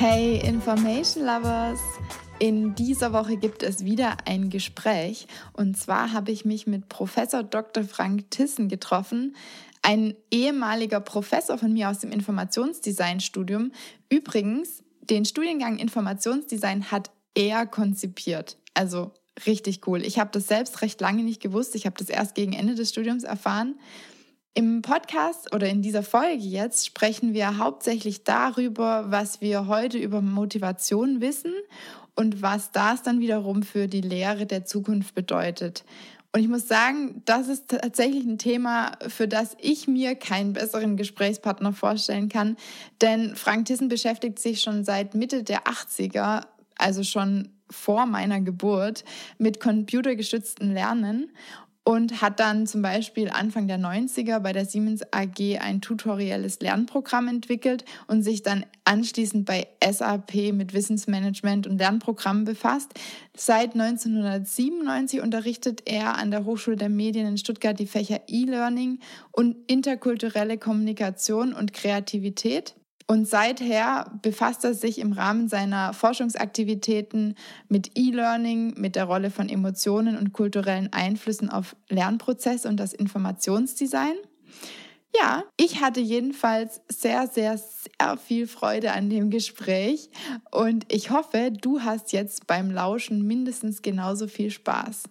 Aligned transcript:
Hey 0.00 0.40
Information 0.48 1.26
Lovers! 1.26 1.78
In 2.38 2.74
dieser 2.74 3.12
Woche 3.12 3.36
gibt 3.36 3.62
es 3.62 3.84
wieder 3.84 4.16
ein 4.24 4.48
Gespräch 4.48 5.26
und 5.52 5.76
zwar 5.76 6.14
habe 6.14 6.32
ich 6.32 6.46
mich 6.46 6.66
mit 6.66 6.88
Professor 6.88 7.42
Dr. 7.42 7.84
Frank 7.84 8.30
Tissen 8.30 8.70
getroffen, 8.70 9.36
ein 9.82 10.14
ehemaliger 10.30 11.00
Professor 11.00 11.58
von 11.58 11.74
mir 11.74 11.90
aus 11.90 11.98
dem 11.98 12.12
Informationsdesign-Studium. 12.12 13.72
Übrigens, 14.08 14.82
den 15.02 15.26
Studiengang 15.26 15.76
Informationsdesign 15.76 16.90
hat 16.90 17.10
er 17.34 17.66
konzipiert. 17.66 18.56
Also 18.72 19.12
richtig 19.46 19.86
cool. 19.86 20.02
Ich 20.02 20.18
habe 20.18 20.30
das 20.32 20.46
selbst 20.46 20.80
recht 20.80 20.98
lange 21.02 21.24
nicht 21.24 21.42
gewusst. 21.42 21.74
Ich 21.74 21.84
habe 21.84 21.96
das 21.98 22.08
erst 22.08 22.34
gegen 22.34 22.54
Ende 22.54 22.74
des 22.74 22.88
Studiums 22.88 23.24
erfahren. 23.24 23.74
Im 24.54 24.82
Podcast 24.82 25.54
oder 25.54 25.68
in 25.68 25.80
dieser 25.80 26.02
Folge 26.02 26.42
jetzt 26.42 26.84
sprechen 26.84 27.34
wir 27.34 27.58
hauptsächlich 27.58 28.24
darüber, 28.24 29.04
was 29.08 29.40
wir 29.40 29.68
heute 29.68 29.96
über 29.96 30.20
Motivation 30.20 31.20
wissen 31.20 31.52
und 32.16 32.42
was 32.42 32.72
das 32.72 33.04
dann 33.04 33.20
wiederum 33.20 33.62
für 33.62 33.86
die 33.86 34.00
Lehre 34.00 34.46
der 34.46 34.64
Zukunft 34.64 35.14
bedeutet. 35.14 35.84
Und 36.32 36.40
ich 36.40 36.48
muss 36.48 36.66
sagen, 36.66 37.22
das 37.26 37.46
ist 37.46 37.68
tatsächlich 37.68 38.24
ein 38.24 38.38
Thema, 38.38 38.98
für 39.06 39.28
das 39.28 39.56
ich 39.60 39.86
mir 39.86 40.16
keinen 40.16 40.52
besseren 40.52 40.96
Gesprächspartner 40.96 41.72
vorstellen 41.72 42.28
kann. 42.28 42.56
Denn 43.00 43.36
Frank 43.36 43.66
Tissen 43.66 43.88
beschäftigt 43.88 44.40
sich 44.40 44.62
schon 44.62 44.84
seit 44.84 45.14
Mitte 45.14 45.44
der 45.44 45.62
80er, 45.64 46.42
also 46.76 47.04
schon 47.04 47.50
vor 47.70 48.06
meiner 48.06 48.40
Geburt, 48.40 49.04
mit 49.38 49.60
computergestützten 49.60 50.72
Lernen 50.72 51.30
und 51.90 52.22
hat 52.22 52.38
dann 52.38 52.68
zum 52.68 52.82
Beispiel 52.82 53.30
Anfang 53.30 53.66
der 53.66 53.76
90er 53.76 54.38
bei 54.38 54.52
der 54.52 54.64
Siemens 54.64 55.02
AG 55.10 55.58
ein 55.58 55.80
tutorielles 55.80 56.60
Lernprogramm 56.60 57.26
entwickelt 57.26 57.84
und 58.06 58.22
sich 58.22 58.44
dann 58.44 58.64
anschließend 58.84 59.44
bei 59.44 59.66
SAP 59.84 60.52
mit 60.52 60.72
Wissensmanagement 60.72 61.66
und 61.66 61.78
Lernprogrammen 61.78 62.44
befasst. 62.44 62.92
Seit 63.36 63.74
1997 63.74 65.20
unterrichtet 65.20 65.82
er 65.86 66.16
an 66.16 66.30
der 66.30 66.44
Hochschule 66.44 66.76
der 66.76 66.90
Medien 66.90 67.26
in 67.26 67.38
Stuttgart 67.38 67.76
die 67.76 67.88
Fächer 67.88 68.20
E-Learning 68.28 69.00
und 69.32 69.56
interkulturelle 69.66 70.58
Kommunikation 70.58 71.52
und 71.52 71.72
Kreativität. 71.72 72.76
Und 73.10 73.26
seither 73.26 74.08
befasst 74.22 74.62
er 74.62 74.72
sich 74.72 75.00
im 75.00 75.10
Rahmen 75.10 75.48
seiner 75.48 75.92
Forschungsaktivitäten 75.94 77.34
mit 77.68 77.98
E-Learning, 77.98 78.74
mit 78.76 78.94
der 78.94 79.02
Rolle 79.02 79.32
von 79.32 79.48
Emotionen 79.48 80.16
und 80.16 80.32
kulturellen 80.32 80.92
Einflüssen 80.92 81.50
auf 81.50 81.74
Lernprozesse 81.88 82.68
und 82.68 82.76
das 82.76 82.92
Informationsdesign. 82.92 84.14
Ja, 85.12 85.42
ich 85.56 85.80
hatte 85.80 85.98
jedenfalls 85.98 86.82
sehr, 86.86 87.26
sehr, 87.26 87.58
sehr 87.58 88.16
viel 88.16 88.46
Freude 88.46 88.92
an 88.92 89.10
dem 89.10 89.30
Gespräch 89.30 90.08
und 90.52 90.84
ich 90.86 91.10
hoffe, 91.10 91.50
du 91.50 91.80
hast 91.80 92.12
jetzt 92.12 92.46
beim 92.46 92.70
Lauschen 92.70 93.26
mindestens 93.26 93.82
genauso 93.82 94.28
viel 94.28 94.52
Spaß. 94.52 95.02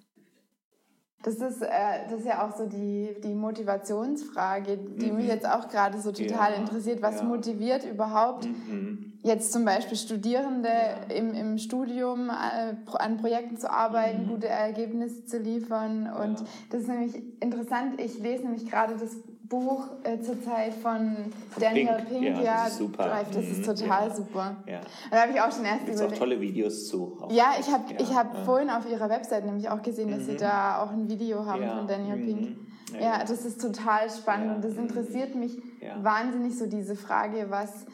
Das 1.22 1.36
ist, 1.36 1.62
äh, 1.62 1.68
das 2.10 2.22
ist 2.22 2.26
ja 2.26 2.48
auch 2.48 2.56
so 2.56 2.66
die, 2.66 3.16
die 3.22 3.34
Motivationsfrage, 3.34 4.78
die 4.78 5.12
mhm. 5.12 5.18
mich 5.18 5.28
jetzt 5.28 5.46
auch 5.46 5.68
gerade 5.68 6.00
so 6.00 6.14
total 6.14 6.54
ja, 6.54 6.58
interessiert. 6.58 7.02
Was 7.02 7.18
ja. 7.18 7.24
motiviert 7.24 7.84
überhaupt 7.84 8.46
mhm. 8.46 9.12
jetzt 9.22 9.52
zum 9.52 9.66
Beispiel 9.66 9.98
Studierende 9.98 10.70
ja. 10.70 11.14
im, 11.14 11.34
im 11.34 11.58
Studium 11.58 12.30
äh, 12.30 12.76
an 12.98 13.18
Projekten 13.18 13.58
zu 13.58 13.70
arbeiten, 13.70 14.28
mhm. 14.28 14.30
gute 14.30 14.48
Ergebnisse 14.48 15.26
zu 15.26 15.40
liefern? 15.40 16.10
Und 16.10 16.42
das 16.70 16.84
ist 16.84 16.88
nämlich 16.88 17.22
interessant. 17.42 18.00
Ich 18.00 18.18
lese 18.20 18.44
nämlich 18.44 18.66
gerade 18.66 18.96
das 18.96 19.18
Buch 19.50 19.88
äh, 20.04 20.20
zurzeit 20.22 20.76
von 20.76 21.16
Daniel 21.60 21.96
Pink, 21.96 22.10
Pink 22.10 22.24
ja, 22.24 22.42
ja 22.42 22.64
das, 22.64 22.74
ist 22.74 22.78
super. 22.78 23.04
Drive, 23.04 23.32
das 23.32 23.46
mhm. 23.46 23.52
ist 23.52 23.66
total 23.66 24.08
ja. 24.08 24.16
super. 24.16 24.56
Ja. 24.68 24.82
da 25.10 25.22
habe 25.22 25.32
ich 25.32 25.42
auch 25.42 25.52
schon 25.52 25.66
erst 25.66 25.86
Gibt's 25.86 26.02
auch 26.02 26.12
tolle 26.12 26.40
Videos 26.40 26.88
zu. 26.88 27.18
Ja, 27.32 27.54
ich 27.60 27.68
habe 27.68 27.92
ja. 27.94 28.00
ich 28.00 28.16
hab 28.16 28.34
ja. 28.34 28.44
vorhin 28.44 28.70
auf 28.70 28.90
ihrer 28.90 29.10
Website 29.10 29.46
nämlich 29.46 29.70
auch 29.70 29.82
gesehen, 29.82 30.12
dass 30.12 30.22
mhm. 30.22 30.32
sie 30.32 30.38
da 30.38 30.84
auch 30.84 30.92
ein 30.92 31.10
Video 31.10 31.46
haben 31.46 31.68
von 31.68 31.88
Daniel 31.88 32.18
mhm. 32.18 32.26
Pink. 32.26 32.58
Ja, 33.00 33.24
das 33.24 33.46
ist 33.46 33.62
total 33.62 34.10
spannend 34.10 34.56
und 34.56 34.64
das 34.64 34.76
interessiert 34.76 35.36
mich 35.36 35.58
wahnsinnig 36.02 36.58
so 36.58 36.66
diese 36.66 36.96
Frage, 36.96 37.48
was 37.50 37.86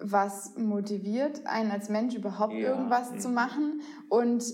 was 0.00 0.56
motiviert 0.56 1.46
einen 1.46 1.70
als 1.70 1.88
Mensch 1.88 2.14
überhaupt 2.14 2.52
irgendwas 2.52 3.12
mhm. 3.12 3.20
zu 3.20 3.28
machen 3.28 3.80
und 4.08 4.44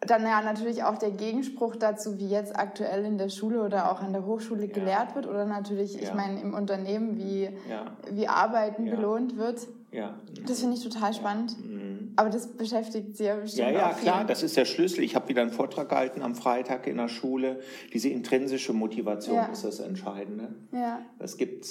dann 0.00 0.22
ja 0.22 0.42
natürlich 0.42 0.84
auch 0.84 0.98
der 0.98 1.10
Gegenspruch 1.10 1.76
dazu, 1.76 2.18
wie 2.18 2.28
jetzt 2.28 2.56
aktuell 2.56 3.04
in 3.04 3.18
der 3.18 3.28
Schule 3.28 3.62
oder 3.62 3.90
auch 3.90 4.00
an 4.02 4.12
der 4.12 4.26
Hochschule 4.26 4.68
gelehrt 4.68 5.14
wird 5.14 5.26
oder 5.26 5.44
natürlich, 5.44 5.94
ja. 5.94 6.02
ich 6.02 6.14
meine, 6.14 6.40
im 6.40 6.54
Unternehmen, 6.54 7.16
wie, 7.16 7.44
ja. 7.68 7.96
wie 8.10 8.28
Arbeiten 8.28 8.84
belohnt 8.84 9.36
wird. 9.36 9.66
Ja. 9.92 10.14
Das 10.46 10.60
finde 10.60 10.76
ich 10.76 10.82
total 10.82 11.14
spannend. 11.14 11.56
Mhm. 11.64 12.12
Aber 12.16 12.30
das 12.30 12.46
beschäftigt 12.48 13.16
Sie 13.16 13.24
ja 13.24 13.36
bestimmt. 13.36 13.68
Ja, 13.68 13.90
ja, 13.90 13.92
klar, 13.92 14.24
das 14.24 14.42
ist 14.42 14.56
der 14.56 14.64
Schlüssel. 14.64 15.04
Ich 15.04 15.14
habe 15.14 15.28
wieder 15.28 15.42
einen 15.42 15.50
Vortrag 15.50 15.88
gehalten 15.88 16.22
am 16.22 16.34
Freitag 16.34 16.86
in 16.86 16.96
der 16.96 17.08
Schule. 17.08 17.60
Diese 17.92 18.08
intrinsische 18.08 18.72
Motivation 18.72 19.38
ist 19.52 19.64
das 19.64 19.80
Entscheidende. 19.80 20.48
Ja. 20.72 21.00
Es 21.18 21.36
gibt 21.36 21.66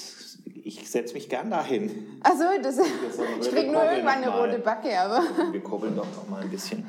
ich 0.68 0.90
setze 0.90 1.14
mich 1.14 1.30
gern 1.30 1.52
dahin. 1.52 2.18
Achso, 2.24 2.44
das, 2.62 2.80
ich 3.42 3.52
kriege 3.52 3.72
nur 3.72 3.84
irgendwann 3.84 4.24
eine 4.24 4.30
rote 4.30 4.58
Backe, 4.58 5.00
aber. 5.00 5.22
Wir 5.52 5.62
kurbeln 5.62 5.96
doch 5.96 6.08
noch 6.16 6.28
mal 6.28 6.42
ein 6.42 6.50
bisschen. 6.50 6.84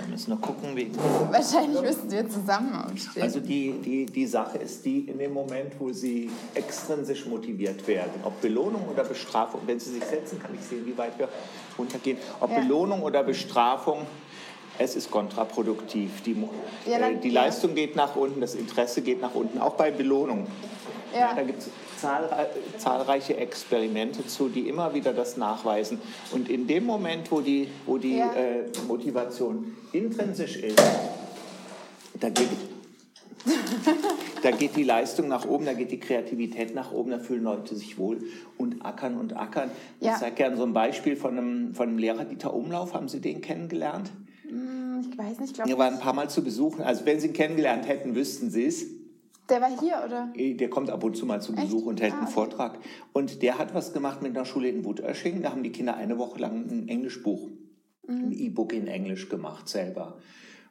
Wir 0.00 0.08
müssen 0.08 0.30
noch 0.30 0.40
gucken, 0.40 0.74
wie. 0.74 0.90
Wahrscheinlich 1.30 1.78
müssten 1.82 2.10
wir 2.10 2.26
zusammen 2.26 2.74
aufstehen. 2.74 3.22
Also 3.22 3.40
die, 3.40 3.72
die, 3.84 4.06
die 4.06 4.26
Sache 4.26 4.56
ist 4.56 4.82
die, 4.86 5.00
in 5.00 5.18
dem 5.18 5.34
Moment, 5.34 5.78
wo 5.78 5.92
Sie 5.92 6.30
extrinsisch 6.54 7.26
motiviert 7.26 7.86
werden, 7.86 8.12
ob 8.24 8.40
Belohnung 8.40 8.88
oder 8.88 9.04
Bestrafung, 9.04 9.60
wenn 9.66 9.78
Sie 9.78 9.90
sich 9.90 10.04
setzen, 10.04 10.40
kann 10.40 10.54
ich 10.54 10.62
sehen, 10.62 10.86
wie 10.86 10.96
weit 10.96 11.18
wir 11.18 11.28
runtergehen, 11.76 12.16
ob 12.40 12.50
ja. 12.50 12.60
Belohnung 12.60 13.02
oder 13.02 13.22
Bestrafung, 13.22 14.06
es 14.78 14.96
ist 14.96 15.10
kontraproduktiv. 15.10 16.22
Die, 16.22 16.34
ja, 16.86 16.98
dann, 16.98 17.16
äh, 17.16 17.20
die 17.20 17.30
Leistung 17.30 17.74
geht 17.74 17.94
nach 17.94 18.16
unten, 18.16 18.40
das 18.40 18.54
Interesse 18.54 19.02
geht 19.02 19.20
nach 19.20 19.34
unten, 19.34 19.58
auch 19.58 19.74
bei 19.74 19.90
Belohnung. 19.90 20.46
Ja. 21.14 21.34
da 21.34 21.42
gibt 21.42 21.60
es 21.60 21.70
zahlreiche 22.78 23.36
Experimente 23.36 24.26
zu, 24.26 24.48
die 24.48 24.68
immer 24.68 24.94
wieder 24.94 25.12
das 25.12 25.36
nachweisen. 25.36 26.00
Und 26.32 26.48
in 26.48 26.66
dem 26.66 26.84
Moment, 26.84 27.30
wo 27.30 27.40
die, 27.40 27.68
wo 27.86 27.98
die 27.98 28.16
ja. 28.16 28.32
äh, 28.34 28.64
Motivation 28.86 29.76
intrinsisch 29.92 30.56
ist, 30.56 30.80
da 32.20 32.30
geht, 32.30 32.48
da 34.42 34.50
geht 34.50 34.76
die 34.76 34.84
Leistung 34.84 35.28
nach 35.28 35.46
oben, 35.46 35.66
da 35.66 35.72
geht 35.72 35.90
die 35.90 36.00
Kreativität 36.00 36.74
nach 36.74 36.92
oben, 36.92 37.10
da 37.10 37.18
fühlen 37.18 37.44
Leute 37.44 37.76
sich 37.76 37.98
wohl 37.98 38.18
und 38.56 38.84
ackern 38.84 39.16
und 39.16 39.36
ackern. 39.36 39.70
Ja. 40.00 40.12
Ich 40.12 40.18
sage 40.18 40.34
gerne 40.34 40.56
so 40.56 40.64
ein 40.64 40.72
Beispiel 40.72 41.16
von 41.16 41.38
einem, 41.38 41.74
von 41.74 41.88
einem 41.88 41.98
Lehrer, 41.98 42.24
Dieter 42.24 42.54
Umlauf. 42.54 42.94
Haben 42.94 43.08
Sie 43.08 43.20
den 43.20 43.40
kennengelernt? 43.40 44.10
Hm, 44.48 45.06
ich 45.10 45.18
weiß 45.18 45.40
nicht, 45.40 45.54
glaube 45.54 45.70
Er 45.70 45.78
war 45.78 45.86
ein 45.86 46.00
paar 46.00 46.14
Mal 46.14 46.30
zu 46.30 46.42
besuchen. 46.42 46.82
Also 46.82 47.06
wenn 47.06 47.20
Sie 47.20 47.28
ihn 47.28 47.32
kennengelernt 47.32 47.86
hätten, 47.86 48.14
wüssten 48.14 48.50
Sie 48.50 48.64
es. 48.66 48.97
Der 49.48 49.60
war 49.62 49.80
hier, 49.80 50.02
oder? 50.04 50.32
Äh, 50.34 50.54
der 50.54 50.68
kommt 50.68 50.90
ab 50.90 51.02
und 51.04 51.16
zu 51.16 51.24
mal 51.24 51.40
zu 51.40 51.54
Besuch 51.54 51.78
Echt? 51.78 51.86
und 51.86 52.00
hält 52.02 52.12
ah, 52.12 52.16
einen 52.16 52.26
okay. 52.26 52.34
Vortrag. 52.34 52.78
Und 53.12 53.42
der 53.42 53.58
hat 53.58 53.74
was 53.74 53.92
gemacht 53.92 54.22
mit 54.22 54.36
einer 54.36 54.44
Schule 54.44 54.68
in 54.68 54.84
Wutösching. 54.84 55.42
Da 55.42 55.52
haben 55.52 55.62
die 55.62 55.72
Kinder 55.72 55.96
eine 55.96 56.18
Woche 56.18 56.38
lang 56.38 56.68
ein 56.70 56.88
Englischbuch, 56.88 57.48
mhm. 58.06 58.24
ein 58.24 58.32
E-Book 58.32 58.72
in 58.72 58.86
Englisch 58.86 59.28
gemacht, 59.28 59.68
selber. 59.68 60.18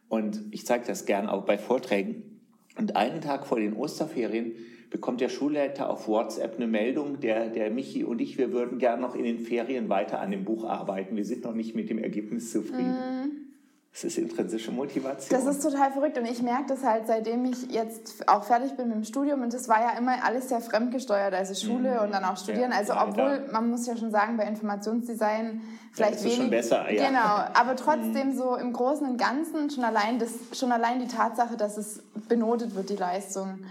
Und 0.10 0.44
ich 0.52 0.66
zeige 0.66 0.86
das 0.86 1.06
gern 1.06 1.28
auch 1.28 1.46
bei 1.46 1.58
Vorträgen. 1.58 2.42
Und 2.78 2.96
einen 2.96 3.22
Tag 3.22 3.48
vor 3.48 3.60
den 3.60 3.74
Osterferien 3.74 4.54
bekommt 4.90 5.20
der 5.20 5.30
Schulleiter 5.30 5.90
auf 5.90 6.08
WhatsApp 6.08 6.56
eine 6.56 6.68
Meldung, 6.68 7.20
der, 7.20 7.50
der 7.50 7.72
Michi 7.72 8.04
und 8.04 8.22
ich, 8.22 8.38
wir 8.38 8.54
würden 8.54 8.78
gern 8.78 9.02
noch 9.02 9.16
in 9.16 9.24
den 9.24 9.40
Ferien 9.40 9.90
weiter 9.90 10.22
an 10.22 10.32
dem 10.32 10.46
Buch 10.46 10.64
arbeiten. 10.64 11.16
Wir 11.16 11.26
sind 11.26 11.44
noch 11.44 11.54
nicht 11.54 11.76
mit 11.76 11.90
dem 11.90 11.98
Ergebnis 11.98 12.52
zufrieden. 12.52 12.92
Mhm. 12.92 13.47
Das 13.94 14.04
ist 14.04 14.18
intrinsische 14.20 14.72
Motivation. 14.72 15.42
Das 15.42 15.56
ist 15.56 15.64
total 15.64 15.92
verrückt 15.92 16.18
und 16.20 16.26
ich 16.26 16.44
merke 16.44 16.66
das 16.68 16.84
halt, 16.84 17.08
seitdem 17.08 17.46
ich 17.46 17.72
jetzt 17.72 18.30
auch 18.30 18.44
fertig 18.44 18.76
bin 18.78 18.90
mit 18.90 18.98
dem 18.98 19.04
Studium 19.04 19.42
und 19.42 19.54
das 19.54 19.68
war 19.68 19.82
ja 19.82 19.98
immer 19.98 20.24
alles 20.24 20.50
sehr 20.50 20.62
fremdgesteuert, 20.62 21.34
also 21.34 21.56
Schule 21.56 21.96
mhm. 21.96 22.06
und 22.06 22.14
dann 22.14 22.24
auch 22.24 22.38
Studieren. 22.38 22.72
Ja, 22.72 22.78
also 22.78 22.94
obwohl, 22.94 23.44
ja. 23.46 23.52
man 23.52 23.72
muss 23.72 23.88
ja 23.88 23.98
schon 23.98 24.12
sagen, 24.12 24.38
bei 24.38 24.44
Informationsdesign 24.44 25.62
vielleicht 25.94 26.20
ja, 26.20 26.26
wenig. 26.26 26.38
Schon 26.38 26.50
besser, 26.52 26.92
ja. 26.92 27.08
Genau, 27.08 27.60
aber 27.60 27.76
trotzdem 27.76 28.30
mhm. 28.30 28.38
so 28.38 28.56
im 28.56 28.72
Großen 28.72 29.08
und 29.08 29.18
Ganzen 29.18 29.72
schon 29.72 29.84
allein, 29.84 30.20
das, 30.20 30.32
schon 30.54 30.72
allein 30.72 31.00
die 31.00 31.08
Tatsache, 31.08 31.58
dass 31.58 31.78
es 31.78 32.04
benotet 32.28 32.76
wird, 32.76 32.92
die 32.92 32.98
Leistung. 32.98 33.62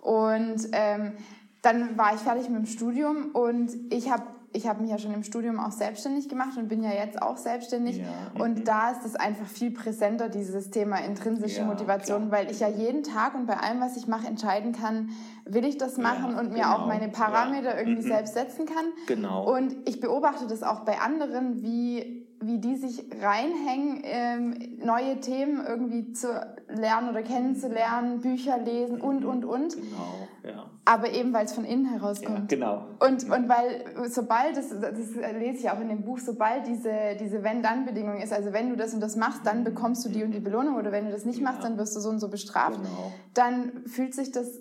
Und 0.00 0.68
ähm, 0.72 1.12
dann 1.60 1.98
war 1.98 2.14
ich 2.14 2.20
fertig 2.20 2.48
mit 2.48 2.58
dem 2.58 2.66
Studium 2.66 3.30
und 3.32 3.72
ich 3.90 4.10
habe 4.10 4.22
ich 4.52 4.66
habe 4.66 4.80
mich 4.80 4.90
ja 4.90 4.98
schon 4.98 5.12
im 5.12 5.22
Studium 5.22 5.58
auch 5.58 5.72
selbstständig 5.72 6.28
gemacht 6.28 6.56
und 6.56 6.68
bin 6.68 6.82
ja 6.82 6.92
jetzt 6.92 7.20
auch 7.20 7.36
selbstständig. 7.36 7.98
Ja, 7.98 8.40
und 8.40 8.60
mhm. 8.60 8.64
da 8.64 8.90
ist 8.90 9.04
es 9.04 9.16
einfach 9.16 9.46
viel 9.46 9.70
präsenter, 9.70 10.28
dieses 10.28 10.70
Thema 10.70 10.98
intrinsische 10.98 11.60
ja, 11.60 11.66
Motivation, 11.66 12.28
klar. 12.28 12.40
weil 12.40 12.50
ich 12.50 12.60
ja 12.60 12.68
jeden 12.68 13.02
Tag 13.02 13.34
und 13.34 13.46
bei 13.46 13.56
allem, 13.56 13.80
was 13.80 13.96
ich 13.96 14.06
mache, 14.06 14.26
entscheiden 14.26 14.72
kann, 14.72 15.10
will 15.44 15.64
ich 15.64 15.78
das 15.78 15.96
machen 15.96 16.32
ja, 16.32 16.40
und 16.40 16.52
mir 16.52 16.62
genau. 16.62 16.76
auch 16.76 16.86
meine 16.86 17.08
Parameter 17.08 17.78
irgendwie 17.78 18.02
mhm. 18.04 18.08
selbst 18.08 18.34
setzen 18.34 18.66
kann. 18.66 18.86
Genau. 19.06 19.54
Und 19.54 19.76
ich 19.88 20.00
beobachte 20.00 20.46
das 20.46 20.62
auch 20.62 20.80
bei 20.80 20.98
anderen, 20.98 21.62
wie 21.62 22.25
wie 22.40 22.58
die 22.58 22.76
sich 22.76 23.04
reinhängen, 23.20 24.00
ähm, 24.04 24.78
neue 24.84 25.20
Themen 25.20 25.64
irgendwie 25.66 26.12
zu 26.12 26.28
lernen 26.68 27.08
oder 27.10 27.22
kennenzulernen, 27.22 28.20
Bücher 28.20 28.58
lesen 28.58 29.00
und, 29.00 29.24
und, 29.24 29.44
und. 29.44 29.74
Genau, 29.74 30.28
ja. 30.44 30.66
Aber 30.84 31.10
eben, 31.10 31.32
weil 31.32 31.46
es 31.46 31.52
von 31.52 31.64
innen 31.64 31.86
herauskommt. 31.86 32.52
Ja, 32.52 32.56
genau. 32.56 32.84
Und, 33.00 33.24
und 33.24 33.48
weil, 33.48 34.08
sobald, 34.08 34.56
das, 34.56 34.68
das 34.68 35.14
lese 35.38 35.58
ich 35.58 35.70
auch 35.70 35.80
in 35.80 35.88
dem 35.88 36.02
Buch, 36.02 36.18
sobald 36.18 36.66
diese, 36.66 37.16
diese 37.18 37.42
Wenn-Dann-Bedingung 37.42 38.20
ist, 38.20 38.32
also 38.32 38.52
wenn 38.52 38.68
du 38.68 38.76
das 38.76 38.94
und 38.94 39.00
das 39.00 39.16
machst, 39.16 39.40
dann 39.44 39.64
bekommst 39.64 40.04
du 40.04 40.08
die 40.10 40.22
und 40.22 40.32
die 40.32 40.40
Belohnung 40.40 40.76
oder 40.76 40.92
wenn 40.92 41.06
du 41.06 41.10
das 41.12 41.24
nicht 41.24 41.40
machst, 41.42 41.64
dann 41.64 41.78
wirst 41.78 41.96
du 41.96 42.00
so 42.00 42.10
und 42.10 42.20
so 42.20 42.28
bestraft, 42.28 42.76
Genau. 42.78 43.12
dann 43.34 43.82
fühlt 43.86 44.14
sich 44.14 44.30
das 44.30 44.60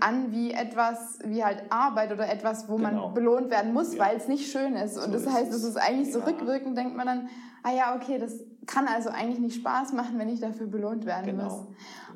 an 0.00 0.32
wie 0.32 0.52
etwas, 0.52 1.18
wie 1.24 1.44
halt 1.44 1.62
Arbeit 1.70 2.12
oder 2.12 2.28
etwas, 2.30 2.68
wo 2.68 2.76
Genau. 2.76 3.06
man 3.08 3.14
belohnt 3.14 3.50
werden 3.50 3.72
muss, 3.72 3.94
Ja. 3.94 4.04
weil 4.06 4.16
es 4.16 4.28
nicht 4.28 4.50
schön 4.50 4.74
ist. 4.76 4.96
Und 4.96 5.04
So 5.06 5.10
das 5.12 5.22
ist 5.22 5.32
heißt, 5.32 5.52
es. 5.52 5.64
ist 5.64 5.76
eigentlich 5.76 6.12
so 6.12 6.20
Ja. 6.20 6.26
rückwirkend, 6.26 6.76
denkt 6.76 6.96
man 6.96 7.06
dann, 7.06 7.28
ah 7.62 7.72
ja, 7.72 7.96
okay, 7.96 8.18
das 8.18 8.34
kann 8.66 8.86
also 8.86 9.08
eigentlich 9.10 9.40
nicht 9.40 9.56
Spaß 9.56 9.92
machen, 9.92 10.18
wenn 10.18 10.28
ich 10.28 10.40
dafür 10.40 10.66
belohnt 10.66 11.04
werden 11.06 11.36
muss. 11.36 11.52
Genau. 11.52 11.66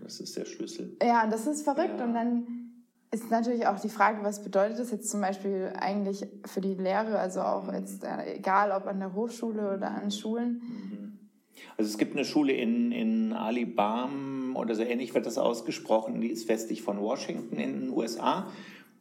Das 0.03 0.21
ist 0.21 0.37
der 0.37 0.45
Schlüssel. 0.45 0.97
Ja, 1.03 1.25
und 1.25 1.33
das 1.33 1.47
ist 1.47 1.63
verrückt. 1.63 1.99
Ja. 1.99 2.05
Und 2.05 2.15
dann 2.15 2.47
ist 3.11 3.31
natürlich 3.31 3.67
auch 3.67 3.79
die 3.81 3.89
Frage, 3.89 4.19
was 4.23 4.43
bedeutet 4.43 4.79
das 4.79 4.91
jetzt 4.91 5.09
zum 5.11 5.21
Beispiel 5.21 5.73
eigentlich 5.81 6.27
für 6.45 6.61
die 6.61 6.75
Lehre, 6.75 7.19
also 7.19 7.41
auch 7.41 7.73
jetzt 7.73 8.05
äh, 8.05 8.35
egal 8.35 8.71
ob 8.73 8.87
an 8.87 8.99
der 9.01 9.15
Hochschule 9.15 9.75
oder 9.77 9.91
an 9.91 10.11
Schulen. 10.11 10.61
Also 11.79 11.91
es 11.91 11.99
gibt 11.99 12.15
eine 12.15 12.25
Schule 12.25 12.53
in, 12.53 12.91
in 12.93 13.33
Alabama 13.33 14.59
oder 14.59 14.75
so 14.75 14.83
ähnlich 14.83 15.15
wird 15.15 15.27
das 15.27 15.37
ausgesprochen, 15.37 16.21
die 16.21 16.29
ist 16.29 16.49
westlich 16.49 16.83
von 16.83 16.99
Washington 17.01 17.59
in 17.59 17.81
den 17.81 17.91
USA. 17.91 18.51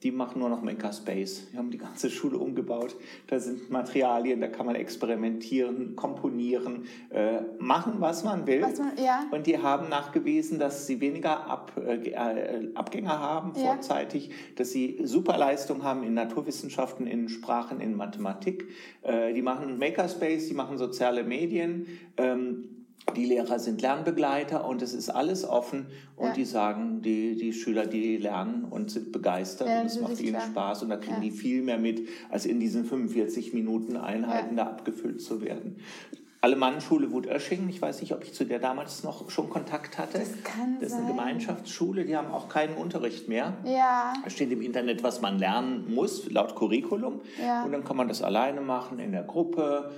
Die 0.05 0.11
machen 0.11 0.37
nur 0.37 0.49
noch 0.49 0.61
Makerspace. 0.61 1.47
Die 1.51 1.57
haben 1.57 1.71
die 1.71 1.79
ganze 1.79 2.11
Schule 2.11 2.37
umgebaut. 2.37 2.95
Da 3.25 3.39
sind 3.39 3.71
Materialien, 3.71 4.39
da 4.39 4.47
kann 4.47 4.67
man 4.67 4.75
experimentieren, 4.75 5.95
komponieren, 5.95 6.85
äh, 7.09 7.39
machen, 7.57 7.93
was 7.97 8.23
man 8.23 8.45
will. 8.45 8.61
Was 8.61 8.77
man, 8.77 8.91
ja, 9.03 9.25
Und 9.31 9.47
die 9.47 9.57
haben 9.57 9.89
nachgewiesen, 9.89 10.59
dass 10.59 10.85
sie 10.85 11.01
weniger 11.01 11.47
Ab, 11.47 11.71
äh, 11.83 12.11
äh, 12.11 12.69
Abgänger 12.75 13.19
haben 13.19 13.53
Ja. 13.55 13.63
vorzeitig, 13.73 14.29
dass 14.57 14.69
sie 14.69 14.99
Superleistung 15.03 15.81
haben 15.81 16.03
in 16.03 16.13
Naturwissenschaften, 16.13 17.07
in 17.07 17.27
Sprachen, 17.27 17.81
in 17.81 17.95
Mathematik. 17.95 18.67
Äh, 19.01 19.33
die 19.33 19.41
machen 19.41 19.79
Makerspace, 19.79 20.49
die 20.49 20.53
machen 20.53 20.77
soziale 20.77 21.23
Medien. 21.23 21.87
Ähm, 22.17 22.75
die 23.15 23.25
Lehrer 23.25 23.59
sind 23.59 23.81
Lernbegleiter 23.81 24.65
und 24.67 24.81
es 24.81 24.93
ist 24.93 25.09
alles 25.09 25.45
offen 25.47 25.85
und 26.15 26.27
Ja. 26.27 26.33
die 26.33 26.45
sagen, 26.45 27.01
die, 27.01 27.35
die 27.35 27.53
Schüler, 27.53 27.85
die 27.85 28.17
lernen 28.17 28.65
und 28.69 28.89
sind 28.91 29.11
begeistert 29.11 29.67
Ja, 29.67 29.81
und 29.81 29.85
es 29.87 29.99
macht 30.01 30.19
ihnen 30.19 30.33
klar. 30.33 30.47
Spaß 30.47 30.83
und 30.83 30.89
da 30.89 30.97
kriegen 30.97 31.15
Ja. 31.15 31.21
die 31.21 31.31
viel 31.31 31.61
mehr 31.61 31.77
mit, 31.77 32.07
als 32.29 32.45
in 32.45 32.59
diesen 32.59 32.83
45 32.85 33.53
Minuten 33.53 33.95
Einheiten 33.95 34.55
da 34.55 34.63
abgefüllt 34.63 35.21
zu 35.21 35.41
werden. 35.41 35.77
Alemannenschule 36.41 37.11
Wut-Oeschingen, 37.11 37.69
ich 37.69 37.81
weiß 37.81 38.01
nicht, 38.01 38.13
ob 38.13 38.23
ich 38.23 38.33
zu 38.33 38.43
der 38.45 38.59
damals 38.59 39.03
noch 39.03 39.31
schon 39.31 39.49
Kontakt 39.49 39.97
hatte. 39.97 40.19
Das 40.19 40.43
kann 40.43 40.75
Das 40.79 40.89
ist 40.89 40.93
eine 40.95 41.05
sein. 41.07 41.15
Gemeinschaftsschule, 41.15 42.05
die 42.05 42.15
haben 42.15 42.31
auch 42.31 42.49
keinen 42.49 42.75
Unterricht 42.75 43.27
mehr. 43.27 43.53
ja, 43.65 44.13
Da 44.23 44.29
steht 44.29 44.51
im 44.51 44.61
Internet, 44.61 45.01
was 45.01 45.21
man 45.21 45.39
lernen 45.39 45.91
muss, 45.93 46.29
laut 46.29 46.55
Curriculum. 46.55 47.21
Ja. 47.43 47.63
Und 47.63 47.71
dann 47.71 47.83
kann 47.83 47.97
man 47.97 48.07
das 48.07 48.21
alleine 48.21 48.61
machen, 48.61 48.99
in 48.99 49.11
der 49.11 49.23
Gruppe. 49.23 49.91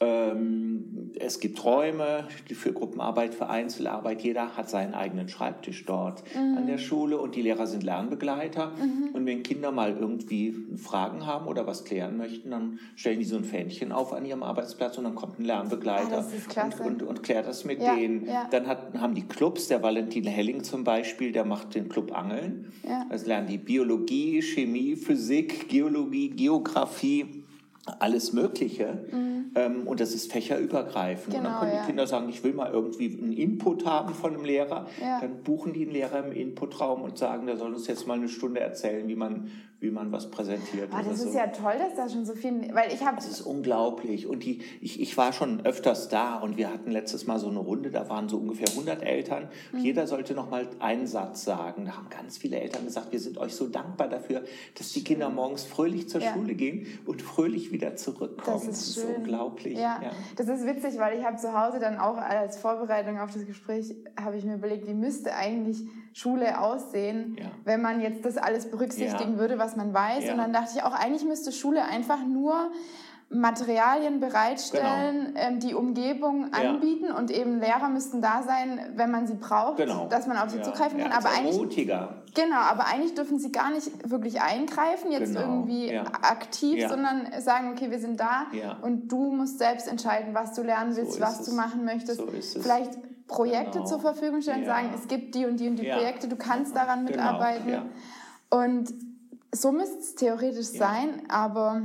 Ähm, 0.00 1.10
es 1.18 1.40
gibt 1.40 1.64
Räume 1.64 2.28
die 2.48 2.54
für 2.54 2.72
Gruppenarbeit, 2.72 3.34
für 3.34 3.48
Einzelarbeit. 3.48 4.22
Jeder 4.22 4.56
hat 4.56 4.70
seinen 4.70 4.94
eigenen 4.94 5.28
Schreibtisch 5.28 5.84
dort 5.86 6.22
an 6.36 6.66
der 6.66 6.78
Schule 6.78 7.18
und 7.18 7.34
die 7.34 7.42
Lehrer 7.42 7.66
sind 7.66 7.82
Lernbegleiter. 7.82 8.72
Und 9.12 9.26
wenn 9.26 9.42
Kinder 9.42 9.72
mal 9.72 9.96
irgendwie 9.98 10.54
Fragen 10.76 11.26
haben 11.26 11.46
oder 11.48 11.66
was 11.66 11.84
klären 11.84 12.16
möchten, 12.16 12.50
dann 12.50 12.78
stellen 12.94 13.18
die 13.18 13.24
so 13.24 13.36
ein 13.36 13.44
Fähnchen 13.44 13.90
auf 13.90 14.12
an 14.12 14.24
ihrem 14.24 14.42
Arbeitsplatz 14.44 14.98
und 14.98 15.04
dann 15.04 15.14
kommt 15.16 15.38
ein 15.40 15.44
Lernbegleiter 15.44 16.24
Ah, 16.56 16.64
und, 16.64 16.80
und, 16.80 17.02
und 17.02 17.22
klärt 17.22 17.46
das 17.46 17.64
mit 17.64 17.82
Ja, 17.82 17.94
denen. 17.96 18.26
ja. 18.26 18.46
Dann 18.50 18.66
hat, 18.68 18.94
haben 18.98 19.14
die 19.14 19.26
Clubs, 19.26 19.68
der 19.68 19.82
Valentin 19.82 20.24
Helling 20.24 20.62
zum 20.62 20.84
Beispiel, 20.84 21.32
der 21.32 21.44
macht 21.44 21.74
den 21.74 21.88
Club 21.88 22.16
Angeln. 22.16 22.72
Ja. 22.86 23.06
Also 23.10 23.26
lernen 23.26 23.48
die 23.48 23.58
Biologie, 23.58 24.40
Chemie, 24.42 24.94
Physik, 24.96 25.68
Geologie, 25.68 26.30
Geografie, 26.30 27.44
alles 28.00 28.32
Mögliche. 28.32 29.04
Ähm, 29.54 29.86
und 29.86 30.00
das 30.00 30.14
ist 30.14 30.32
fächerübergreifend. 30.32 31.34
und 31.36 31.42
dann 31.42 31.42
Mhm. 31.42 31.46
Genau, 31.48 31.60
können 31.60 31.72
ja. 31.72 31.80
die 31.80 31.86
Kinder 31.86 32.06
sagen, 32.06 32.28
ich 32.28 32.44
will 32.44 32.52
mal 32.52 32.70
irgendwie 32.72 33.18
einen 33.20 33.32
Input 33.32 33.86
haben 33.86 34.14
von 34.14 34.34
einem 34.34 34.44
Lehrer. 34.44 34.86
Ja. 35.00 35.20
Dann 35.20 35.42
buchen 35.42 35.72
die 35.72 35.82
einen 35.82 35.92
Lehrer 35.92 36.24
im 36.26 36.32
Inputraum 36.32 37.02
und 37.02 37.18
sagen, 37.18 37.46
der 37.46 37.56
soll 37.56 37.72
uns 37.72 37.86
jetzt 37.86 38.06
mal 38.06 38.14
eine 38.18 38.28
Stunde 38.28 38.60
erzählen, 38.60 39.08
wie 39.08 39.16
man, 39.16 39.50
wie 39.80 39.90
man 39.90 40.10
was 40.10 40.28
präsentiert. 40.30 40.88
Ah, 40.92 41.02
das 41.02 41.20
so. 41.20 41.28
ist 41.28 41.34
ja 41.34 41.46
toll, 41.46 41.74
dass 41.78 41.94
da 41.94 42.08
schon 42.08 42.24
so 42.26 42.34
viel, 42.34 42.74
weil 42.74 42.92
ich 42.92 43.04
habe, 43.04 43.16
Das 43.16 43.28
ist 43.28 43.42
unglaublich. 43.42 44.26
Und 44.26 44.42
die, 44.42 44.60
ich, 44.80 45.00
ich 45.00 45.16
war 45.16 45.32
schon 45.32 45.64
öfters 45.64 46.08
da 46.08 46.36
und 46.38 46.56
wir 46.56 46.72
hatten 46.72 46.90
letztes 46.90 47.28
Mal 47.28 47.38
so 47.38 47.48
eine 47.48 47.60
Runde, 47.60 47.90
da 47.90 48.08
waren 48.08 48.28
so 48.28 48.38
ungefähr 48.38 48.68
100 48.68 49.02
Eltern. 49.02 49.48
Mhm. 49.72 49.78
Jeder 49.78 50.08
sollte 50.08 50.34
noch 50.34 50.50
mal 50.50 50.66
einen 50.80 51.06
Satz 51.06 51.44
sagen. 51.44 51.84
Da 51.84 51.92
haben 51.96 52.08
ganz 52.10 52.38
viele 52.38 52.58
Eltern 52.58 52.84
gesagt, 52.86 53.12
wir 53.12 53.20
sind 53.20 53.38
euch 53.38 53.54
so 53.54 53.68
dankbar 53.68 54.08
dafür, 54.08 54.42
dass 54.76 54.92
die 54.92 55.04
Kinder 55.04 55.30
morgens 55.30 55.62
fröhlich 55.62 56.08
zur 56.08 56.20
Ja. 56.22 56.32
Schule 56.32 56.54
gehen 56.54 56.86
und 57.06 57.22
fröhlich 57.22 57.70
wieder 57.70 57.94
zurückkommen. 57.94 58.60
Das 58.66 58.66
ist 58.66 58.94
schön. 58.96 59.16
unglaublich. 59.16 59.78
Ja, 59.78 60.00
das 60.34 60.48
ist 60.48 60.66
witzig, 60.66 60.98
weil 60.98 61.18
ich 61.18 61.24
habe 61.24 61.36
zu 61.36 61.52
Hause 61.56 61.78
dann 61.78 61.98
auch 61.98 62.16
als 62.16 62.58
Vorbereitung 62.58 63.20
auf 63.20 63.32
das 63.32 63.46
Gespräch, 63.46 63.94
habe 64.20 64.36
ich 64.36 64.44
mir 64.44 64.54
überlegt, 64.54 64.88
wie 64.88 64.94
müsste 64.94 65.34
eigentlich 65.34 65.84
Schule 66.18 66.60
aussehen, 66.60 67.36
Ja. 67.38 67.46
wenn 67.64 67.80
man 67.80 68.00
jetzt 68.00 68.24
das 68.24 68.36
alles 68.36 68.68
berücksichtigen 68.70 69.34
Ja. 69.34 69.38
würde, 69.38 69.58
was 69.58 69.76
man 69.76 69.94
weiß. 69.94 70.24
Ja. 70.24 70.32
Und 70.32 70.38
dann 70.38 70.52
dachte 70.52 70.70
ich 70.76 70.82
auch, 70.82 70.92
eigentlich 70.92 71.24
müsste 71.24 71.52
Schule 71.52 71.84
einfach 71.84 72.24
nur 72.26 72.70
Materialien 73.30 74.20
bereitstellen, 74.20 75.34
ähm, 75.36 75.60
die 75.60 75.74
Umgebung 75.74 76.50
Genau. 76.50 76.56
Anbieten 76.70 77.12
und 77.12 77.30
eben 77.30 77.60
Lehrer 77.60 77.88
müssten 77.90 78.22
da 78.22 78.42
sein, 78.42 78.80
wenn 78.96 79.10
man 79.10 79.26
sie 79.26 79.34
braucht, 79.34 79.76
Genau. 79.76 80.06
dass 80.08 80.26
man 80.26 80.38
auf 80.38 80.48
sie 80.48 80.62
zugreifen 80.62 80.98
kann. 80.98 81.12
Aber 81.12 81.28
eigentlich 81.28 81.54
Ermutiger. 81.56 82.22
Genau, 82.34 82.56
aber 82.56 82.86
eigentlich 82.86 83.14
dürfen 83.14 83.38
sie 83.38 83.52
gar 83.52 83.70
nicht 83.70 84.10
wirklich 84.10 84.40
eingreifen, 84.40 85.12
jetzt 85.12 85.34
Genau, 85.34 85.40
irgendwie 85.42 85.94
aktiv, 85.98 86.86
sondern 86.88 87.28
sagen, 87.40 87.72
okay, 87.72 87.90
wir 87.90 87.98
sind 87.98 88.18
da 88.18 88.46
und 88.80 89.08
du 89.12 89.30
musst 89.32 89.58
selbst 89.58 89.88
entscheiden, 89.88 90.34
was 90.34 90.54
du 90.54 90.62
lernen 90.62 90.96
willst, 90.96 91.12
ist 91.16 91.20
was 91.20 91.40
es. 91.40 91.46
du 91.50 91.54
machen 91.54 91.84
möchtest. 91.84 92.18
So 92.20 92.26
ist 92.28 92.56
es. 92.56 92.62
Vielleicht 92.62 92.92
Projekte 93.28 93.72
Genau. 93.78 93.84
zur 93.84 94.00
Verfügung 94.00 94.42
stellen, 94.42 94.60
Ja. 94.64 94.74
sagen, 94.74 94.90
es 94.94 95.06
gibt 95.06 95.34
die 95.34 95.44
und 95.46 95.60
die 95.60 95.68
und 95.68 95.76
die 95.76 95.84
Ja. 95.86 95.96
Projekte, 95.96 96.26
du 96.28 96.36
kannst 96.36 96.74
daran 96.74 97.06
Genau, 97.06 97.18
mitarbeiten. 97.18 97.68
ja. 97.68 97.86
Und 98.50 98.92
so 99.52 99.70
müsste 99.70 99.98
es 99.98 100.14
theoretisch 100.14 100.66
sein, 100.66 101.22
aber 101.28 101.82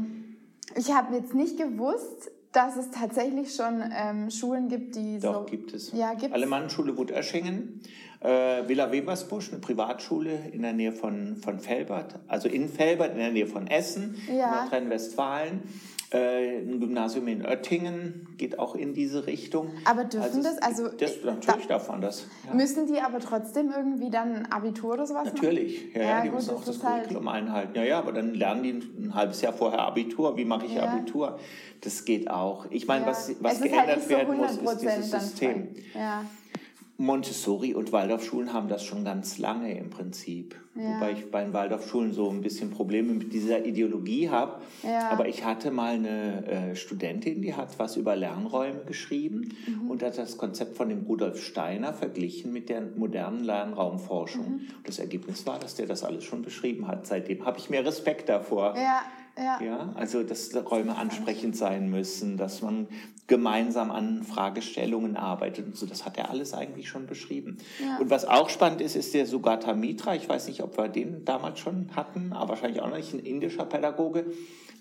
ich 0.75 0.94
habe 0.94 1.16
jetzt 1.16 1.34
nicht 1.36 1.57
gewusst, 1.57 2.31
dass 2.54 2.78
es 2.78 2.92
tatsächlich 2.92 3.56
schon 3.56 3.83
ähm, 3.95 4.30
Schulen 4.30 4.69
gibt, 4.69 4.95
die 4.95 5.19
Doch, 5.19 5.40
so... 5.42 5.45
gibt 5.45 5.73
es. 5.73 5.92
Ja, 5.92 6.14
gibt's. 6.14 6.33
Alemannenschule 6.33 6.95
Wut-Oeschingen, 6.97 7.81
äh, 8.21 8.68
Villa 8.68 8.92
Webersbusch, 8.92 9.50
eine 9.52 9.59
Privatschule 9.59 10.50
in 10.52 10.62
der 10.62 10.73
Nähe 10.73 10.92
von, 10.92 11.35
von 11.38 11.59
Felbert, 11.59 12.19
also 12.28 12.47
in 12.47 12.69
Felbert, 12.69 13.12
in 13.14 13.18
der 13.18 13.31
Nähe 13.31 13.47
von 13.47 13.66
Essen, 13.68 14.16
Ja. 14.31 14.62
Nordrhein-Westfalen. 14.62 15.64
Äh, 16.13 16.59
ein 16.59 16.79
Gymnasium 16.79 17.27
in 17.27 17.43
Oettingen 17.43 18.27
geht 18.37 18.59
auch 18.59 18.75
in 18.75 18.93
diese 18.93 19.25
Richtung. 19.25 19.71
Aber 19.85 20.03
dürfen 20.03 20.41
es 20.41 20.43
das- 20.43 20.61
also, 20.61 20.87
das, 20.89 21.23
natürlich 21.23 21.65
da- 21.67 21.73
darf 21.73 21.89
man 21.89 22.01
das. 22.01 22.27
Ja. 22.47 22.53
Müssen 22.53 22.85
die 22.85 23.01
aber 23.01 23.19
trotzdem 23.19 23.71
irgendwie 23.75 24.11
dann 24.11 24.45
Abitur 24.45 24.93
oder 24.93 25.07
sowas 25.07 25.25
machen? 25.25 25.35
Natürlich, 25.35 25.91
ja, 25.95 26.01
ja, 26.01 26.07
Ja, 26.09 26.21
die 26.21 26.27
gut, 26.29 26.35
müssen 26.37 26.49
das 26.49 26.55
auch 26.57 26.65
das 26.65 26.75
ist 26.75 26.83
halt- 26.83 26.95
Curriculum 27.05 27.27
einhalten. 27.29 27.75
Ja, 27.75 27.83
ja, 27.83 27.97
aber 27.97 28.11
dann 28.11 28.35
lernen 28.35 28.61
die 28.63 28.69
ein, 28.73 29.05
ein 29.07 29.15
halbes 29.15 29.41
Jahr 29.41 29.53
vorher 29.53 29.79
Abitur. 29.79 30.37
Wie 30.37 30.45
mache 30.45 30.67
ich 30.67 30.75
Ja. 30.75 30.83
Abitur? 30.83 31.39
Das 31.81 32.05
geht 32.05 32.29
auch. 32.29 32.67
Ich 32.69 32.85
meine, 32.87 33.05
Ja. 33.05 33.11
was, 33.11 33.33
was 33.39 33.53
ist 33.55 33.63
geändert 33.63 33.87
halt 33.87 34.03
so 34.03 34.09
werden 34.11 34.37
muss, 34.37 34.51
ist 34.51 34.61
100% 34.61 34.81
dieses 34.97 35.11
System. 35.11 35.67
Ja. 35.95 36.23
Montessori 36.97 37.73
und 37.73 37.92
Waldorfschulen 37.92 38.54
haben 38.54 38.68
das 38.69 38.83
schon 38.85 39.04
ganz 39.04 39.40
lange 39.40 39.76
im 39.78 39.90
Prinzip. 39.90 40.56
Ja. 40.76 40.95
Wobei 40.95 41.12
ich 41.14 41.30
bei 41.31 41.44
den 41.44 41.52
Waldorfschulen 41.54 42.14
so 42.14 42.30
ein 42.30 42.42
bisschen 42.42 42.69
Probleme 42.69 43.14
mit 43.14 43.33
dieser 43.33 43.66
Ideologie 43.66 44.30
habe. 44.30 44.62
Ja. 44.83 45.09
Aber 45.09 45.28
ich 45.28 45.44
hatte 45.44 45.71
mal 45.71 45.95
eine 45.95 46.45
äh, 46.45 46.76
Studentin, 46.76 47.42
die 47.42 47.56
hat 47.56 47.78
was 47.80 47.97
über 47.97 48.16
Lernräume 48.16 48.83
geschrieben 48.85 49.50
Mhm. 49.68 49.90
und 49.90 50.04
hat 50.04 50.18
das 50.18 50.38
Konzept 50.38 50.78
von 50.78 50.90
dem 50.90 51.04
Rudolf 51.04 51.42
Steiner 51.44 51.94
verglichen 51.94 52.54
mit 52.54 52.69
der 52.69 52.81
modernen 52.95 53.44
Lernraumforschung. 53.44 54.45
Mhm. 54.54 54.62
Das 54.83 55.00
Ergebnis 55.00 55.45
war, 55.47 55.59
dass 55.59 55.76
der 55.76 55.88
das 55.88 56.04
alles 56.04 56.23
schon 56.23 56.42
beschrieben 56.44 56.88
hat. 56.88 57.07
Seitdem 57.07 57.45
habe 57.45 57.57
ich 57.59 57.69
mehr 57.69 57.85
Respekt 57.85 58.30
davor. 58.30 58.76
Ja, 58.76 59.02
ja. 59.38 59.59
Ja, 59.64 59.92
also 59.95 60.21
dass 60.23 60.52
Räume 60.69 60.95
ansprechend 60.95 61.56
sein 61.56 61.90
müssen, 61.90 62.38
dass 62.38 62.62
man 62.62 62.88
gemeinsam 63.27 63.89
an 63.92 64.23
Fragestellungen 64.23 65.15
arbeitet 65.15 65.65
und 65.65 65.77
so. 65.77 65.85
Das 65.85 66.06
hat 66.06 66.18
er 66.18 66.30
alles 66.30 66.53
eigentlich 66.53 66.89
schon 66.89 67.07
beschrieben. 67.07 67.57
Ja. 67.81 67.97
Und 67.99 68.09
was 68.09 68.25
auch 68.25 68.49
spannend 68.49 68.81
ist, 68.81 68.95
ist 68.95 69.13
der 69.13 69.25
Sugata 69.25 69.73
Mitra. 69.73 70.13
Ich 70.15 70.27
weiß 70.27 70.47
nicht, 70.47 70.61
ob 70.61 70.77
wir 70.77 70.89
den 70.89 71.23
damals 71.25 71.59
schon 71.59 71.89
hatten, 71.95 72.33
aber 72.33 72.49
wahrscheinlich 72.49 72.81
auch 72.81 72.89
noch 72.89 72.97
nicht. 72.97 73.13
Ein 73.13 73.19
indischer 73.19 73.65
Pädagoge. 73.65 74.25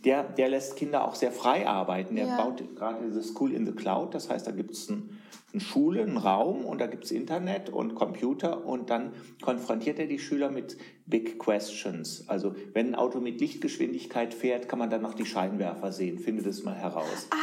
Der, 0.05 0.25
der 0.25 0.49
lässt 0.49 0.75
Kinder 0.77 1.05
auch 1.07 1.15
sehr 1.15 1.31
frei 1.31 1.69
arbeiten. 1.69 2.17
Der 2.17 2.27
Ja. 2.27 2.37
baut 2.37 2.63
gerade 2.77 3.05
diese 3.07 3.23
School 3.23 3.53
in 3.53 3.65
the 3.67 3.73
Cloud. 3.73 4.13
Das 4.15 4.29
heißt, 4.29 4.45
da 4.45 4.51
gibt 4.51 4.73
es 4.73 4.89
ein, 4.91 5.21
eine 5.53 5.61
Schule, 5.61 6.03
einen 6.03 6.17
Raum 6.17 6.65
und 6.65 6.81
da 6.81 6.89
gibt 6.89 7.05
es 7.05 7.13
Internet 7.13 7.71
und 7.71 7.95
Computer 7.95 8.67
und 8.67 8.91
dann 8.91 9.13
konfrontiert 9.43 10.01
er 10.01 10.07
die 10.07 10.19
Schüler 10.19 10.51
mit 10.51 10.77
Big 11.07 11.39
Questions. 11.39 12.25
Also 12.29 12.57
wenn 12.73 12.89
ein 12.89 12.95
Auto 12.97 13.21
mit 13.21 13.41
Lichtgeschwindigkeit 13.41 14.35
fährt, 14.35 14.69
kann 14.69 14.81
man 14.81 14.91
dann 14.91 15.03
noch 15.03 15.15
die 15.15 15.27
Scheinwerfer 15.27 15.93
sehen. 15.93 16.19
Finde 16.19 16.43
das 16.43 16.65
mal 16.65 16.75
heraus. 16.75 17.29
Ah, 17.31 17.37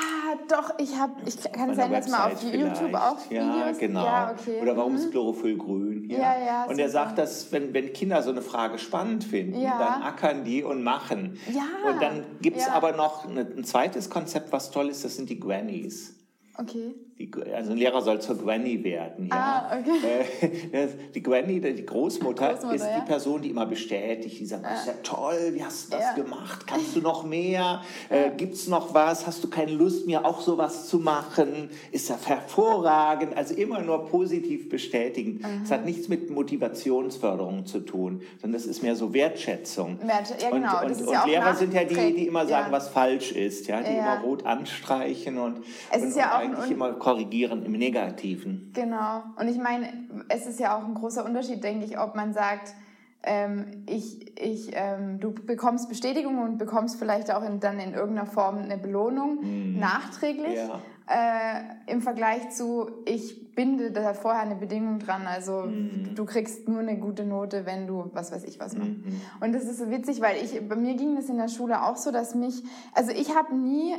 doch, 0.47 0.73
ich 0.79 0.95
habe, 0.97 1.13
ich 1.25 1.51
kann 1.51 1.75
sein, 1.75 1.91
dass 1.91 2.07
mal 2.09 2.31
auf 2.31 2.43
YouTube 2.43 2.93
auch 2.93 3.29
Videos. 3.29 3.55
Ja, 3.57 3.71
genau. 3.71 4.03
Ja, 4.03 4.31
okay. 4.31 4.61
Oder 4.61 4.77
warum 4.77 4.93
mhm. 4.93 4.97
ist 4.97 5.11
Chlorophyll 5.11 5.57
grün? 5.57 6.09
Ja, 6.09 6.17
ja. 6.17 6.45
ja 6.45 6.65
und 6.65 6.79
er 6.79 6.89
sagt, 6.89 7.17
dass 7.17 7.51
wenn, 7.51 7.73
wenn 7.73 7.93
Kinder 7.93 8.21
so 8.21 8.29
eine 8.31 8.41
Frage 8.41 8.77
spannend 8.77 9.23
finden, 9.23 9.59
ja. 9.59 9.77
dann 9.77 10.03
ackern 10.03 10.43
die 10.43 10.63
und 10.63 10.83
machen. 10.83 11.37
Ja. 11.53 11.89
Und 11.89 12.01
dann 12.01 12.25
gibt 12.41 12.57
es 12.57 12.67
aber 12.67 12.93
noch 12.93 13.25
ein 13.25 13.63
zweites 13.63 14.09
Konzept, 14.09 14.51
was 14.51 14.71
toll 14.71 14.89
ist, 14.89 15.03
das 15.05 15.15
sind 15.15 15.29
die 15.29 15.39
Grannies. 15.39 16.15
Okay. 16.57 16.95
Die, 17.19 17.29
also 17.53 17.71
ein 17.71 17.77
Lehrer 17.77 18.01
soll 18.01 18.21
zur 18.21 18.37
Granny 18.37 18.81
werden. 18.81 19.27
Ja. 19.27 19.69
Ah, 19.69 19.77
okay. 19.77 20.69
Äh, 20.71 20.87
die 21.13 21.21
Granny, 21.21 21.59
die 21.59 21.85
Großmutter, 21.85 22.53
Großmutter 22.53 22.75
ist 22.75 22.85
ja. 22.85 22.99
die 22.99 23.05
Person, 23.05 23.41
die 23.41 23.49
immer 23.49 23.65
bestätigt, 23.65 24.39
die 24.39 24.45
sagt, 24.45 24.63
das 24.63 24.81
ist 24.81 24.87
ja 24.87 24.93
toll, 25.03 25.51
wie 25.53 25.63
hast 25.63 25.87
du 25.87 25.97
das 25.97 26.15
ja. 26.15 26.23
gemacht? 26.23 26.65
Kannst 26.65 26.95
du 26.95 27.01
noch 27.01 27.25
mehr? 27.25 27.81
Äh, 28.07 28.31
Gibt 28.37 28.53
es 28.53 28.69
noch 28.69 28.93
was? 28.93 29.27
Hast 29.27 29.43
du 29.43 29.49
keine 29.49 29.73
Lust, 29.73 30.07
mir 30.07 30.23
auch 30.23 30.39
sowas 30.39 30.87
zu 30.87 30.99
machen? 30.99 31.69
Ist 31.91 32.07
ja 32.07 32.17
hervorragend. 32.23 33.35
Also 33.35 33.53
immer 33.53 33.81
nur 33.81 34.05
positiv 34.05 34.69
bestätigen. 34.69 35.41
Es 35.63 35.71
hat 35.71 35.83
nichts 35.83 36.07
mit 36.07 36.29
Motivationsförderung 36.29 37.65
zu 37.65 37.81
tun, 37.81 38.21
sondern 38.41 38.59
das 38.61 38.65
ist 38.65 38.81
mehr 38.81 38.95
so 38.95 39.13
Wertschätzung. 39.13 39.99
ja, 40.07 40.49
genau. 40.49 40.85
Und, 40.85 40.91
und, 40.91 41.07
und 41.07 41.25
Lehrer 41.25 41.53
sind 41.55 41.73
ja 41.73 41.83
die, 41.83 42.13
die 42.13 42.27
immer 42.27 42.45
sagen, 42.47 42.71
was 42.71 42.87
falsch 42.87 43.33
ist, 43.33 43.67
ja, 43.67 43.81
die 43.81 43.91
immer 43.91 44.21
rot 44.21 44.45
anstreichen 44.45 45.37
und, 45.37 45.65
es 45.91 46.03
ist 46.03 46.17
ja 46.17 46.35
auch 46.35 46.39
eigentlich 46.39 46.71
immer 46.71 46.93
korrigieren 47.09 47.63
im 47.63 47.73
Negativen. 47.73 48.71
Genau. 48.73 49.23
Und 49.39 49.47
ich 49.47 49.57
meine, 49.57 49.87
es 50.29 50.45
ist 50.45 50.59
ja 50.59 50.77
auch 50.77 50.85
ein 50.85 50.93
großer 50.93 51.25
Unterschied, 51.25 51.63
denke 51.63 51.85
ich, 51.85 51.99
ob 51.99 52.15
man 52.15 52.33
sagt, 52.33 52.73
ähm, 53.21 53.83
ich, 53.85 54.39
ich, 54.39 54.71
ähm, 54.73 55.19
du 55.19 55.33
bekommst 55.33 55.89
Bestätigung 55.89 56.39
und 56.41 56.57
bekommst 56.57 56.97
vielleicht 56.97 57.31
auch 57.31 57.43
in, 57.43 57.59
dann 57.59 57.79
in 57.79 57.93
irgendeiner 57.93 58.27
Form 58.27 58.59
eine 58.59 58.77
Belohnung 58.77 59.39
mhm. 59.41 59.79
nachträglich. 59.79 60.55
Ja. 60.55 60.79
Äh, 61.11 61.91
Im 61.91 62.01
Vergleich 62.01 62.51
zu, 62.51 62.91
ich 63.05 63.53
binde 63.55 63.91
da 63.91 64.13
vorher 64.13 64.41
eine 64.41 64.55
Bedingung 64.55 64.99
dran. 64.99 65.23
Also 65.25 65.63
mhm. 65.63 66.15
du 66.15 66.23
kriegst 66.23 66.69
nur 66.69 66.79
eine 66.79 66.97
gute 66.97 67.25
Note, 67.25 67.65
wenn 67.65 67.87
du 67.87 68.09
was 68.13 68.31
weiß 68.31 68.45
ich 68.45 68.59
was 68.59 68.77
machst. 68.77 68.91
Mhm. 68.91 69.19
Und 69.41 69.53
das 69.53 69.63
ist 69.63 69.79
so 69.79 69.89
witzig, 69.89 70.21
weil 70.21 70.37
ich, 70.41 70.61
bei 70.69 70.75
mir 70.75 70.93
ging 70.93 71.15
das 71.15 71.27
in 71.27 71.37
der 71.37 71.49
Schule 71.49 71.83
auch 71.83 71.97
so, 71.97 72.11
dass 72.11 72.35
mich, 72.35 72.63
also 72.93 73.11
ich 73.11 73.35
habe 73.35 73.53
nie 73.55 73.95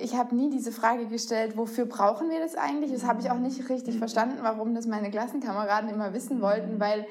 ich 0.00 0.16
habe 0.16 0.34
nie 0.34 0.50
diese 0.50 0.72
Frage 0.72 1.06
gestellt, 1.06 1.56
wofür 1.56 1.86
brauchen 1.86 2.30
wir 2.30 2.38
das 2.38 2.54
eigentlich? 2.54 2.92
Das 2.92 3.04
habe 3.04 3.20
ich 3.20 3.30
auch 3.30 3.38
nicht 3.38 3.68
richtig 3.68 3.98
verstanden, 3.98 4.38
warum 4.42 4.74
das 4.74 4.86
meine 4.86 5.10
Klassenkameraden 5.10 5.90
immer 5.90 6.12
wissen 6.12 6.40
wollten, 6.40 6.78
weil 6.78 7.06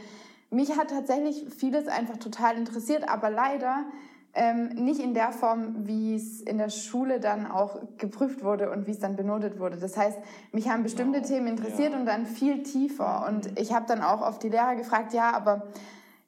mich 0.49 0.77
hat 0.77 0.89
tatsächlich 0.89 1.45
vieles 1.53 1.87
einfach 1.87 2.17
total 2.17 2.57
interessiert, 2.57 3.07
aber 3.07 3.29
leider 3.29 3.85
ähm, 4.33 4.69
nicht 4.69 4.99
in 4.99 5.13
der 5.13 5.31
Form, 5.31 5.87
wie 5.87 6.15
es 6.15 6.41
in 6.41 6.57
der 6.57 6.69
Schule 6.69 7.19
dann 7.19 7.47
auch 7.47 7.79
geprüft 7.97 8.43
wurde 8.43 8.71
und 8.71 8.87
wie 8.87 8.91
es 8.91 8.99
dann 8.99 9.15
benotet 9.15 9.59
wurde. 9.59 9.77
Das 9.77 9.97
heißt, 9.97 10.17
mich 10.51 10.69
haben 10.69 10.83
bestimmte 10.83 11.21
Themen 11.21 11.47
interessiert 11.47 11.93
ja. 11.93 11.99
und 11.99 12.05
dann 12.05 12.25
viel 12.25 12.63
tiefer. 12.63 13.27
Und 13.27 13.59
ich 13.59 13.73
habe 13.73 13.85
dann 13.87 14.01
auch 14.01 14.21
auf 14.21 14.39
die 14.39 14.49
Lehrer 14.49 14.75
gefragt, 14.75 15.13
ja, 15.13 15.33
aber 15.33 15.67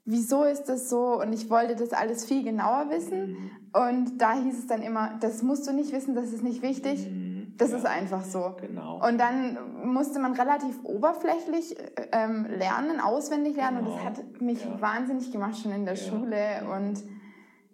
wieso 0.05 0.43
ist 0.43 0.63
das 0.63 0.89
so? 0.89 1.21
Und 1.21 1.31
ich 1.33 1.49
wollte 1.49 1.75
das 1.75 1.93
alles 1.93 2.25
viel 2.25 2.43
genauer 2.43 2.89
wissen. 2.89 3.31
Mhm. 3.31 3.51
Und 3.73 4.17
da 4.17 4.33
hieß 4.33 4.59
es 4.59 4.67
dann 4.67 4.81
immer, 4.81 5.17
das 5.21 5.43
musst 5.43 5.67
du 5.67 5.71
nicht 5.71 5.93
wissen, 5.93 6.13
das 6.13 6.33
ist 6.33 6.43
nicht 6.43 6.61
wichtig. 6.61 7.09
Mhm. 7.09 7.53
Das 7.57 7.71
ja, 7.71 7.77
ist 7.77 7.85
einfach 7.85 8.23
so. 8.23 8.55
Genau. 8.59 9.05
Und 9.07 9.19
dann 9.19 9.57
musste 9.85 10.19
man 10.19 10.33
relativ 10.33 10.83
oberflächlich 10.83 11.75
ähm, 12.11 12.45
lernen, 12.45 12.99
auswendig 12.99 13.55
lernen. 13.55 13.85
Genau. 13.85 13.91
Und 13.91 13.95
das 13.95 14.15
genau. 14.15 14.27
hat 14.33 14.41
mich 14.41 14.65
ja. 14.65 14.81
wahnsinnig 14.81 15.31
gemacht 15.31 15.57
schon 15.57 15.71
in 15.71 15.85
der 15.85 15.95
ja. 15.95 16.09
Schule. 16.09 16.67
Und 16.73 17.03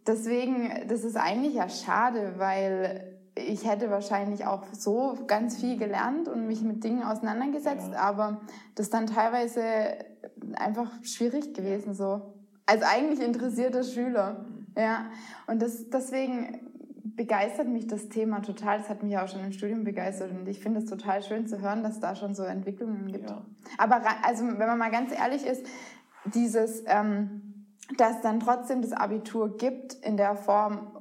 deswegen, 0.05 0.87
das 0.87 1.03
ist 1.03 1.15
eigentlich 1.15 1.55
ja 1.55 1.69
schade, 1.69 2.33
weil 2.37 3.17
ich 3.35 3.67
hätte 3.67 3.89
wahrscheinlich 3.89 4.45
auch 4.45 4.63
so 4.73 5.17
ganz 5.27 5.57
viel 5.57 5.77
gelernt 5.77 6.27
und 6.27 6.47
mich 6.47 6.61
mit 6.61 6.83
Dingen 6.83 7.03
auseinandergesetzt, 7.03 7.93
aber 7.93 8.41
das 8.75 8.89
dann 8.89 9.07
teilweise 9.07 9.61
einfach 10.55 10.91
schwierig 11.03 11.53
gewesen 11.53 11.93
so. 11.93 12.33
Als 12.65 12.83
eigentlich 12.83 13.21
interessierter 13.21 13.83
Schüler. 13.83 14.45
Ja. 14.77 15.07
Und 15.47 15.61
das, 15.61 15.89
deswegen 15.89 16.59
begeistert 17.03 17.67
mich 17.67 17.87
das 17.87 18.09
Thema 18.09 18.41
total. 18.41 18.77
Das 18.77 18.89
hat 18.89 19.03
mich 19.03 19.17
auch 19.17 19.27
schon 19.27 19.43
im 19.43 19.51
Studium 19.51 19.83
begeistert 19.83 20.31
und 20.31 20.47
ich 20.47 20.59
finde 20.59 20.79
es 20.79 20.85
total 20.85 21.23
schön 21.23 21.47
zu 21.47 21.59
hören, 21.59 21.83
dass 21.83 21.99
da 21.99 22.15
schon 22.15 22.35
so 22.35 22.43
Entwicklungen 22.43 23.07
gibt. 23.07 23.29
Ja. 23.29 23.45
Aber 23.77 24.01
also, 24.23 24.45
wenn 24.45 24.67
man 24.67 24.77
mal 24.77 24.91
ganz 24.91 25.11
ehrlich 25.11 25.45
ist, 25.45 25.65
dieses, 26.25 26.83
ähm, 26.85 27.65
dass 27.97 28.21
dann 28.21 28.39
trotzdem 28.39 28.81
das 28.81 28.91
Abitur 28.91 29.57
gibt 29.57 29.93
in 29.93 30.15
der 30.15 30.35
Form, 30.35 30.91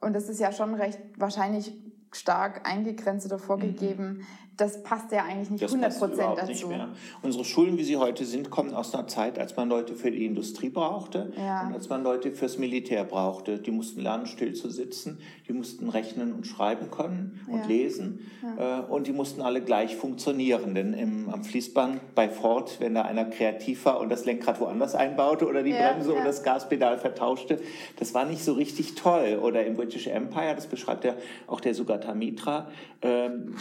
und 0.00 0.14
das 0.14 0.28
ist 0.28 0.40
ja 0.40 0.50
schon 0.50 0.74
recht 0.74 0.98
wahrscheinlich 1.16 1.72
stark 2.12 2.68
eingegrenzt 2.68 3.26
oder 3.26 3.38
vorgegeben, 3.38 4.18
mhm 4.18 4.26
das 4.60 4.82
passt 4.82 5.10
ja 5.10 5.24
eigentlich 5.24 5.50
nicht 5.50 5.64
100 5.64 5.98
Prozent 5.98 6.36
dazu. 6.36 6.46
Nicht 6.46 6.68
mehr. 6.68 6.88
Unsere 7.22 7.44
Schulen, 7.44 7.78
wie 7.78 7.84
sie 7.84 7.96
heute 7.96 8.24
sind, 8.24 8.50
kommen 8.50 8.74
aus 8.74 8.94
einer 8.94 9.06
Zeit, 9.08 9.38
als 9.38 9.56
man 9.56 9.68
Leute 9.68 9.94
für 9.94 10.10
die 10.10 10.26
Industrie 10.26 10.68
brauchte 10.68 11.32
ja. 11.36 11.66
und 11.66 11.72
als 11.72 11.88
man 11.88 12.02
Leute 12.02 12.30
fürs 12.30 12.58
Militär 12.58 13.04
brauchte. 13.04 13.58
Die 13.58 13.70
mussten 13.70 14.00
lernen, 14.00 14.26
still 14.26 14.52
zu 14.52 14.68
sitzen, 14.68 15.18
die 15.48 15.52
mussten 15.52 15.88
rechnen 15.88 16.32
und 16.32 16.46
schreiben 16.46 16.90
können 16.90 17.40
und 17.46 17.60
ja. 17.60 17.66
lesen 17.66 18.30
ja. 18.42 18.80
Äh, 18.80 18.82
und 18.82 19.06
die 19.06 19.12
mussten 19.12 19.40
alle 19.40 19.62
gleich 19.62 19.96
funktionieren. 19.96 20.74
Denn 20.74 20.92
im, 20.92 21.30
am 21.30 21.42
Fließband 21.42 22.14
bei 22.14 22.28
Ford, 22.28 22.80
wenn 22.80 22.94
da 22.94 23.02
einer 23.02 23.24
kreativ 23.24 23.86
war 23.86 23.98
und 24.00 24.10
das 24.10 24.26
Lenkrad 24.26 24.60
woanders 24.60 24.94
einbaute 24.94 25.46
oder 25.46 25.62
die 25.62 25.72
Bremse 25.72 26.12
oder 26.12 26.24
das 26.24 26.42
Gaspedal 26.42 26.98
vertauschte, 26.98 27.60
das 27.98 28.12
war 28.12 28.26
nicht 28.26 28.44
so 28.44 28.52
richtig 28.52 28.94
toll. 28.94 29.38
Oder 29.42 29.64
im 29.64 29.76
British 29.76 30.06
Empire, 30.06 30.54
das 30.54 30.66
beschreibt 30.66 31.04
ja 31.04 31.14
auch 31.46 31.60
der 31.60 31.74
Sugata 31.74 31.99
Mitra, 32.14 32.68
ähm, 33.02 33.54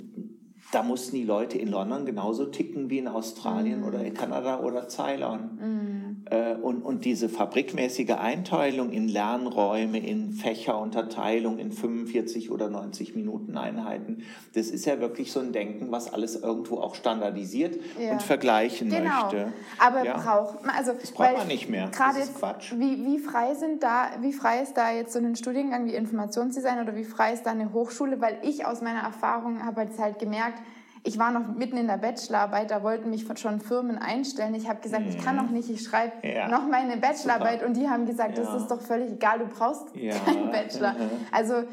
da 0.72 0.84
mussten 0.84 1.16
die 1.16 1.24
Leute 1.24 1.58
in 1.58 1.70
London 1.70 2.06
genauso 2.06 2.46
ticken 2.46 2.90
wie 2.90 3.00
in 3.00 3.08
Australien 3.08 3.82
mm. 3.82 3.86
oder 3.86 4.04
in 4.04 4.14
Kanada 4.14 4.60
oder 4.60 4.88
Ceylon. 4.88 5.40
Mm. 5.40 6.26
Äh, 6.30 6.54
und, 6.56 6.84
und 6.84 7.06
diese 7.06 7.28
fabrikmäßige 7.28 8.12
Einteilung 8.12 8.92
in 8.92 9.08
Lernräume, 9.08 9.98
in 10.00 10.34
Fächerunterteilung, 10.34 11.58
in 11.58 11.72
45 11.72 12.52
oder 12.52 12.70
90 12.70 13.16
Minuten 13.16 13.58
Einheiten, 13.58 14.24
das 14.54 14.68
ist 14.68 14.86
ja 14.86 15.00
wirklich 15.00 15.32
so 15.32 15.40
ein 15.40 15.54
Denken, 15.54 15.92
was 15.92 16.14
alles 16.14 16.36
irgendwo 16.36 16.78
auch 16.78 16.94
standardisiert 16.94 17.80
ja. 18.00 18.12
und 18.12 18.22
vergleichen 18.22 18.90
genau. 18.90 19.24
möchte. 19.24 19.54
Aber 19.80 20.06
ja. 20.06 20.18
braucht 20.18 20.66
man, 20.66 20.76
also 20.76 20.94
das 20.94 21.12
braucht 21.12 21.38
man 21.38 21.48
nicht 21.48 21.68
mehr. 21.70 21.88
Gerade 21.88 22.20
Quatsch. 22.38 22.74
Wie, 22.78 23.06
wie 23.06 23.18
frei 23.18 23.56
sind 23.56 23.82
da, 23.82 24.10
wie 24.22 24.34
frei 24.34 24.62
ist 24.62 24.78
da 24.78 24.92
jetzt 24.92 25.14
so 25.14 25.20
ein 25.20 25.36
Studiengang 25.36 25.88
wie 25.88 25.96
Informationsdesign 25.96 26.82
oder 26.82 26.96
wie 26.96 27.06
frei 27.06 27.34
ist 27.34 27.44
da 27.44 27.52
eine 27.52 27.74
Hochschule? 27.74 28.22
Weil 28.22 28.38
ich 28.44 28.66
aus 28.66 28.82
meiner 28.82 29.02
Erfahrung 29.02 29.66
habe 29.66 29.82
jetzt 29.82 29.98
halt 29.98 30.20
gemerkt, 30.20 30.59
ich 31.04 31.18
war 31.18 31.32
noch 31.32 31.56
mitten 31.56 31.78
in 31.78 31.88
der 31.88 31.98
Bachelorarbeit, 31.98 32.72
da 32.72 32.84
wollten 32.84 33.10
mich 33.10 33.26
schon 33.38 33.60
Firmen 33.62 33.98
einstellen. 33.98 34.54
Ich 34.56 34.68
habe 34.68 34.82
gesagt, 34.82 35.06
mhm. 35.06 35.10
ich 35.10 35.24
kann 35.24 35.36
noch 35.36 35.50
nicht, 35.50 35.70
ich 35.70 35.84
schreibe 35.84 36.28
ja. 36.28 36.48
noch 36.48 36.68
meine 36.68 36.98
Bachelorarbeit. 36.98 37.60
Super. 37.60 37.68
Und 37.68 37.78
die 37.78 37.90
haben 37.90 38.06
gesagt, 38.06 38.38
ja. 38.38 38.44
das 38.44 38.62
ist 38.62 38.68
doch 38.72 38.82
völlig 38.82 39.12
egal, 39.12 39.40
du 39.40 39.46
brauchst 39.46 39.96
ja. 39.96 40.16
keinen 40.20 40.52
Bachelor. 40.52 40.94
Mhm. 40.94 41.10
Also 41.32 41.64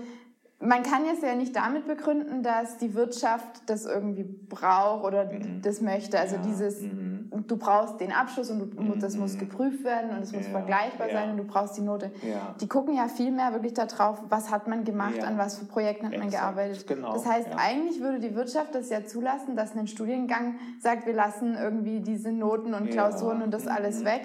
man 0.59 0.83
kann 0.83 1.03
es 1.13 1.21
ja 1.21 1.35
nicht 1.35 1.55
damit 1.55 1.87
begründen, 1.87 2.43
dass 2.43 2.79
die 2.79 2.95
Wirtschaft 2.95 3.63
das 3.67 3.85
irgendwie 3.85 4.25
braucht 4.25 5.05
oder 5.05 5.27
mhm. 5.27 5.61
das 5.61 5.83
möchte. 5.83 6.19
Also 6.19 6.37
dieses, 6.39 6.81
mhm. 6.81 7.29
du 7.47 7.59
brauchst 7.59 8.01
den 8.01 8.11
Abschluss 8.11 8.51
und 8.51 8.61
du, 8.61 8.83
mhm. 8.83 8.99
das 8.99 9.19
muss 9.19 9.37
geprüft 9.37 9.85
werden 9.85 10.17
und 10.17 10.23
es 10.23 10.33
muss 10.33 10.47
ja. 10.47 10.53
vergleichbar 10.53 11.09
ja. 11.09 11.13
sein 11.13 11.31
und 11.33 11.37
du 11.37 11.45
brauchst 11.45 11.77
die 11.77 11.83
Note. 11.83 12.11
Ja. 12.23 12.55
Die 12.59 12.69
gucken 12.69 12.97
ja 12.97 13.09
viel 13.09 13.33
mehr 13.33 13.53
wirklich 13.53 13.75
darauf, 13.75 14.23
was 14.31 14.51
hat 14.51 14.67
man 14.67 14.85
gemacht, 14.85 15.23
an 15.23 15.37
was 15.37 15.59
für 15.59 15.67
Projekten 15.67 16.07
hat 16.07 16.15
Exakt. 16.15 16.33
man 16.33 16.41
gearbeitet. 16.41 16.87
Genau. 16.87 17.13
Das 17.13 17.27
heißt, 17.27 17.49
eigentlich 17.55 18.01
würde 18.01 18.21
die 18.21 18.35
Wirtschaft 18.35 18.75
das 18.75 18.89
ja 18.89 19.05
zulassen, 19.05 19.57
dass 19.57 19.77
ein 19.77 19.87
Studiengang 19.87 20.55
sagt, 20.81 21.07
wir 21.07 21.15
lassen 21.15 21.55
irgendwie 21.55 22.01
diese 22.01 22.33
Noten 22.33 22.73
und 22.73 22.91
Klausuren 22.91 23.43
und 23.43 23.53
das 23.53 23.67
mhm. 23.67 23.73
alles 23.73 24.05
weg. 24.07 24.23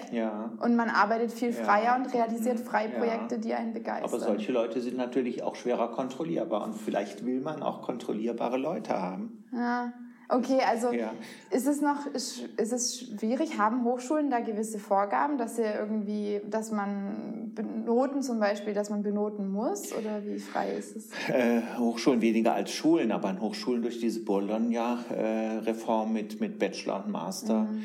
Und 0.60 0.76
man 0.76 0.88
arbeitet 0.88 1.30
viel 1.30 1.52
freier 1.52 1.96
und 1.96 2.12
realisiert 2.14 2.58
mhm. 2.58 2.64
freie 2.64 2.88
Projekte, 2.88 3.38
die 3.38 3.52
einen 3.52 3.74
begeistern. 3.74 4.08
Aber 4.08 4.18
solche 4.18 4.50
Leute 4.50 4.80
sind 4.80 4.96
natürlich 4.96 5.42
auch 5.42 5.56
schwerer 5.56 5.88
kontrolliert 5.88 6.21
kontrollierbar. 6.22 6.64
Und 6.64 6.74
vielleicht 6.74 7.24
will 7.24 7.40
man 7.40 7.62
auch 7.62 7.82
kontrollierbare 7.82 8.56
Leute 8.56 9.00
haben. 9.00 9.44
Ja. 9.52 9.92
Okay, 10.28 10.60
also 10.66 10.92
ja. 10.92 11.12
ist 11.50 11.66
es 11.66 11.82
noch 11.82 12.06
ist, 12.06 12.48
es 12.56 13.00
schwierig? 13.18 13.58
Haben 13.58 13.84
Hochschulen 13.84 14.30
da 14.30 14.40
gewisse 14.40 14.78
Vorgaben, 14.78 15.36
dass 15.36 15.56
sie 15.56 15.62
irgendwie, 15.62 16.40
dass 16.48 16.70
man 16.70 17.52
benoten 17.54 18.22
zum 18.22 18.40
Beispiel, 18.40 18.72
dass 18.72 18.88
man 18.88 19.02
benoten 19.02 19.52
muss 19.52 19.92
oder 19.92 20.24
wie 20.24 20.38
frei 20.38 20.72
ist 20.72 20.96
es? 20.96 21.10
Äh, 21.28 21.60
Hochschulen 21.76 22.22
weniger 22.22 22.54
als 22.54 22.72
Schulen, 22.72 23.12
aber 23.12 23.28
an 23.28 23.42
Hochschulen 23.42 23.82
durch 23.82 24.00
diese 24.00 24.24
Bologna-Reform 24.24 26.14
mit, 26.14 26.40
mit 26.40 26.58
Bachelor 26.58 27.04
und 27.04 27.12
Master 27.12 27.64
mhm 27.64 27.82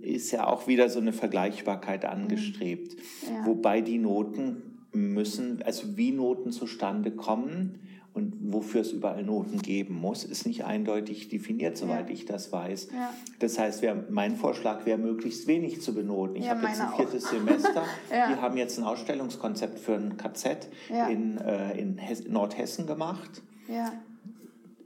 ist 0.00 0.30
ja 0.30 0.46
auch 0.46 0.66
wieder 0.66 0.88
so 0.88 1.00
eine 1.00 1.12
Vergleichbarkeit 1.12 2.04
angestrebt. 2.04 2.96
Ja. 3.22 3.44
Wobei 3.46 3.80
die 3.82 3.98
Noten 3.98 4.65
müssen, 4.92 5.62
also 5.62 5.96
wie 5.96 6.12
Noten 6.12 6.52
zustande 6.52 7.10
kommen 7.10 7.80
und 8.16 8.34
wofür 8.40 8.80
es 8.80 8.92
überall 8.92 9.22
Noten 9.22 9.60
geben 9.60 9.94
muss, 9.94 10.24
ist 10.24 10.46
nicht 10.46 10.64
eindeutig 10.64 11.28
definiert, 11.28 11.76
soweit 11.76 12.08
ja. 12.08 12.14
ich 12.14 12.24
das 12.24 12.50
weiß. 12.50 12.88
Ja. 12.92 13.12
Das 13.40 13.58
heißt, 13.58 13.82
wär, 13.82 14.06
mein 14.08 14.36
Vorschlag 14.36 14.86
wäre, 14.86 14.96
möglichst 14.96 15.46
wenig 15.46 15.82
zu 15.82 15.94
benoten. 15.94 16.36
Ich 16.36 16.46
ja, 16.46 16.52
habe 16.52 16.66
jetzt 16.66 16.80
ein 16.80 16.94
viertes 16.94 17.26
auch. 17.26 17.30
Semester. 17.32 17.84
Wir 18.08 18.40
haben 18.40 18.56
jetzt 18.56 18.78
ein 18.78 18.84
Ausstellungskonzept 18.84 19.78
für 19.78 19.96
ein 19.96 20.16
KZ 20.16 20.66
in, 21.10 21.36
äh, 21.36 21.78
in 21.78 22.00
Nordhessen 22.28 22.86
gemacht. 22.86 23.42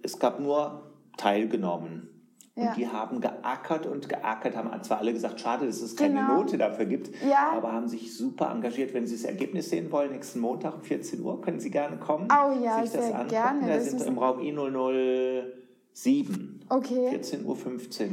es 0.03 0.19
gab 0.19 0.41
nur 0.41 0.91
teilgenommen. 1.17 2.09
Und 2.57 2.65
Ja. 2.65 2.75
die 2.75 2.89
haben 2.89 3.21
geackert 3.21 3.87
und 3.87 4.09
geackert, 4.09 4.57
haben 4.57 4.71
zwar 4.83 4.99
alle 4.99 5.13
gesagt, 5.13 5.41
schade, 5.41 5.67
dass 5.67 5.81
es 5.81 5.95
keine 5.97 6.21
Genau. 6.21 6.37
Note 6.39 6.59
dafür 6.59 6.85
gibt, 6.85 7.11
Ja. 7.23 7.53
aber 7.57 7.73
haben 7.73 7.89
sich 7.89 8.17
super 8.17 8.51
engagiert. 8.51 8.93
Wenn 8.93 9.07
Sie 9.07 9.15
das 9.15 9.25
Ergebnis 9.25 9.71
sehen 9.71 9.91
wollen, 9.93 10.11
nächsten 10.11 10.41
Montag 10.41 10.75
um 10.75 10.83
14 10.83 11.23
Uhr, 11.23 11.41
können 11.41 11.61
Sie 11.61 11.71
gerne 11.71 11.97
kommen. 11.97 12.27
Oh 12.31 12.53
ja, 12.63 12.83
sich 12.83 12.91
das 12.93 13.05
sehr 13.07 13.15
angucken. 13.15 13.29
gerne. 13.31 13.61
Da 13.69 13.75
Das 13.77 13.91
sind 13.91 14.03
im 14.03 14.19
Raum 14.19 14.41
I007. 14.41 16.61
Okay. 16.69 17.09
14.15 17.11 17.45
Uhr 17.45 17.57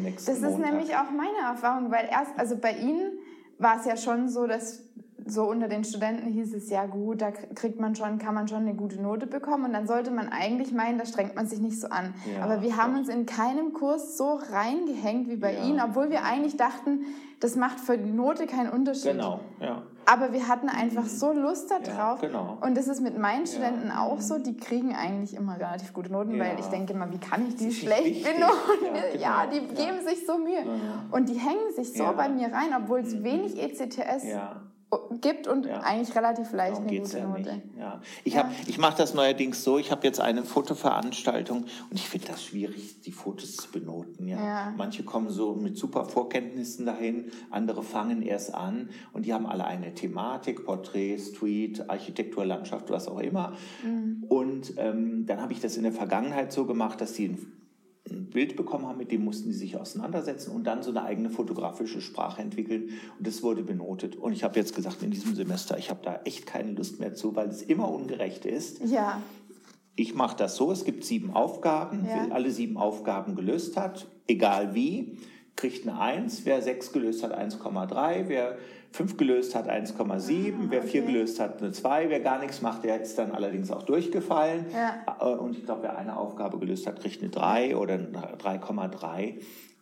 nächsten 0.04 0.32
Das 0.32 0.38
ist 0.38 0.42
Montag. 0.42 0.72
nämlich 0.72 0.96
auch 0.96 1.10
meine 1.12 1.38
Erfahrung, 1.50 1.92
weil 1.92 2.08
erst, 2.12 2.38
also 2.38 2.58
bei 2.58 2.74
Ihnen 2.74 3.14
war 3.58 3.80
es 3.80 3.86
ja 3.86 3.98
schon 3.98 4.30
so, 4.30 4.46
dass 4.46 4.84
so 5.30 5.44
unter 5.50 5.68
den 5.68 5.84
Studenten 5.84 6.28
hieß 6.28 6.54
es 6.54 6.70
ja 6.70 6.86
gut, 6.86 7.22
da 7.22 7.32
kriegt 7.32 7.80
man 7.80 7.96
schon, 7.96 8.18
kann 8.18 8.34
man 8.36 8.48
schon 8.48 8.60
eine 8.62 8.74
gute 8.76 9.02
Note 9.02 9.28
bekommen 9.28 9.66
und 9.66 9.74
dann 9.74 9.88
sollte 9.88 10.12
man 10.12 10.30
eigentlich 10.30 10.72
meinen, 10.72 10.98
da 10.98 11.06
strengt 11.06 11.36
man 11.36 11.48
sich 11.48 11.60
nicht 11.60 11.80
so 11.80 11.88
an. 11.90 12.14
Ja, 12.36 12.44
Aber 12.44 12.62
wir 12.62 12.78
haben 12.78 12.96
uns 12.98 13.10
in 13.10 13.26
keinem 13.26 13.74
Kurs 13.74 14.18
so 14.18 14.40
reingehängt 14.52 15.30
wie 15.30 15.38
bei 15.38 15.54
Ja. 15.54 15.64
Ihnen, 15.64 15.82
obwohl 15.82 16.10
wir 16.10 16.24
eigentlich 16.24 16.58
dachten, 16.58 17.02
das 17.40 17.56
macht 17.56 17.80
für 17.80 17.98
die 17.98 18.12
Note 18.12 18.48
keinen 18.48 18.70
Unterschied. 18.72 19.12
Genau, 19.12 19.40
ja. 19.60 19.84
Aber 20.10 20.32
wir 20.32 20.48
hatten 20.48 20.70
einfach 20.70 21.06
so 21.06 21.34
Lust 21.34 21.70
Ja, 21.70 21.80
darauf. 21.80 22.22
genau. 22.22 22.58
Und 22.62 22.78
das 22.78 22.88
ist 22.88 23.02
mit 23.02 23.18
meinen 23.20 23.46
Studenten 23.46 23.92
auch 23.92 24.22
so. 24.22 24.40
Die 24.40 24.56
kriegen 24.56 24.96
eigentlich 24.96 25.36
immer 25.36 25.60
relativ 25.60 25.94
gute 25.94 26.12
Noten, 26.12 26.34
Ja. 26.36 26.46
weil 26.46 26.60
ich 26.60 26.66
denke 26.68 26.94
immer, 26.94 27.12
wie 27.12 27.18
kann 27.20 27.46
ich 27.48 27.58
die 27.58 27.72
schlecht 27.72 28.06
wichtig. 28.06 28.24
benoten? 28.24 28.96
Ja, 29.20 29.20
Ja, 29.20 29.46
genau. 29.46 29.52
die 29.52 29.76
Ja. 29.76 29.86
geben 29.86 30.08
sich 30.08 30.26
so 30.26 30.38
Mühe. 30.38 30.64
Und 31.12 31.28
die 31.30 31.34
hängen 31.36 31.74
sich 31.76 31.92
so 31.94 32.04
Ja. 32.06 32.14
Mhm. 32.14 32.18
bei 32.18 32.30
mir 32.30 32.48
rein, 32.54 32.70
obwohl 32.82 33.00
es 33.02 33.22
wenig 33.22 33.62
ECTS 33.62 34.24
Ja. 34.24 34.62
Gibt 35.20 35.48
und 35.48 35.66
Ja. 35.66 35.82
eigentlich 35.82 36.16
relativ 36.16 36.52
leicht 36.54 36.76
Darum 36.78 36.88
eine 36.88 37.00
gute 37.00 37.18
ja 37.18 37.28
Note. 37.28 37.40
nicht. 37.42 37.66
Ja. 37.78 38.02
Ich, 38.24 38.38
hab- 38.38 38.52
ich 38.68 38.78
mache 38.78 38.98
das 38.98 39.14
neuerdings 39.14 39.64
so, 39.64 39.78
ich 39.78 39.92
habe 39.92 40.06
jetzt 40.08 40.22
eine 40.22 40.44
Fotoveranstaltung 40.44 41.64
und 41.64 41.94
ich 41.94 42.08
finde 42.08 42.28
das 42.28 42.44
schwierig, 42.44 43.02
die 43.02 43.12
Fotos 43.12 43.58
zu 43.58 43.70
benoten. 43.72 44.28
Ja. 44.28 44.38
Ja. 44.38 44.74
Manche 44.78 45.04
kommen 45.04 45.30
so 45.30 45.56
mit 45.56 45.78
super 45.78 46.06
Vorkenntnissen 46.06 46.86
dahin, 46.86 47.32
andere 47.50 47.84
fangen 47.84 48.22
erst 48.22 48.54
an 48.54 48.90
und 49.12 49.26
die 49.26 49.34
haben 49.34 49.46
alle 49.46 49.66
eine 49.66 49.94
Thematik, 49.94 50.66
Porträt, 50.66 51.18
Street, 51.20 51.90
Architektur, 51.90 52.46
Landschaft, 52.46 52.90
was 52.90 53.08
auch 53.10 53.20
immer. 53.20 53.54
Mhm. 53.84 54.24
Und 54.30 54.74
ähm, 54.78 55.26
dann 55.26 55.42
habe 55.42 55.52
ich 55.52 55.60
das 55.60 55.76
in 55.76 55.84
der 55.84 55.92
Vergangenheit 55.94 56.54
so 56.54 56.66
gemacht, 56.66 57.02
dass 57.02 57.14
die 57.14 57.38
ein 58.12 58.30
Bild 58.30 58.56
bekommen 58.56 58.86
haben, 58.88 58.98
mit 58.98 59.12
dem 59.12 59.24
mussten 59.24 59.50
die 59.50 59.56
sich 59.56 59.78
auseinandersetzen 59.78 60.52
und 60.52 60.66
dann 60.66 60.84
so 60.84 60.90
eine 60.92 61.04
eigene 61.04 61.30
fotografische 61.30 62.02
Sprache 62.02 62.42
entwickeln. 62.42 62.90
Und 63.18 63.28
das 63.28 63.44
wurde 63.44 63.64
benotet. 63.64 64.16
Und 64.16 64.34
ich 64.34 64.44
habe 64.44 64.60
jetzt 64.60 64.76
gesagt, 64.76 65.04
in 65.04 65.12
diesem 65.12 65.36
Semester, 65.36 65.78
ich 65.78 65.90
habe 65.90 66.00
da 66.04 66.22
echt 66.26 66.46
keine 66.46 66.72
Lust 66.72 67.00
mehr 67.00 67.14
zu, 67.14 67.36
weil 67.36 67.50
es 67.50 67.62
immer 67.62 67.90
ungerecht 67.92 68.46
ist. 68.46 68.82
Ja, 68.86 69.22
Ich 70.00 70.14
mache 70.14 70.38
das 70.38 70.56
so, 70.56 70.72
es 70.72 70.86
gibt 70.86 71.04
sieben 71.04 71.32
Aufgaben. 71.34 72.06
Ja. 72.06 72.28
Wer 72.28 72.36
alle 72.36 72.52
sieben 72.52 72.78
Aufgaben 72.78 73.36
gelöst 73.36 73.78
hat, 73.78 74.08
egal 74.28 74.76
wie, 74.76 75.18
kriegt 75.56 75.88
eine 75.88 76.00
1. 76.00 76.46
Wer 76.46 76.62
sechs 76.62 76.92
gelöst 76.92 77.24
hat, 77.24 77.36
1,3. 77.36 78.28
Wer 78.28 78.58
fünf 78.92 79.18
gelöst 79.18 79.54
hat, 79.56 79.70
1,7. 79.70 80.54
Wer 80.70 80.82
vier 80.82 81.02
Ah, 81.02 81.04
okay. 81.04 81.14
gelöst 81.14 81.40
hat, 81.40 81.62
eine 81.62 81.72
2. 81.72 82.10
Wer 82.10 82.20
gar 82.22 82.40
nichts 82.40 82.62
macht, 82.62 82.84
der 82.84 83.02
ist 83.02 83.18
dann 83.18 83.32
allerdings 83.32 83.72
auch 83.72 83.84
durchgefallen. 83.84 84.66
Ja. 84.74 85.06
Äh, 85.20 85.36
Und 85.36 85.58
ich 85.58 85.66
glaube, 85.66 85.84
wer 85.84 85.98
eine 85.98 86.18
Aufgabe 86.18 86.58
gelöst 86.60 86.88
hat, 86.88 87.00
kriegt 87.00 87.22
eine 87.22 87.30
3 87.30 87.76
oder 87.78 87.96
eine 87.96 88.08
3,3. 88.38 89.36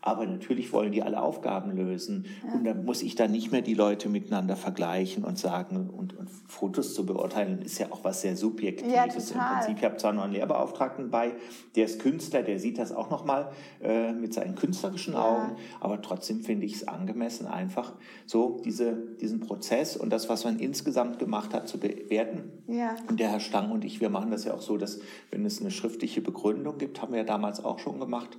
Aber 0.06 0.26
natürlich 0.28 0.72
wollen 0.72 0.92
die 0.92 1.02
alle 1.02 1.20
Aufgaben 1.20 1.76
lösen. 1.76 2.28
Und 2.54 2.64
dann 2.64 2.86
muss 2.86 3.02
ich 3.02 3.16
dann 3.16 3.32
nicht 3.32 3.52
mehr 3.52 3.64
die 3.64 3.74
Leute 3.74 4.08
miteinander 4.08 4.56
vergleichen 4.56 5.24
und 5.24 5.40
sagen, 5.40 5.90
und, 5.90 6.16
und 6.16 6.30
Fotos 6.48 6.94
zu 6.94 7.08
beurteilen, 7.08 7.64
ist 7.64 7.80
ja 7.80 7.88
auch 7.92 8.04
was 8.04 8.22
sehr 8.22 8.38
Subjektives 8.38 8.94
Ja, 8.94 9.06
im 9.06 9.10
total. 9.10 9.56
Prinzip. 9.56 9.78
Ich 9.80 9.84
habe 9.84 9.98
zwar 9.98 10.14
noch 10.14 10.24
einen 10.24 10.34
Lehrbeauftragten 10.34 11.10
bei, 11.10 11.34
der 11.76 11.86
ist 11.86 12.00
Künstler, 12.00 12.44
der 12.44 12.60
sieht 12.60 12.78
das 12.78 12.92
auch 12.92 13.10
nochmal 13.10 13.50
äh, 13.82 14.14
mit 14.14 14.32
seinen 14.34 14.54
künstlerischen 14.54 15.16
Augen, 15.16 15.56
aber 15.80 16.00
trotzdem 16.04 16.42
finde 16.42 16.68
ich 16.68 16.76
es 16.76 16.88
angemessen, 16.88 17.48
einfach 17.48 17.94
so 18.28 18.62
diese, 18.64 18.96
diesen 19.20 19.40
Prozess 19.40 19.98
und 19.98 20.12
das, 20.12 20.30
was 20.30 20.44
man 20.44 20.60
insgesamt 20.60 21.18
gemacht 21.18 21.52
hat, 21.54 21.68
zu 21.68 21.80
bewerten. 21.80 22.52
ja. 22.68 22.96
Und 23.10 23.20
der 23.20 23.30
Herr 23.32 23.40
Stang 23.40 23.72
und 23.72 23.84
ich, 23.84 24.02
wir 24.02 24.10
machen 24.10 24.30
das 24.30 24.46
ja 24.46 24.54
auch 24.54 24.62
so, 24.62 24.78
dass 24.78 25.00
wenn 25.32 25.44
es 25.46 25.60
eine 25.62 25.72
schriftliche 25.72 26.22
Begründung 26.22 26.78
gibt, 26.78 27.02
haben 27.02 27.12
wir 27.14 27.20
ja 27.22 27.26
damals 27.26 27.66
auch 27.66 27.80
schon 27.80 28.00
gemacht, 28.00 28.38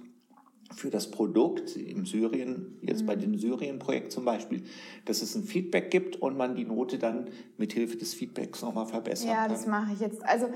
für 0.74 0.90
das 0.90 1.10
Produkt 1.10 1.76
im 1.76 2.06
Syrien, 2.06 2.76
jetzt 2.82 3.06
bei 3.06 3.14
dem 3.16 3.38
Syrien-Projekt 3.38 4.12
zum 4.12 4.24
Beispiel, 4.24 4.62
dass 5.04 5.22
es 5.22 5.34
ein 5.34 5.44
Feedback 5.44 5.90
gibt 5.90 6.16
und 6.16 6.36
man 6.36 6.56
die 6.56 6.64
Note 6.64 6.98
dann 6.98 7.28
mit 7.56 7.72
Hilfe 7.72 7.96
des 7.96 8.14
Feedbacks 8.14 8.62
nochmal 8.62 8.86
verbessern 8.86 9.28
Ja, 9.28 9.42
kann. 9.42 9.50
das 9.50 9.66
mache 9.66 9.92
ich 9.94 10.00
jetzt. 10.00 10.24
Also 10.24 10.48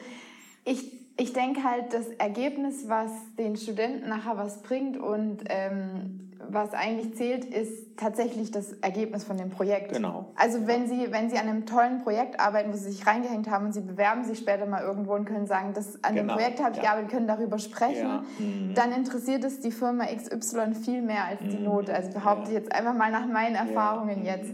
ich, 0.64 0.92
ich 1.16 1.32
denke 1.32 1.62
halt, 1.62 1.92
das 1.92 2.08
Ergebnis, 2.18 2.88
was 2.88 3.10
den 3.38 3.56
Studenten 3.56 4.08
nachher 4.08 4.36
was 4.36 4.62
bringt 4.62 4.96
und 4.96 5.38
ähm, 5.48 6.29
was 6.48 6.72
eigentlich 6.72 7.14
zählt, 7.16 7.44
ist 7.44 7.96
tatsächlich 7.96 8.50
das 8.50 8.72
Ergebnis 8.80 9.24
von 9.24 9.36
dem 9.36 9.50
Projekt. 9.50 9.92
Genau. 9.92 10.26
Also 10.36 10.66
wenn 10.66 10.88
Sie, 10.88 11.08
wenn 11.10 11.28
Sie 11.30 11.36
an 11.38 11.48
einem 11.48 11.66
tollen 11.66 12.02
Projekt 12.02 12.40
arbeiten, 12.40 12.72
wo 12.72 12.76
Sie 12.76 12.90
sich 12.90 13.06
reingehängt 13.06 13.50
haben 13.50 13.66
und 13.66 13.72
Sie 13.72 13.80
bewerben 13.82 14.24
sich 14.24 14.38
später 14.38 14.66
mal 14.66 14.82
irgendwo 14.82 15.14
und 15.14 15.26
können 15.26 15.46
sagen, 15.46 15.72
das, 15.74 16.02
an 16.02 16.14
Genau, 16.14 16.32
dem 16.34 16.36
Projekt 16.36 16.60
habe 16.60 16.70
ich 16.72 16.76
ja. 16.78 16.82
gearbeitet, 16.84 17.10
können 17.10 17.26
darüber 17.26 17.58
sprechen, 17.58 18.06
Ja, 18.08 18.24
mhm. 18.38 18.74
dann 18.74 18.92
interessiert 18.92 19.44
es 19.44 19.60
die 19.60 19.70
Firma 19.70 20.06
XY 20.06 20.74
viel 20.74 21.02
mehr 21.02 21.24
als 21.24 21.40
die 21.42 21.58
Note. 21.62 21.94
Also 21.94 22.10
behaupte 22.10 22.48
ich 22.48 22.54
Ja. 22.54 22.60
jetzt 22.60 22.72
einfach 22.72 22.94
mal 22.94 23.10
nach 23.10 23.26
meinen 23.26 23.54
Erfahrungen 23.56 24.20
mhm. 24.20 24.26
jetzt. 24.26 24.50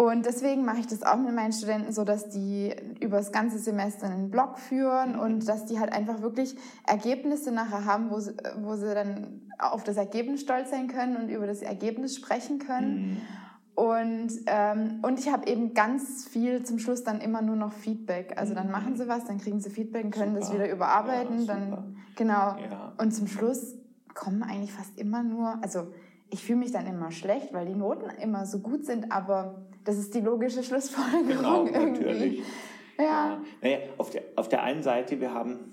Und 0.00 0.24
deswegen 0.24 0.64
mache 0.64 0.78
ich 0.78 0.86
das 0.86 1.02
auch 1.02 1.18
mit 1.18 1.34
meinen 1.34 1.52
Studenten 1.52 1.92
so, 1.92 2.04
dass 2.04 2.30
die 2.30 2.74
über 3.00 3.18
das 3.18 3.32
ganze 3.32 3.58
Semester 3.58 4.06
einen 4.06 4.30
Blog 4.30 4.58
führen 4.58 5.12
Mhm. 5.12 5.20
und 5.20 5.46
dass 5.46 5.66
die 5.66 5.78
halt 5.78 5.92
einfach 5.92 6.22
wirklich 6.22 6.56
Ergebnisse 6.86 7.52
nachher 7.52 7.84
haben, 7.84 8.10
wo 8.10 8.18
sie, 8.18 8.32
wo 8.62 8.76
sie 8.76 8.94
dann 8.94 9.42
auf 9.58 9.84
das 9.84 9.98
Ergebnis 9.98 10.40
stolz 10.40 10.70
sein 10.70 10.88
können 10.88 11.18
und 11.18 11.28
über 11.28 11.46
das 11.46 11.60
Ergebnis 11.60 12.16
sprechen 12.16 12.58
können. 12.58 13.10
Mhm. 13.10 13.16
Und, 13.74 14.30
ähm, 14.46 15.00
und 15.02 15.18
ich 15.18 15.30
habe 15.30 15.46
eben 15.46 15.74
ganz 15.74 16.26
viel 16.26 16.62
zum 16.62 16.78
Schluss 16.78 17.04
dann 17.04 17.20
immer 17.20 17.42
nur 17.42 17.56
noch 17.56 17.72
Feedback. 17.74 18.38
Also 18.38 18.54
dann 18.54 18.70
machen 18.70 18.96
sie 18.96 19.06
was, 19.06 19.26
dann 19.26 19.36
kriegen 19.36 19.60
sie 19.60 19.68
Feedback 19.68 20.04
und 20.06 20.10
können 20.12 20.34
das 20.34 20.46
Super. 20.46 20.60
wieder 20.60 20.72
überarbeiten. 20.72 21.40
Ja, 21.40 21.46
dann 21.46 21.96
genau. 22.16 22.56
Ja. 22.56 22.94
Und 22.96 23.12
zum 23.12 23.26
Schluss 23.26 23.74
kommen 24.14 24.42
eigentlich 24.44 24.72
fast 24.72 24.98
immer 24.98 25.22
nur, 25.22 25.62
also 25.62 25.88
ich 26.30 26.42
fühle 26.42 26.60
mich 26.60 26.72
dann 26.72 26.86
immer 26.86 27.10
schlecht, 27.10 27.52
weil 27.52 27.66
die 27.66 27.74
Noten 27.74 28.08
immer 28.22 28.46
so 28.46 28.60
gut 28.60 28.86
sind, 28.86 29.12
aber 29.12 29.66
das 29.84 29.98
ist 29.98 30.14
die 30.14 30.20
logische 30.20 30.62
Schlussfolgerung 30.62 31.26
Genau, 31.28 31.64
irgendwie. 31.66 32.00
natürlich. 32.04 32.42
Ja. 32.98 33.40
Naja, 33.62 33.78
auf 33.96 34.10
der, 34.10 34.22
auf 34.36 34.48
der 34.48 34.62
einen 34.62 34.82
Seite, 34.82 35.20
wir 35.20 35.32
haben, 35.32 35.72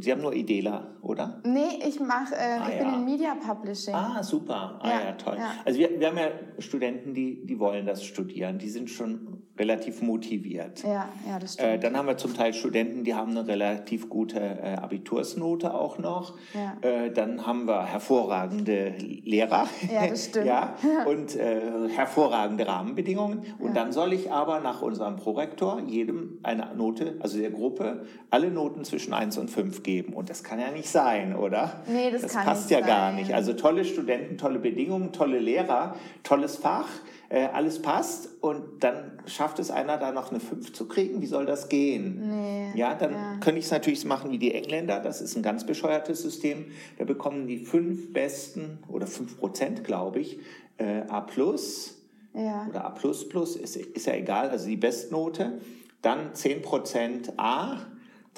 Sie 0.00 0.10
haben 0.12 0.22
nur 0.22 0.32
Idela, 0.34 0.88
oder? 1.02 1.40
Nee, 1.44 1.78
ich 1.86 2.00
mache, 2.00 2.34
äh, 2.34 2.58
Ah, 2.60 2.68
ich 2.70 2.78
bin 2.78 2.88
ja. 2.88 2.94
in 2.96 3.04
Media 3.04 3.34
Publishing. 3.34 3.94
Ah, 3.94 4.22
super. 4.22 4.78
Ah 4.82 4.88
Ja, 4.88 5.00
ja, 5.06 5.12
toll. 5.12 5.36
ja. 5.38 5.50
Also 5.64 5.78
wir, 5.78 5.98
wir 6.00 6.06
haben 6.08 6.18
ja 6.18 6.28
Studenten, 6.58 7.14
die, 7.14 7.44
die 7.46 7.58
wollen 7.58 7.86
das 7.86 8.04
studieren. 8.04 8.58
Die 8.58 8.68
sind 8.68 8.90
schon 8.90 9.42
relativ 9.58 10.02
motiviert. 10.02 10.84
Ja, 10.84 11.08
ja, 11.26 11.38
das 11.40 11.54
stimmt. 11.54 11.68
Äh, 11.68 11.78
dann 11.80 11.96
haben 11.96 12.06
wir 12.06 12.16
zum 12.16 12.32
Teil 12.32 12.54
Studenten, 12.54 13.02
die 13.02 13.14
haben 13.14 13.32
eine 13.32 13.44
relativ 13.48 14.08
gute 14.08 14.38
äh, 14.38 14.76
Abitursnote 14.76 15.74
auch 15.74 15.98
noch. 15.98 16.34
Ja. 16.54 16.76
Äh, 16.88 17.10
dann 17.12 17.44
haben 17.44 17.66
wir 17.66 17.84
hervorragende 17.86 18.94
Lehrer. 19.24 19.66
Ja, 19.92 20.06
das 20.06 20.24
stimmt. 20.28 20.46
ja, 20.46 20.76
und 21.08 21.34
äh, 21.34 21.88
hervorragende 21.88 22.68
Rahmenbedingungen. 22.68 23.42
Und 23.58 23.74
dann 23.76 23.90
soll 23.90 24.12
ich 24.12 24.30
aber 24.30 24.60
nach 24.60 24.80
unserem 24.80 25.16
Prorektor 25.16 25.80
jedem 25.86 26.38
eine 26.44 26.72
Note, 26.76 27.16
also 27.18 27.38
der 27.38 27.50
Gruppe, 27.50 28.06
alle 28.30 28.52
Noten 28.52 28.84
zwischen 28.84 29.12
1 29.12 29.38
und 29.38 29.50
5 29.50 29.57
geben. 29.82 30.12
Und 30.12 30.30
das 30.30 30.42
kann 30.42 30.60
ja 30.60 30.70
nicht 30.70 30.88
sein, 30.88 31.34
oder? 31.36 31.82
Nee, 31.86 32.10
das 32.10 32.32
kann 32.32 32.44
passt 32.44 32.70
nicht 32.70 32.80
ja 32.80 32.86
gar 32.86 33.10
sein. 33.10 33.16
nicht. 33.16 33.34
Also 33.34 33.52
tolle 33.52 33.84
Studenten, 33.84 34.38
tolle 34.38 34.58
Bedingungen, 34.58 35.12
tolle 35.12 35.38
Lehrer, 35.38 35.94
tolles 36.22 36.56
Fach, 36.56 36.88
äh, 37.28 37.46
alles 37.46 37.82
passt 37.82 38.28
und 38.40 38.82
dann 38.82 39.18
schafft 39.26 39.58
es 39.58 39.70
einer 39.70 39.98
da 39.98 40.12
noch 40.12 40.30
eine 40.30 40.40
5 40.40 40.72
zu 40.72 40.88
kriegen. 40.88 41.20
Wie 41.20 41.26
soll 41.26 41.44
das 41.44 41.68
gehen? 41.68 42.28
Nee, 42.28 42.72
Ja, 42.74 42.94
dann 42.94 43.12
ja. 43.12 43.36
könnte 43.40 43.58
ich 43.58 43.66
es 43.66 43.70
natürlich 43.70 44.04
machen 44.04 44.30
wie 44.30 44.38
die 44.38 44.54
Engländer. 44.54 45.00
Das 45.00 45.20
ist 45.20 45.36
ein 45.36 45.42
ganz 45.42 45.66
bescheuertes 45.66 46.22
System. 46.22 46.66
Da 46.96 47.04
bekommen 47.04 47.46
die 47.46 47.58
fünf 47.58 48.12
besten 48.12 48.78
oder 48.88 49.06
5 49.06 49.38
Prozent, 49.38 49.84
glaube 49.84 50.20
ich, 50.20 50.38
äh, 50.78 51.02
A 51.08 51.20
plus 51.20 51.98
ja. 52.34 52.66
oder 52.70 52.84
A 52.84 52.90
plus 52.90 53.28
plus, 53.28 53.56
ist, 53.56 53.76
ist 53.76 54.06
ja 54.06 54.14
egal, 54.14 54.50
also 54.50 54.66
die 54.66 54.76
Bestnote. 54.76 55.60
Dann 56.00 56.34
10 56.34 56.62
Prozent 56.62 57.32
A, 57.36 57.76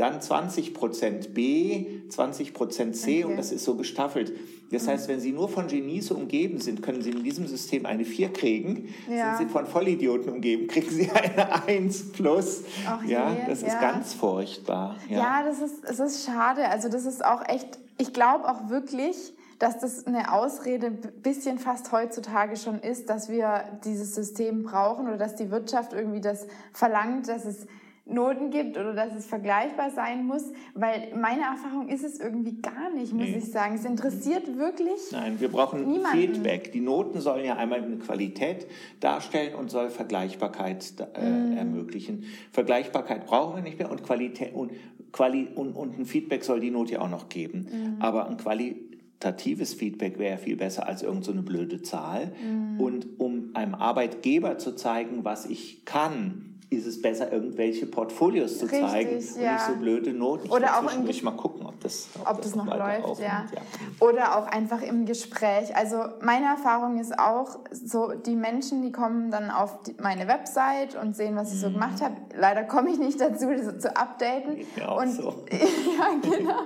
dann 0.00 0.20
20 0.20 0.74
Prozent 0.74 1.34
B, 1.34 2.00
20 2.08 2.54
Prozent 2.54 2.96
C 2.96 3.22
Okay. 3.22 3.24
und 3.24 3.36
das 3.36 3.52
ist 3.52 3.64
so 3.64 3.74
gestaffelt. 3.74 4.32
Das 4.72 4.86
heißt, 4.86 5.08
wenn 5.08 5.20
Sie 5.20 5.32
nur 5.32 5.48
von 5.48 5.66
Genies 5.66 6.10
umgeben 6.10 6.60
sind, 6.60 6.80
können 6.80 7.02
Sie 7.02 7.10
in 7.10 7.24
diesem 7.24 7.46
System 7.46 7.86
eine 7.86 8.04
4 8.04 8.32
kriegen. 8.32 8.94
Ja. 9.10 9.36
Sind 9.36 9.48
Sie 9.48 9.52
von 9.52 9.66
Vollidioten 9.66 10.32
umgeben, 10.32 10.68
kriegen 10.68 10.88
Sie 10.88 11.10
eine 11.10 11.64
1 11.66 12.12
plus. 12.12 12.62
Ach 12.86 13.04
ja, 13.04 13.32
je, 13.32 13.40
das 13.46 13.62
ist 13.62 13.72
ja. 13.72 13.80
ganz 13.80 14.14
furchtbar. 14.14 14.96
Ja, 15.08 15.42
das 15.44 15.60
ist, 15.60 15.84
es 15.84 15.98
ist 15.98 16.24
schade. 16.24 16.68
Also 16.68 16.88
das 16.88 17.04
ist 17.04 17.24
auch 17.24 17.46
echt, 17.48 17.78
ich 17.98 18.12
glaube 18.12 18.48
auch 18.48 18.70
wirklich, 18.70 19.34
dass 19.58 19.78
das 19.80 20.06
eine 20.06 20.32
Ausrede 20.32 20.86
ein 20.86 21.00
bisschen 21.22 21.58
fast 21.58 21.92
heutzutage 21.92 22.56
schon 22.56 22.80
ist, 22.80 23.10
dass 23.10 23.28
wir 23.28 23.64
dieses 23.84 24.14
System 24.14 24.62
brauchen 24.62 25.08
oder 25.08 25.18
dass 25.18 25.34
die 25.34 25.50
Wirtschaft 25.50 25.92
irgendwie 25.92 26.22
das 26.22 26.46
verlangt, 26.72 27.28
dass 27.28 27.44
es 27.44 27.66
Noten 28.12 28.50
gibt 28.50 28.76
oder 28.76 28.94
dass 28.94 29.14
es 29.14 29.26
vergleichbar 29.26 29.90
sein 29.90 30.26
muss, 30.26 30.44
weil 30.74 31.08
meine 31.14 31.42
Erfahrung 31.42 31.88
ist 31.88 32.04
es 32.04 32.20
irgendwie 32.20 32.60
gar 32.60 32.90
nicht, 32.90 33.12
muss 33.12 33.28
nee. 33.28 33.38
ich 33.38 33.50
sagen. 33.50 33.74
Es 33.74 33.84
interessiert 33.84 34.56
wirklich. 34.58 35.00
Nein, 35.12 35.40
wir 35.40 35.48
brauchen 35.48 35.88
niemanden. 35.88 36.18
Feedback. 36.18 36.72
Die 36.72 36.80
Noten 36.80 37.20
sollen 37.20 37.44
ja 37.44 37.56
einmal 37.56 37.82
eine 37.82 37.96
Qualität 37.96 38.66
darstellen 39.00 39.54
und 39.54 39.70
soll 39.70 39.90
Vergleichbarkeit 39.90 40.94
äh, 41.14 41.28
mm. 41.28 41.56
ermöglichen. 41.56 42.24
Vergleichbarkeit 42.52 43.26
brauchen 43.26 43.56
wir 43.56 43.62
nicht 43.62 43.78
mehr 43.78 43.90
und 43.90 44.02
Qualität 44.02 44.54
und, 44.54 44.72
Quali 45.12 45.48
und, 45.54 45.72
und 45.72 45.98
ein 45.98 46.06
Feedback 46.06 46.44
soll 46.44 46.60
die 46.60 46.70
Note 46.70 46.94
ja 46.94 47.00
auch 47.00 47.10
noch 47.10 47.28
geben. 47.28 47.96
Mm. 47.98 48.02
Aber 48.02 48.28
ein 48.28 48.36
qualitatives 48.36 49.74
Feedback 49.74 50.18
wäre 50.18 50.38
viel 50.38 50.56
besser 50.56 50.86
als 50.86 51.02
irgendeine 51.02 51.38
so 51.38 51.44
blöde 51.44 51.82
Zahl. 51.82 52.32
Mm. 52.42 52.80
Und 52.80 53.06
um 53.18 53.50
einem 53.54 53.74
Arbeitgeber 53.74 54.58
zu 54.58 54.74
zeigen, 54.74 55.24
was 55.24 55.46
ich 55.46 55.84
kann, 55.84 56.49
ist 56.70 56.86
es 56.86 57.02
besser, 57.02 57.32
irgendwelche 57.32 57.84
Portfolios 57.86 58.58
zu 58.58 58.66
Richtig, 58.66 58.80
zeigen 58.80 59.42
ja. 59.42 59.54
nicht 59.54 59.64
so 59.66 59.74
blöde 59.74 60.12
Noten. 60.12 60.46
Ich 60.46 60.52
Oder 60.52 60.78
auch 60.78 60.94
im 60.94 61.24
mal 61.24 61.32
gucken, 61.32 61.66
ob 61.66 61.80
das, 61.80 62.08
ob, 62.14 62.30
ob 62.30 62.36
das, 62.36 62.52
das, 62.52 62.54
noch 62.54 62.66
läuft. 62.66 63.20
Ja. 63.20 63.46
ja. 63.52 63.60
Oder 63.98 64.38
auch 64.38 64.46
einfach 64.46 64.80
im 64.80 65.04
Gespräch. 65.04 65.74
Also 65.74 65.96
meine 66.22 66.46
Erfahrung 66.46 66.98
ist 67.00 67.18
auch, 67.18 67.58
so 67.72 68.12
die 68.12 68.36
Menschen, 68.36 68.82
die 68.82 68.92
kommen 68.92 69.32
dann 69.32 69.50
auf 69.50 69.82
die, 69.82 69.96
meine 70.00 70.28
Website 70.28 70.94
und 70.94 71.16
sehen, 71.16 71.34
was 71.34 71.52
ich 71.52 71.60
so 71.60 71.68
mhm. 71.68 71.74
gemacht 71.74 72.00
habe. 72.02 72.14
Leider 72.38 72.62
komme 72.62 72.90
ich 72.90 72.98
nicht 72.98 73.20
dazu, 73.20 73.46
das 73.50 73.78
zu 73.80 73.96
updaten. 73.96 74.58
Ja, 74.76 74.90
auch 74.90 75.02
und, 75.02 75.10
so. 75.10 75.44
ja, 75.50 76.36
genau. 76.36 76.60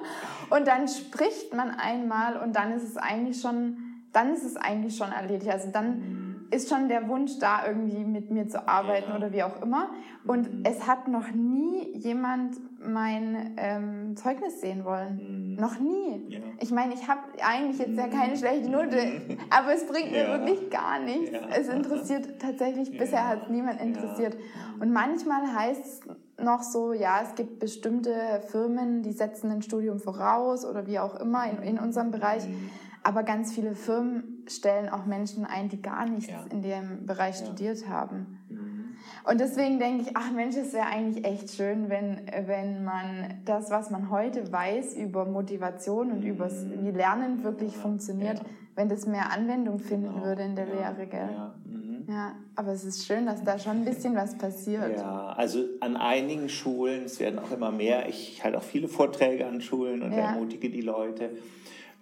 Und 0.50 0.68
dann 0.68 0.86
spricht 0.86 1.54
man 1.54 1.70
einmal 1.70 2.36
und 2.36 2.54
dann 2.54 2.72
ist 2.72 2.82
es 2.82 2.98
eigentlich 2.98 3.40
schon, 3.40 3.78
dann 4.12 4.34
ist 4.34 4.44
es 4.44 4.56
eigentlich 4.56 4.98
schon 4.98 5.12
erledigt. 5.12 5.50
Also 5.50 5.70
dann 5.72 5.98
mhm 5.98 6.33
ist 6.54 6.68
schon 6.68 6.88
der 6.88 7.08
Wunsch 7.08 7.38
da, 7.38 7.66
irgendwie 7.66 8.04
mit 8.04 8.30
mir 8.30 8.48
zu 8.48 8.68
arbeiten 8.68 9.10
ja. 9.10 9.16
oder 9.16 9.32
wie 9.32 9.42
auch 9.42 9.60
immer. 9.60 9.90
Und 10.26 10.52
mhm. 10.52 10.62
es 10.64 10.86
hat 10.86 11.08
noch 11.08 11.32
nie 11.32 11.96
jemand 11.98 12.56
mein 12.80 13.54
ähm, 13.56 14.16
Zeugnis 14.16 14.60
sehen 14.60 14.84
wollen. 14.84 15.54
Mhm. 15.54 15.56
Noch 15.56 15.78
nie. 15.78 16.26
Ja. 16.28 16.40
Ich 16.60 16.70
meine, 16.70 16.94
ich 16.94 17.08
habe 17.08 17.20
eigentlich 17.42 17.78
jetzt 17.78 17.96
ja 17.96 18.06
keine 18.06 18.36
schlechte 18.36 18.70
Note, 18.70 18.96
mhm. 18.96 19.38
aber 19.50 19.74
es 19.74 19.86
bringt 19.86 20.12
mir 20.12 20.28
wirklich 20.28 20.70
gar 20.70 21.00
nichts. 21.00 21.30
Es 21.56 21.68
interessiert 21.68 22.40
tatsächlich, 22.40 22.96
bisher 22.96 23.26
hat 23.26 23.44
es 23.44 23.48
niemand 23.48 23.80
interessiert. 23.80 24.36
Und 24.80 24.92
manchmal 24.92 25.54
heißt 25.54 25.84
es 25.84 26.00
noch 26.42 26.62
so, 26.62 26.92
ja, 26.92 27.20
es 27.22 27.34
gibt 27.34 27.58
bestimmte 27.58 28.42
Firmen, 28.48 29.02
die 29.02 29.12
setzen 29.12 29.50
ein 29.50 29.62
Studium 29.62 29.98
voraus 29.98 30.64
oder 30.64 30.86
wie 30.86 30.98
auch 30.98 31.16
immer 31.16 31.50
in, 31.50 31.62
in 31.62 31.78
unserem 31.78 32.10
Bereich. 32.10 32.46
Mhm. 32.46 32.70
Aber 33.04 33.22
ganz 33.22 33.52
viele 33.52 33.74
Firmen 33.74 34.44
stellen 34.48 34.88
auch 34.88 35.04
Menschen 35.04 35.44
ein, 35.44 35.68
die 35.68 35.80
gar 35.80 36.06
nichts 36.06 36.30
ja. 36.30 36.44
in 36.50 36.62
dem 36.62 37.06
Bereich 37.06 37.38
ja. 37.38 37.46
studiert 37.46 37.86
haben. 37.86 38.38
Mhm. 38.48 38.96
Und 39.30 39.40
deswegen 39.40 39.78
denke 39.78 40.02
ich, 40.02 40.16
ach 40.16 40.32
Mensch, 40.32 40.56
es 40.56 40.72
wäre 40.72 40.86
eigentlich 40.86 41.24
echt 41.24 41.50
schön, 41.50 41.90
wenn, 41.90 42.22
wenn 42.46 42.82
man 42.84 43.40
das, 43.44 43.70
was 43.70 43.90
man 43.90 44.10
heute 44.10 44.50
weiß 44.50 44.94
über 44.96 45.26
Motivation 45.26 46.12
und 46.12 46.22
über 46.22 46.50
wie 46.50 46.90
Lernen 46.90 47.44
wirklich 47.44 47.74
ja. 47.74 47.80
funktioniert, 47.80 48.40
wenn 48.74 48.88
das 48.88 49.06
mehr 49.06 49.30
Anwendung 49.30 49.78
finden 49.78 50.14
genau. 50.14 50.24
würde 50.24 50.42
in 50.42 50.56
der 50.56 50.66
Lehre. 50.66 51.06
Gell? 51.06 51.28
Mhm. 51.64 52.04
Ja, 52.08 52.34
aber 52.54 52.72
es 52.72 52.84
ist 52.84 53.06
schön, 53.06 53.26
dass 53.26 53.42
da 53.44 53.58
schon 53.58 53.78
ein 53.78 53.84
bisschen 53.84 54.14
was 54.14 54.36
passiert. 54.36 54.96
Ja, 54.96 55.34
also 55.36 55.64
an 55.80 55.96
einigen 55.96 56.48
Schulen, 56.48 57.04
es 57.04 57.20
werden 57.20 57.38
auch 57.38 57.50
immer 57.50 57.70
mehr, 57.70 58.08
ich 58.08 58.42
halte 58.44 58.58
auch 58.58 58.62
viele 58.62 58.88
Vorträge 58.88 59.46
an 59.46 59.60
Schulen 59.60 60.02
und 60.02 60.12
ermutige 60.12 60.70
die 60.70 60.82
Leute. 60.82 61.30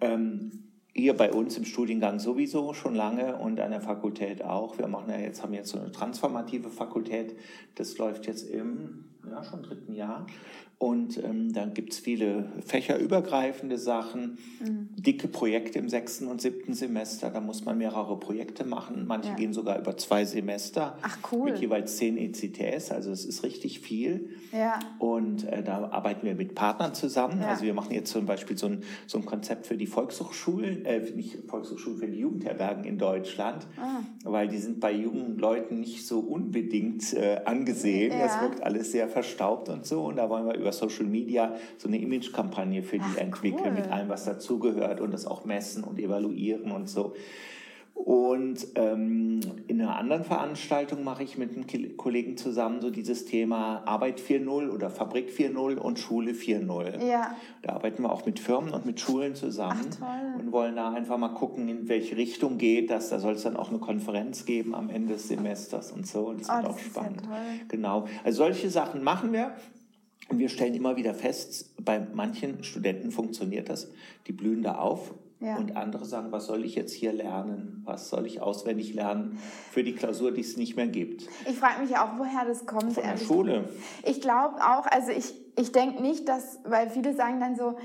Ähm, 0.01 0.51
hier 0.95 1.17
bei 1.17 1.33
uns 1.33 1.57
im 1.57 1.65
Studiengang 1.65 2.19
sowieso 2.19 2.75
schon 2.75 2.95
lange 2.95 3.37
und 3.37 3.61
an 3.61 3.71
der 3.71 3.81
Fakultät 3.81 4.45
auch. 4.45 4.79
Wir 4.79 4.89
machen 4.89 5.11
ja 5.11 5.19
jetzt, 5.19 5.43
haben 5.43 5.55
jetzt 5.55 5.71
so 5.71 5.79
eine 5.79 5.91
transformative 5.91 6.69
Fakultät. 6.69 7.37
Das 7.75 7.97
läuft 7.99 8.27
jetzt 8.27 8.49
im 8.49 9.05
ja, 9.31 9.43
schon 9.45 9.63
dritten 9.63 9.95
Jahr. 9.95 10.27
Und 10.83 11.23
ähm, 11.23 11.53
dann 11.53 11.75
gibt 11.75 11.93
es 11.93 12.01
viele 12.01 12.51
fächerübergreifende 12.67 13.79
Sachen, 13.79 14.39
mhm. 14.59 14.89
dicke 14.97 15.29
Projekte 15.29 15.79
im 15.79 15.89
sechsten 15.89 16.27
und 16.27 16.41
siebten 16.41 16.75
Semester. 16.75 17.31
Da 17.31 17.41
muss 17.41 17.65
man 17.65 17.79
mehrere 17.79 18.19
Projekte 18.19 18.65
machen. 18.65 19.07
Manche 19.07 19.29
ja. 19.29 19.37
gehen 19.37 19.53
sogar 19.53 19.79
über 19.79 19.97
zwei 19.97 20.25
Semester. 20.25 20.99
Ach 21.03 21.19
cool. 21.31 21.53
Mit 21.53 21.61
jeweils 21.61 21.99
zehn 21.99 22.19
ECTS. 22.19 22.91
Also 22.91 23.13
es 23.13 23.25
ist 23.25 23.45
richtig 23.45 23.79
viel. 23.79 24.31
Ja. 24.51 24.81
Und 24.99 25.45
äh, 25.45 25.63
da 25.63 25.89
arbeiten 25.91 26.27
wir 26.27 26.35
mit 26.35 26.57
Partnern 26.57 26.95
zusammen. 26.95 27.41
Ja. 27.41 27.51
Also 27.51 27.63
wir 27.63 27.75
machen 27.75 27.95
jetzt 27.95 28.11
zum 28.11 28.27
Beispiel 28.27 28.59
so 28.59 28.67
ein, 28.67 28.83
so 29.07 29.19
ein 29.19 29.25
Konzept 29.25 29.69
für 29.69 29.77
die 29.77 29.87
Volkshochschulen, 29.87 30.85
äh, 30.85 30.99
nicht 31.15 31.39
Volkshochschulen, 31.47 32.01
für 32.01 32.09
die 32.09 32.19
Jugendherbergen 32.19 32.83
in 32.83 32.99
Deutschland. 32.99 33.69
Ah. 33.81 34.01
Weil 34.25 34.49
die 34.49 34.59
sind 34.59 34.81
bei 34.81 34.91
jungen 34.91 35.39
Leuten 35.39 35.79
nicht 35.79 36.09
so 36.09 36.19
unbedingt 36.19 37.13
äh, 37.13 37.43
angesehen. 37.45 38.19
Das 38.19 38.41
wirkt 38.41 38.65
alles 38.65 38.91
sehr 38.91 39.09
verstaubt 39.13 39.69
und 39.69 39.87
so. 39.87 40.05
Und 40.05 40.17
da 40.17 40.29
wollen 40.29 40.47
wir 40.47 40.55
über 40.55 40.73
Social 40.73 41.05
Media 41.05 41.55
so 41.79 41.89
eine 41.89 41.99
Image-Kampagne 41.99 42.83
für 42.83 42.99
die 42.99 43.05
Ach, 43.05 43.19
entwickeln, 43.19 43.75
cool. 43.75 43.83
mit 43.83 43.91
allem, 43.91 44.09
was 44.09 44.25
dazugehört 44.25 45.01
und 45.01 45.13
das 45.13 45.27
auch 45.27 45.45
messen 45.45 45.85
und 45.85 45.99
evaluieren 45.99 46.73
und 46.73 46.89
so. 46.89 47.15
Und 48.05 48.67
ähm, 48.75 49.39
in 49.69 49.81
einer 49.81 49.97
anderen 49.97 50.25
Veranstaltung 50.25 51.05
mache 51.05 51.23
ich 51.23 51.39
mit 51.39 51.53
einem 51.55 51.97
Kollegen 51.97 52.37
zusammen 52.37 52.81
so 52.81 52.91
dieses 52.91 53.27
Thema 53.27 53.85
Arbeit 53.87 54.21
4.0 54.21 54.71
oder 54.71 54.91
Fabrik 54.91 55.31
4.0 55.31 55.77
und 55.77 56.01
Schule 56.01 56.33
4.0. 56.33 57.07
Ja. 57.07 57.37
Da 57.63 57.75
arbeiten 57.75 58.03
wir 58.03 58.11
auch 58.11 58.27
mit 58.27 58.41
Firmen 58.41 58.75
und 58.75 58.87
mit 58.87 58.99
Schulen 58.99 59.37
zusammen 59.37 59.89
Ach, 60.01 60.41
und 60.41 60.51
wollen 60.51 60.75
da 60.75 60.91
einfach 60.91 61.17
mal 61.17 61.29
gucken, 61.29 61.69
in 61.69 61.89
welche 61.89 62.17
Richtung 62.17 62.59
geht 62.59 62.91
das. 62.91 63.09
Da 63.09 63.21
soll 63.21 63.35
es 63.35 63.45
dann 63.45 63.57
auch 63.57 63.69
eine 63.69 63.79
Konferenz 63.79 64.47
geben 64.47 64.75
am 64.75 64.91
Ende 64.91 65.15
des 65.15 65.29
Semesters 65.29 65.93
und 65.93 66.05
so. 66.05 66.27
Und 66.31 66.41
das 66.41 66.49
oh, 66.51 66.57
wird 66.57 66.67
auch 66.67 66.79
spannend. 66.81 67.23
Ja 67.23 67.39
genau. 67.69 68.09
Also 68.25 68.39
solche 68.39 68.69
Sachen 68.69 69.05
machen 69.05 69.33
wir. 69.33 69.53
Und 70.29 70.39
wir 70.39 70.49
stellen 70.49 70.75
immer 70.75 70.97
wieder 70.97 71.15
fest, 71.15 71.75
bei 71.85 72.01
manchen 72.15 72.65
Studenten 72.65 73.11
funktioniert 73.11 73.69
das. 73.69 73.93
Die 74.27 74.33
blühen 74.33 74.63
da 74.63 74.77
auf 74.77 75.13
ja. 75.43 75.57
und 75.57 75.77
andere 75.77 76.05
sagen, 76.05 76.33
was 76.33 76.47
soll 76.47 76.65
ich 76.65 76.75
jetzt 76.75 76.93
hier 76.93 77.13
lernen? 77.13 77.83
Was 77.85 78.09
soll 78.09 78.27
ich 78.27 78.41
auswendig 78.41 78.95
lernen 78.95 79.39
für 79.71 79.83
die 79.83 79.95
Klausur, 79.95 80.33
die 80.33 80.41
es 80.41 80.57
nicht 80.57 80.77
mehr 80.77 80.87
gibt? 80.87 81.29
Ich 81.49 81.57
frage 81.57 81.83
mich 81.83 81.97
auch, 81.97 82.19
woher 82.19 82.45
das 82.47 82.67
kommt. 82.67 82.93
Von 82.93 83.03
der 83.03 83.17
Schule. 83.17 83.69
Ich 84.05 84.21
glaube 84.21 84.57
auch, 84.57 84.87
also 84.87 85.11
ich, 85.11 85.35
ich 85.59 85.73
denke 85.73 86.03
nicht, 86.03 86.29
dass, 86.29 86.61
weil 86.65 86.91
viele 86.91 87.15
sagen 87.15 87.41
dann 87.41 87.57
so, 87.57 87.77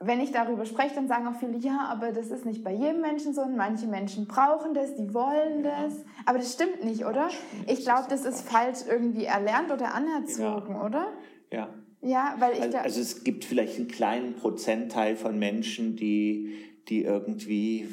wenn 0.00 0.20
ich 0.20 0.30
darüber 0.30 0.64
spreche, 0.64 0.94
dann 0.94 1.08
sagen 1.08 1.26
auch 1.26 1.34
viele, 1.40 1.56
ja, 1.56 1.88
aber 1.90 2.12
das 2.12 2.28
ist 2.28 2.46
nicht 2.46 2.62
bei 2.62 2.72
jedem 2.72 3.00
Menschen 3.00 3.34
so 3.34 3.42
und 3.42 3.56
manche 3.56 3.86
Menschen 3.86 4.28
brauchen 4.28 4.72
das, 4.72 4.94
die 4.94 5.12
wollen 5.12 5.64
das. 5.64 5.94
Ja. 5.94 6.04
Aber 6.26 6.38
das 6.38 6.52
stimmt 6.52 6.84
nicht, 6.84 7.04
oder? 7.04 7.28
Ich 7.66 7.80
glaube, 7.80 8.04
das 8.08 8.24
ist 8.24 8.48
falsch 8.48 8.80
irgendwie 8.88 9.24
erlernt 9.24 9.72
oder 9.72 9.94
anerzogen, 9.94 10.74
ja. 10.74 10.84
oder? 10.84 11.06
Ja. 11.50 11.68
Ja, 12.00 12.36
weil 12.38 12.52
ich 12.52 12.62
also, 12.62 12.78
also 12.78 13.00
es 13.00 13.24
gibt 13.24 13.44
vielleicht 13.44 13.76
einen 13.76 13.88
kleinen 13.88 14.36
Prozentteil 14.36 15.16
von 15.16 15.36
Menschen, 15.36 15.96
die, 15.96 16.54
die 16.88 17.04
irgendwie 17.04 17.88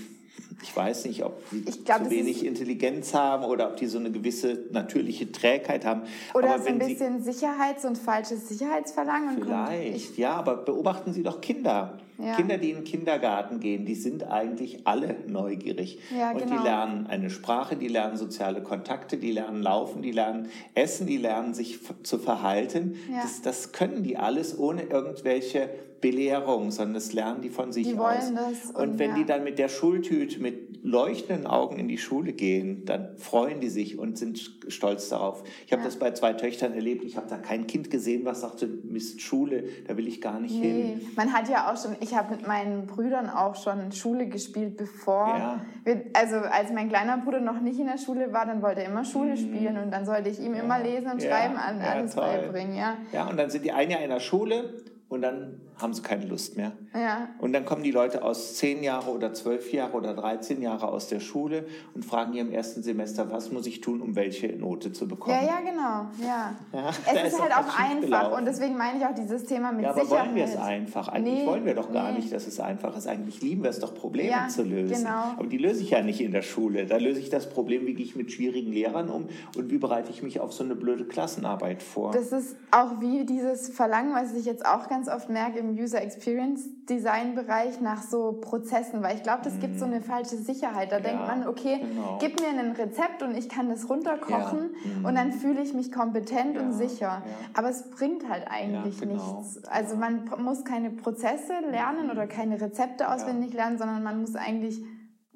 ich 0.62 0.76
weiß 0.76 1.06
nicht, 1.06 1.24
ob 1.24 1.50
die 1.52 1.64
glaub, 1.84 2.04
zu 2.04 2.10
wenig 2.10 2.46
Intelligenz 2.46 3.14
haben 3.14 3.46
oder 3.46 3.70
ob 3.70 3.78
die 3.78 3.88
so 3.88 4.00
eine 4.00 4.12
gewisse 4.12 4.66
natürliche 4.72 5.32
Trägheit 5.32 5.86
haben. 5.86 6.04
Oder 6.34 6.60
so 6.60 6.68
ein 6.68 6.80
bisschen 6.80 7.24
Sicherheits- 7.24 7.86
und 7.86 7.98
falsches 7.98 8.48
Sicherheitsverlangen. 8.48 9.44
Vielleicht, 9.44 10.18
ja, 10.18 10.34
aber 10.34 10.58
beobachten 10.58 11.14
Sie 11.14 11.24
doch 11.24 11.42
Kinder. 11.42 12.00
Ja. 12.18 12.36
Kinder, 12.36 12.58
die 12.58 12.70
in 12.70 12.78
den 12.78 12.84
Kindergarten 12.84 13.60
gehen, 13.60 13.86
die 13.86 13.96
sind 13.96 14.24
eigentlich 14.24 14.86
alle 14.86 15.16
neugierig. 15.28 16.00
Ja, 16.18 16.32
und 16.32 16.40
genau. 16.40 16.58
die 16.58 16.64
lernen 16.64 17.08
eine 17.08 17.30
Sprache, 17.30 17.76
die 17.76 17.88
lernen 17.88 18.18
soziale 18.18 18.62
Kontakte, 18.62 19.18
die 19.18 19.32
lernen 19.32 19.62
laufen, 19.62 20.02
die 20.02 20.12
lernen 20.12 20.50
essen, 20.74 21.08
die 21.08 21.18
lernen 21.18 21.54
sich 21.54 21.80
zu 22.04 22.18
verhalten. 22.18 22.96
Ja. 23.12 23.22
Das, 23.22 23.42
das 23.42 23.72
können 23.72 24.04
die 24.04 24.18
alles 24.18 24.58
ohne 24.58 24.84
irgendwelche 24.84 25.70
Belehrung, 26.02 26.72
sondern 26.72 26.96
das 26.96 27.14
lernen 27.14 27.42
die 27.42 27.50
von 27.50 27.72
sich 27.72 27.88
die 27.88 27.98
aus. 27.98 28.30
Und, 28.30 28.76
und 28.76 29.00
wenn 29.00 29.12
ja. 29.12 29.16
die 29.18 29.26
dann 29.26 29.44
mit 29.44 29.58
der 29.58 29.70
Schultüte, 29.70 30.40
mit 30.40 30.66
leuchtenden 30.86 31.48
Augen 31.48 31.80
in 31.80 31.88
die 31.88 31.98
Schule 31.98 32.32
gehen, 32.32 32.86
dann 32.86 33.18
freuen 33.18 33.60
die 33.60 33.70
sich 33.70 33.98
und 33.98 34.20
sind 34.20 34.40
stolz 34.68 35.10
darauf. 35.10 35.44
Ich 35.66 35.72
habe 35.72 35.82
ja. 35.82 35.88
das 35.88 35.98
bei 35.98 36.12
zwei 36.12 36.34
Töchtern 36.34 36.74
erlebt. 36.74 37.04
Ich 37.04 37.18
habe 37.18 37.28
da 37.28 37.38
kein 37.38 37.66
Kind 37.66 37.90
gesehen, 37.90 38.24
was 38.24 38.42
sagte, 38.42 38.68
Mist, 38.68 39.20
Schule, 39.20 39.64
da 39.88 39.98
will 39.98 40.08
ich 40.08 40.22
gar 40.22 40.40
nicht 40.40 40.54
nee. 40.54 40.84
hin. 40.84 41.02
Man 41.16 41.34
hat 41.34 41.50
ja 41.50 41.72
auch 41.72 41.82
schon, 41.82 41.96
ich 42.06 42.16
habe 42.16 42.36
mit 42.36 42.48
meinen 42.48 42.86
Brüdern 42.86 43.30
auch 43.30 43.56
schon 43.56 43.92
Schule 43.92 44.28
gespielt, 44.28 44.78
bevor 44.78 45.28
ja. 45.38 45.62
wir, 45.84 46.06
also 46.14 46.38
als 46.38 46.72
mein 46.72 46.90
kleiner 46.90 47.18
Bruder 47.18 47.42
noch 47.42 47.60
nicht 47.60 47.80
in 47.80 47.88
der 47.88 47.98
Schule 47.98 48.32
war, 48.32 48.46
dann 48.46 48.62
wollte 48.62 48.82
er 48.82 48.90
immer 48.90 49.04
Schule 49.04 49.32
mhm. 49.32 49.38
spielen 49.38 49.78
und 49.78 49.92
dann 49.92 50.06
sollte 50.06 50.30
ich 50.30 50.40
ihm 50.40 50.54
immer 50.54 50.80
lesen 50.80 51.12
und 51.12 51.22
schreiben, 51.22 51.56
alles 51.58 52.14
toll. 52.14 52.24
beibringen. 52.24 52.78
Ja. 52.78 52.98
ja, 53.12 53.28
und 53.28 53.38
dann 53.38 53.50
sind 53.50 53.66
die 53.66 53.72
ein 53.72 53.90
Jahr 53.90 54.02
in 54.02 54.10
der 54.10 54.20
Schule 54.20 54.84
und 55.08 55.22
dann 55.22 55.62
haben 55.80 55.94
sie 55.94 56.02
keine 56.02 56.26
Lust 56.26 56.56
mehr. 56.58 56.72
Ja. 56.94 57.28
Und 57.40 57.52
dann 57.54 57.66
kommen 57.66 57.84
die 57.84 57.92
Leute 57.92 58.24
aus 58.24 58.56
zehn 58.56 58.82
Jahre 58.82 59.12
oder 59.12 59.34
zwölf 59.34 59.72
Jahre 59.74 59.94
oder 59.98 60.14
13 60.14 60.62
Jahre 60.62 60.88
aus 60.88 61.08
der 61.10 61.20
Schule 61.20 61.66
und 61.94 62.04
fragen 62.06 62.34
ihr 62.34 62.42
im 62.42 62.52
ersten 62.52 62.82
Semester, 62.82 63.30
was 63.30 63.52
muss 63.52 63.68
ich 63.68 63.82
tun, 63.82 64.02
um 64.02 64.16
welche 64.16 64.48
Note 64.56 64.94
zu 64.94 65.08
bekommen. 65.08 65.36
Ja, 65.42 65.46
ja, 65.46 65.60
genau. 65.60 66.26
Ja. 66.28 66.56
Ja, 66.74 66.90
es 66.90 67.24
ist 67.28 67.34
ist 67.34 67.42
halt 67.42 67.52
auch 67.54 67.80
einfach 67.80 68.38
und 68.38 68.46
deswegen 68.46 68.78
meine 68.78 69.00
ich 69.00 69.06
auch 69.06 69.14
dieses 69.14 69.46
Thema 69.46 69.72
mit 69.74 69.84
Ja, 69.84 69.92
aber 69.92 70.02
Sicherheit. 70.06 70.26
wollen 70.28 70.36
wir 70.36 70.44
es 70.46 70.56
einfach? 70.58 71.08
Eigentlich 71.10 71.40
Nee, 71.42 71.46
wollen 71.46 71.66
wir 71.66 71.76
doch 71.76 71.92
gar 71.92 72.12
nee. 72.12 72.20
nicht, 72.20 72.32
dass 72.32 72.48
es 72.48 72.60
einfach 72.62 72.96
ist. 72.98 73.08
Eigentlich 73.08 73.42
lieben 73.42 73.64
wir 73.64 73.70
es 73.70 73.80
doch, 73.80 73.94
Probleme 73.94 74.30
Ja, 74.30 74.48
zu 74.48 74.64
lösen. 74.64 74.96
genau. 75.04 75.34
Aber 75.38 75.48
die 75.48 75.58
löse 75.58 75.82
ich 75.84 75.90
ja 75.92 76.02
nicht 76.02 76.22
in 76.22 76.32
der 76.32 76.42
Schule. 76.42 76.86
Da 76.86 76.98
löse 76.98 77.20
ich 77.20 77.30
das 77.30 77.50
Problem, 77.50 77.86
wie 77.86 77.94
gehe 77.94 78.06
ich 78.06 78.16
mit 78.16 78.32
schwierigen 78.32 78.72
Lehrern 78.72 79.10
um 79.10 79.28
und 79.58 79.70
wie 79.72 79.78
bereite 79.78 80.10
ich 80.10 80.24
mich 80.24 80.40
auf 80.40 80.54
so 80.54 80.64
eine 80.64 80.76
blöde 80.76 81.04
Klassenarbeit 81.06 81.84
vor. 81.84 82.12
Das 82.12 82.32
ist 82.32 82.56
auch 82.72 83.02
wie 83.02 83.26
dieses 83.26 83.70
Verlangen, 83.70 84.14
was 84.16 84.34
ich 84.34 84.46
jetzt 84.46 84.66
auch 84.66 84.88
ganz 84.88 84.95
oft 85.08 85.30
merke 85.30 85.60
im 85.60 85.72
User 85.72 86.02
Experience 86.02 86.68
Design 86.90 87.36
Bereich 87.36 87.82
nach 87.82 88.02
so 88.02 88.40
Prozessen, 88.42 89.04
weil 89.04 89.16
ich 89.16 89.24
glaube, 89.24 89.42
das 89.44 89.60
gibt 89.60 89.78
so 89.80 89.86
eine 89.86 90.02
falsche 90.02 90.38
Sicherheit. 90.38 90.92
Da 90.92 91.00
denkt 91.00 91.28
man, 91.28 91.48
okay, 91.48 91.80
genau. 91.82 92.18
gib 92.20 92.40
mir 92.40 92.48
ein 92.48 92.72
Rezept 92.72 93.22
und 93.22 93.36
ich 93.36 93.50
kann 93.50 93.70
das 93.70 93.90
runterkochen 93.90 94.70
Ja, 94.84 95.00
mhm. 95.00 95.06
und 95.06 95.16
dann 95.16 95.32
fühle 95.32 95.62
ich 95.62 95.74
mich 95.74 95.92
kompetent 95.92 96.58
und 96.58 96.72
Ja, 96.72 96.72
sicher. 96.72 97.06
ja. 97.06 97.24
Aber 97.54 97.70
es 97.70 97.90
bringt 97.90 98.30
halt 98.30 98.48
eigentlich 98.48 99.00
Ja, 99.00 99.06
genau. 99.08 99.40
nichts. 99.42 99.64
Also 99.66 99.96
man 99.96 100.30
muss 100.40 100.64
keine 100.64 100.92
Prozesse 100.92 101.54
lernen 101.70 102.10
oder 102.12 102.28
keine 102.28 102.60
Rezepte 102.62 103.10
auswendig 103.12 103.54
lernen, 103.54 103.78
sondern 103.78 104.04
man 104.04 104.22
muss 104.22 104.36
eigentlich 104.36 104.82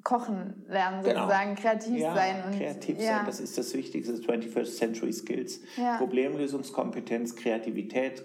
kochen 0.02 0.64
lernen, 0.68 1.02
Genau. 1.02 1.20
sozusagen, 1.22 1.54
kreativ 1.56 1.98
ja, 1.98 2.14
sein. 2.14 2.36
Und, 2.46 2.58
kreativ 2.58 2.98
ja. 2.98 3.16
sein, 3.16 3.26
das 3.26 3.40
ist 3.40 3.58
das 3.58 3.74
Wichtigste, 3.74 4.14
21st 4.14 4.76
Century 4.76 5.12
Skills. 5.12 5.60
Ja. 5.76 5.96
Problemlösungskompetenz, 5.98 7.36
Kreativität, 7.36 8.24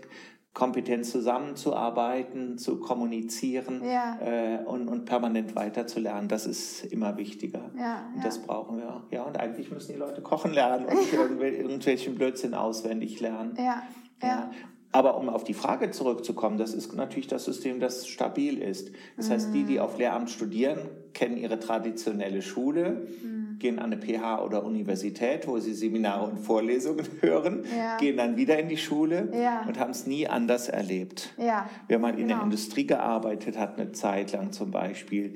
Kompetenz 0.55 1.11
zusammenzuarbeiten, 1.11 2.57
zu 2.57 2.79
kommunizieren 2.79 3.81
Ja. 3.83 4.17
äh, 4.21 4.63
und, 4.65 4.87
und 4.87 5.05
permanent 5.05 5.53
weiterzulernen, 5.55 6.27
das 6.29 6.45
ist 6.47 6.85
immer 6.85 7.17
wichtiger. 7.17 7.71
Ja, 7.77 8.05
und 8.13 8.17
ja. 8.19 8.23
das 8.23 8.39
brauchen 8.39 8.77
wir. 8.77 9.03
Ja, 9.11 9.23
und 9.23 9.37
eigentlich 9.37 9.69
müssen 9.69 9.91
die 9.93 9.99
Leute 9.99 10.21
kochen 10.21 10.53
lernen 10.53 10.85
und 10.85 10.95
nicht 10.95 11.13
irgendwel- 11.13 11.53
irgendwelchen 11.53 12.15
Blödsinn 12.15 12.53
auswendig 12.53 13.19
lernen. 13.19 13.53
ja, 13.57 13.83
ja. 14.23 14.49
Aber 14.91 15.17
um 15.17 15.27
auf 15.27 15.43
die 15.43 15.53
Frage 15.53 15.91
zurückzukommen, 15.91 16.57
das 16.57 16.73
ist 16.73 16.95
natürlich 16.95 17.27
das 17.27 17.43
System, 17.43 17.81
das 17.81 18.07
stabil 18.07 18.59
ist. 18.61 18.93
Das 19.17 19.29
heißt, 19.29 19.53
die, 19.53 19.63
Mhm. 19.63 19.67
die 19.67 19.79
auf 19.81 19.97
Lehramt 19.97 20.29
studieren, 20.29 20.79
kennen 21.13 21.35
ihre 21.35 21.59
traditionelle 21.59 22.41
Schule, 22.41 23.05
Mhm. 23.21 23.44
Gehen 23.59 23.79
an 23.79 23.93
eine 23.93 24.01
PH 24.01 24.43
oder 24.43 24.63
Universität, 24.63 25.47
wo 25.47 25.59
sie 25.59 25.73
Seminare 25.73 26.25
und 26.25 26.39
Vorlesungen 26.39 27.05
hören, 27.21 27.63
Ja. 27.77 27.97
gehen 27.97 28.17
dann 28.17 28.37
wieder 28.37 28.57
in 28.59 28.67
die 28.69 28.77
Schule 28.77 29.29
Ja. 29.33 29.63
und 29.67 29.79
haben 29.79 29.91
es 29.91 30.05
nie 30.07 30.27
anders 30.27 30.69
erlebt. 30.69 31.33
Ja, 31.37 31.69
Wer 31.87 31.99
mal 31.99 32.11
in 32.11 32.27
der 32.27 32.37
genau. 32.37 32.43
Industrie 32.43 32.85
gearbeitet 32.87 33.57
hat, 33.57 33.79
eine 33.79 33.91
Zeit 33.91 34.31
lang 34.33 34.51
zum 34.51 34.71
Beispiel, 34.71 35.35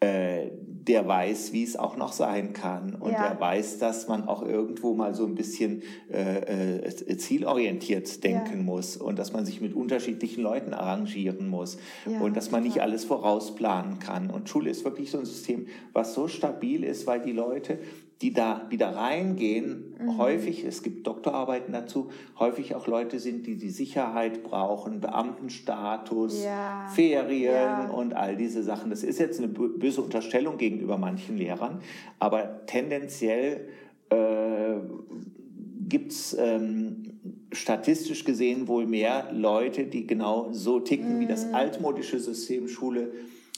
äh, 0.00 0.50
der 0.82 1.06
weiß, 1.06 1.52
wie 1.52 1.62
es 1.62 1.76
auch 1.76 1.96
noch 1.96 2.12
sein 2.12 2.52
kann. 2.54 2.94
Und 2.94 3.12
Ja. 3.12 3.28
der 3.28 3.40
weiß, 3.40 3.78
dass 3.78 4.08
man 4.08 4.26
auch 4.26 4.42
irgendwo 4.42 4.94
mal 4.94 5.14
so 5.14 5.26
ein 5.26 5.34
bisschen 5.34 5.82
äh, 6.10 6.80
äh, 6.86 7.16
zielorientiert 7.18 8.24
denken 8.24 8.56
Ja. 8.58 8.62
muss 8.62 8.96
und 8.96 9.18
dass 9.18 9.32
man 9.32 9.44
sich 9.44 9.60
mit 9.60 9.74
unterschiedlichen 9.74 10.42
Leuten 10.42 10.72
arrangieren 10.72 11.48
muss 11.48 11.76
Ja, 12.10 12.18
und 12.20 12.36
dass 12.36 12.50
man 12.50 12.62
nicht 12.62 12.80
alles 12.80 13.04
vorausplanen 13.04 13.98
kann. 13.98 14.30
Und 14.30 14.48
Schule 14.48 14.70
ist 14.70 14.84
wirklich 14.84 15.10
so 15.10 15.18
ein 15.18 15.26
System, 15.26 15.66
was 15.92 16.14
so 16.14 16.28
stabil 16.28 16.82
ist, 16.82 17.06
weil 17.06 17.20
die 17.20 17.32
Leute, 17.32 17.78
die 18.22 18.32
da 18.34 18.66
wieder 18.68 18.94
reingehen, 18.94 19.94
Mhm. 19.98 20.18
häufig, 20.18 20.64
es 20.64 20.82
gibt 20.82 21.06
Doktorarbeiten 21.06 21.72
dazu, 21.72 22.10
häufig 22.38 22.74
auch 22.74 22.86
Leute 22.86 23.18
sind, 23.18 23.46
die 23.46 23.56
die 23.56 23.70
Sicherheit 23.70 24.42
brauchen, 24.42 25.00
Beamtenstatus, 25.00 26.44
Ja. 26.44 26.86
Ferien 26.94 27.52
Ja. 27.52 27.88
und 27.90 28.12
all 28.14 28.36
diese 28.36 28.62
Sachen. 28.62 28.90
Das 28.90 29.02
ist 29.02 29.18
jetzt 29.18 29.38
eine 29.42 29.48
bö- 29.50 29.78
böse 29.78 30.02
Unterstellung 30.02 30.58
gegenüber 30.58 30.98
manchen 30.98 31.38
Lehrern, 31.38 31.80
aber 32.18 32.66
tendenziell 32.66 33.68
äh, 34.10 34.80
gibt 35.88 36.10
es 36.12 36.36
ähm, 36.38 37.04
statistisch 37.52 38.24
gesehen 38.24 38.66
wohl 38.68 38.84
mehr 38.86 39.30
Leute, 39.32 39.84
die 39.84 40.06
genau 40.06 40.48
so 40.52 40.80
ticken, 40.80 41.20
wie 41.20 41.24
Mhm. 41.24 41.28
das 41.28 41.52
altmodische 41.54 42.18
System 42.18 42.66
Schule 42.68 43.12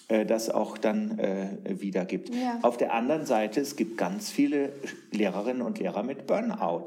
äh, 0.09 0.27
das 0.27 0.51
auch 0.51 0.79
dann 0.79 1.19
äh, 1.19 1.49
wiedergibt. 1.65 2.35
Ja. 2.35 2.59
Auf 2.63 2.77
der 2.77 2.93
anderen 2.93 3.25
Seite, 3.25 3.61
es 3.61 3.77
gibt 3.77 3.97
ganz 3.97 4.31
viele 4.31 4.73
Lehrerinnen 5.11 5.63
und 5.63 5.79
Lehrer 5.79 6.03
mit 6.03 6.27
Burnout. 6.27 6.87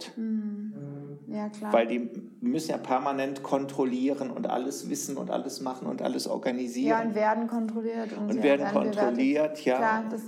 ja 1.27 1.49
klar. 1.49 1.73
Weil 1.73 1.87
die 1.87 2.09
müssen 2.41 2.71
ja 2.71 2.77
permanent 2.77 3.41
kontrollieren 3.41 4.31
und 4.31 4.47
alles 4.47 4.89
wissen 4.89 5.17
und 5.17 5.31
alles 5.31 5.61
machen 5.61 5.87
und 5.87 6.01
alles 6.01 6.25
ja, 6.25 6.31
organisieren. 6.31 7.07
und 7.07 7.15
werden 7.15 7.47
kontrolliert. 7.47 8.13
Und, 8.13 8.31
und 8.31 8.37
ja, 8.37 8.43
werden 8.43 8.67
bewertet. 8.67 8.95
kontrolliert, 8.95 9.65
ja. 9.65 9.77
Klar, 9.77 10.03
das, 10.09 10.21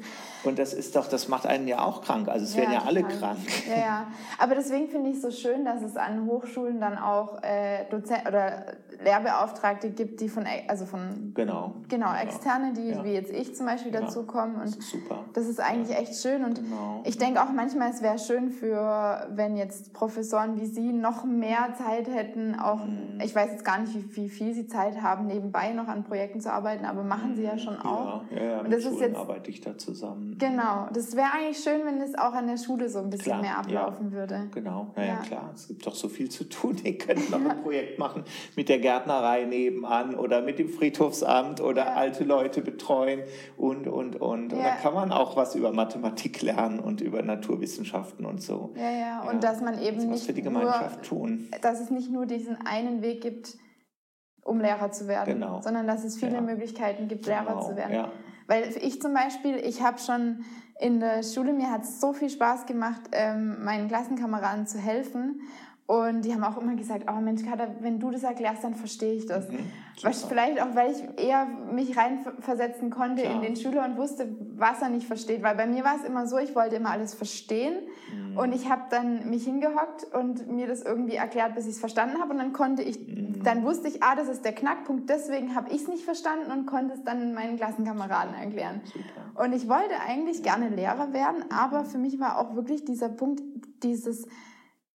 und 0.44 0.60
das 0.60 0.74
ist 0.74 0.96
doch, 0.96 1.08
das 1.08 1.28
macht 1.28 1.46
einen 1.46 1.68
ja 1.68 1.84
auch 1.84 2.02
krank. 2.02 2.30
Also 2.30 2.46
es 2.46 2.56
werden 2.56 2.74
ja 2.74 2.84
alle 2.84 3.02
total. 3.02 3.20
krank. 3.20 3.40
Ja, 3.70 3.78
ja. 3.78 4.08
Aber 4.40 4.56
deswegen 4.56 4.88
finde 4.88 5.10
ich 5.10 5.18
es 5.18 5.22
so 5.22 5.32
schön, 5.32 5.66
dass 5.66 5.82
es 5.82 5.96
an 5.98 6.26
Hochschulen 6.26 6.80
dann 6.80 6.98
auch 6.98 7.44
äh, 7.44 7.86
Dozent 7.90 8.28
oder 8.28 8.66
Lehrbeauftragte 9.04 9.90
gibt, 9.92 10.22
die 10.22 10.30
von, 10.30 10.46
also 10.68 10.86
von 10.86 11.32
Genau. 11.36 11.76
genau 11.88 12.14
externe, 12.16 12.74
die 12.74 12.90
Ja. 12.90 13.04
wie 13.04 13.12
jetzt 13.14 13.32
ich 13.32 13.56
zum 13.56 13.66
Beispiel 13.66 13.94
Ja. 13.94 14.02
dazukommen 14.02 14.56
und 14.56 14.66
Das 14.66 14.76
ist 14.78 14.90
super. 14.92 15.24
das 15.34 15.46
ist 15.48 15.60
eigentlich 15.60 15.96
echt 15.98 16.16
schön 16.16 16.44
und 16.44 16.56
Genau. 16.56 17.02
ich 17.04 17.18
denke 17.18 17.42
auch 17.42 17.52
manchmal, 17.52 17.90
es 17.92 18.02
wäre 18.02 18.18
schön 18.20 18.50
für, 18.52 19.28
wenn 19.32 19.58
jetzt 19.58 19.94
Professoren 19.94 20.60
wie 20.60 20.66
Sie 20.66 20.92
noch 20.94 21.24
mehr 21.24 21.74
Zeit 21.78 22.08
hätten, 22.08 22.60
auch, 22.60 22.86
Mhm. 22.86 23.20
ich 23.24 23.34
weiß 23.36 23.52
jetzt 23.52 23.66
gar 23.66 23.80
nicht, 23.80 23.94
wie, 23.96 24.16
wie 24.16 24.30
viel 24.30 24.54
Sie 24.54 24.68
Zeit 24.68 25.02
haben, 25.02 25.28
nebenbei 25.28 25.74
noch 25.74 25.88
an 25.88 26.04
Projekten 26.04 26.42
zu 26.42 26.52
arbeiten, 26.52 26.86
aber 26.86 27.04
machen 27.04 27.36
Sie 27.36 27.44
ja 27.44 27.58
schon 27.58 27.78
auch. 27.78 28.22
Ja, 28.32 28.38
ja, 28.38 28.44
ja 28.44 28.58
Und 28.58 28.64
mit 28.64 28.74
das 28.74 28.80
ist 28.80 28.86
Schulen 28.90 29.02
jetzt- 29.02 29.18
arbeite 29.18 29.50
ich 29.50 29.62
da 29.62 29.78
zusammen. 29.78 30.36
Genau, 30.40 30.88
das 30.94 31.16
wäre 31.16 31.28
eigentlich 31.36 31.60
schön, 31.60 31.86
wenn 31.86 32.02
es 32.02 32.16
auch 32.18 32.34
an 32.34 32.48
der 32.48 32.58
Schule 32.58 32.90
so 32.90 33.00
ein 33.00 33.10
bisschen 33.10 33.26
Klar, 33.26 33.42
mehr 33.42 33.58
ablaufen 33.58 34.12
würde. 34.12 34.48
Genau, 34.54 34.88
naja 34.96 35.14
Ja. 35.14 35.20
klar, 35.22 35.52
es 35.54 35.68
gibt 35.68 35.86
doch 35.86 35.96
so 35.96 36.10
viel 36.10 36.30
zu 36.30 36.44
tun. 36.46 36.76
Ihr 36.84 36.98
könnt 36.98 37.30
noch 37.30 37.40
ein 37.50 37.62
Projekt 37.62 38.00
machen 38.00 38.24
mit 38.56 38.70
der 38.70 38.80
Gärtnerei 38.88 39.44
nebenan 39.44 40.16
oder 40.16 40.42
mit 40.42 40.60
dem 40.60 40.70
Friedhofsamt 40.70 41.60
oder 41.60 41.86
Ja. 41.88 41.94
alte 41.96 42.24
Leute 42.24 42.62
betreuen 42.62 43.22
und, 43.58 43.86
und, 43.88 44.16
und. 44.16 44.54
Und 44.54 44.54
Ja. 44.54 44.64
da 44.64 44.72
kann 44.82 44.94
man 44.94 45.12
auch 45.12 45.36
was 45.36 45.56
über 45.56 45.74
Mathematik 45.74 46.42
lernen 46.42 46.80
und 46.80 47.02
über 47.02 47.22
Naturwissenschaften 47.22 48.26
und 48.26 48.42
so. 48.42 48.72
Ja, 48.78 48.90
ja, 48.92 49.22
und 49.30 49.44
dass 49.44 49.60
man 49.60 49.78
eben 49.82 49.98
was 49.98 50.06
nicht 50.06 50.26
für 50.26 50.32
die 50.34 50.42
nur, 50.42 50.54
Gemeinschaft 50.54 51.04
tun. 51.04 51.50
dass 51.62 51.82
es 51.82 51.90
nicht 51.92 52.10
nur 52.12 52.26
diesen 52.26 52.56
einen 52.66 53.02
Weg 53.02 53.22
gibt, 53.22 53.56
um 54.46 54.62
Lehrer 54.62 54.90
zu 54.92 55.10
werden, 55.10 55.34
Genau. 55.34 55.60
sondern 55.60 55.86
dass 55.86 56.06
es 56.06 56.16
viele 56.18 56.36
Ja. 56.36 56.42
Möglichkeiten 56.42 57.10
gibt, 57.10 57.26
Lehrer 57.26 57.44
Genau, 57.46 57.60
zu 57.68 57.76
werden. 57.76 57.94
ja. 57.94 58.12
Weil 58.48 58.70
ich 58.82 59.02
zum 59.02 59.14
Beispiel, 59.14 59.58
ich 59.58 59.84
habe 59.84 59.98
schon 60.00 60.46
in 60.80 61.02
der 61.02 61.24
Schule, 61.24 61.52
mir 61.52 61.70
hat 61.70 61.84
es 61.84 62.00
so 62.00 62.14
viel 62.14 62.30
Spaß 62.30 62.66
gemacht, 62.66 63.02
ähm, 63.12 63.66
meinen 63.66 63.90
Klassenkameraden 63.90 64.66
zu 64.68 64.78
helfen. 64.78 65.42
Und 65.88 66.26
die 66.26 66.34
haben 66.34 66.44
auch 66.44 66.58
immer 66.62 66.76
gesagt, 66.76 67.06
oh 67.10 67.22
Mensch, 67.22 67.44
Katha, 67.46 67.68
wenn 67.80 67.98
du 67.98 68.12
das 68.12 68.24
erklärst, 68.24 68.62
dann 68.66 68.76
verstehe 68.76 69.14
ich 69.14 69.26
das. 69.26 69.50
Mhm, 69.50 69.60
Was 70.02 70.26
vielleicht 70.26 70.62
auch, 70.62 70.76
weil 70.76 70.92
ich 70.92 71.02
eher 71.26 71.46
mich 71.46 71.96
reinversetzen 71.98 72.90
konnte 72.90 73.22
Klar. 73.22 73.36
in 73.36 73.42
den 73.42 73.56
Schüler 73.56 73.86
und 73.86 73.96
wusste, 73.96 74.28
was 74.58 74.82
er 74.82 74.90
nicht 74.90 75.08
versteht. 75.08 75.44
Weil 75.44 75.56
bei 75.56 75.66
mir 75.66 75.86
war 75.86 75.96
es 75.96 76.04
immer 76.04 76.28
so, 76.28 76.38
ich 76.40 76.54
wollte 76.56 76.76
immer 76.76 76.90
alles 76.92 77.14
verstehen. 77.14 77.74
Mhm. 78.14 78.38
Und 78.38 78.54
ich 78.54 78.70
habe 78.70 78.82
dann 78.90 79.30
mich 79.30 79.46
hingehockt 79.46 80.04
und 80.14 80.52
mir 80.52 80.68
das 80.68 80.82
irgendwie 80.82 81.16
erklärt, 81.16 81.56
bis 81.56 81.66
ich 81.66 81.76
es 81.76 81.80
verstanden 81.80 82.20
habe. 82.20 82.34
Und 82.34 82.40
dann 82.40 82.52
konnte 82.52 82.82
ich, 82.84 83.00
Mhm. 83.08 83.44
dann 83.46 83.64
wusste 83.64 83.88
ich, 83.88 84.04
ah, 84.04 84.14
das 84.16 84.28
ist 84.28 84.44
der 84.44 84.54
Knackpunkt, 84.54 85.10
deswegen 85.10 85.56
habe 85.56 85.70
ich 85.70 85.84
es 85.84 85.88
nicht 85.88 86.04
verstanden 86.04 86.52
und 86.52 86.66
konnte 86.66 86.96
es 86.96 87.04
dann 87.06 87.34
meinen 87.34 87.56
Klassenkameraden 87.56 88.36
erklären. 88.36 88.82
Super. 88.84 89.42
Und 89.46 89.54
ich 89.54 89.70
wollte 89.70 89.94
eigentlich 90.06 90.44
gerne 90.44 90.68
Lehrer 90.68 91.14
werden, 91.14 91.46
aber 91.50 91.86
für 91.86 91.98
mich 91.98 92.20
war 92.20 92.40
auch 92.40 92.56
wirklich 92.56 92.84
dieser 92.84 93.08
Punkt, 93.08 93.42
dieses 93.84 94.28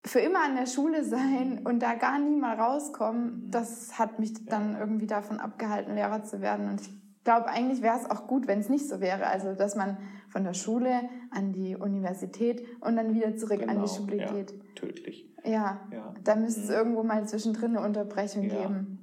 für 0.04 0.18
immer 0.18 0.44
an 0.44 0.56
der 0.56 0.66
Schule 0.66 1.04
sein 1.04 1.60
und 1.64 1.80
da 1.80 1.94
gar 1.94 2.18
nie 2.18 2.36
mal 2.36 2.56
rauskommen, 2.58 3.48
das 3.50 3.98
hat 3.98 4.18
mich 4.18 4.44
dann 4.46 4.76
irgendwie 4.76 5.06
davon 5.06 5.38
abgehalten, 5.38 5.94
Lehrer 5.94 6.24
zu 6.24 6.40
werden. 6.40 6.68
Und 6.68 6.80
ich 6.80 6.90
glaube, 7.24 7.46
eigentlich 7.46 7.82
wäre 7.82 7.98
es 7.98 8.10
auch 8.10 8.26
gut, 8.26 8.48
wenn 8.48 8.58
es 8.58 8.68
nicht 8.68 8.88
so 8.88 9.00
wäre. 9.00 9.26
Also, 9.28 9.54
dass 9.54 9.76
man 9.76 9.98
von 10.28 10.42
der 10.42 10.54
Schule 10.54 11.02
an 11.30 11.52
die 11.52 11.76
Universität 11.76 12.66
und 12.80 12.96
dann 12.96 13.14
wieder 13.14 13.36
zurück 13.36 13.62
an 13.62 13.68
Genau, 13.68 13.82
die 13.82 13.88
Schule 13.94 14.16
ja, 14.16 14.32
geht. 14.32 14.54
tödlich. 14.74 15.28
Ja, 15.44 15.80
Ja. 15.92 16.14
da 16.24 16.34
müsste 16.36 16.62
es 16.62 16.70
irgendwo 16.70 17.04
mal 17.04 17.26
zwischendrin 17.28 17.76
eine 17.76 17.86
Unterbrechung 17.86 18.44
Ja. 18.44 18.62
geben. 18.62 18.98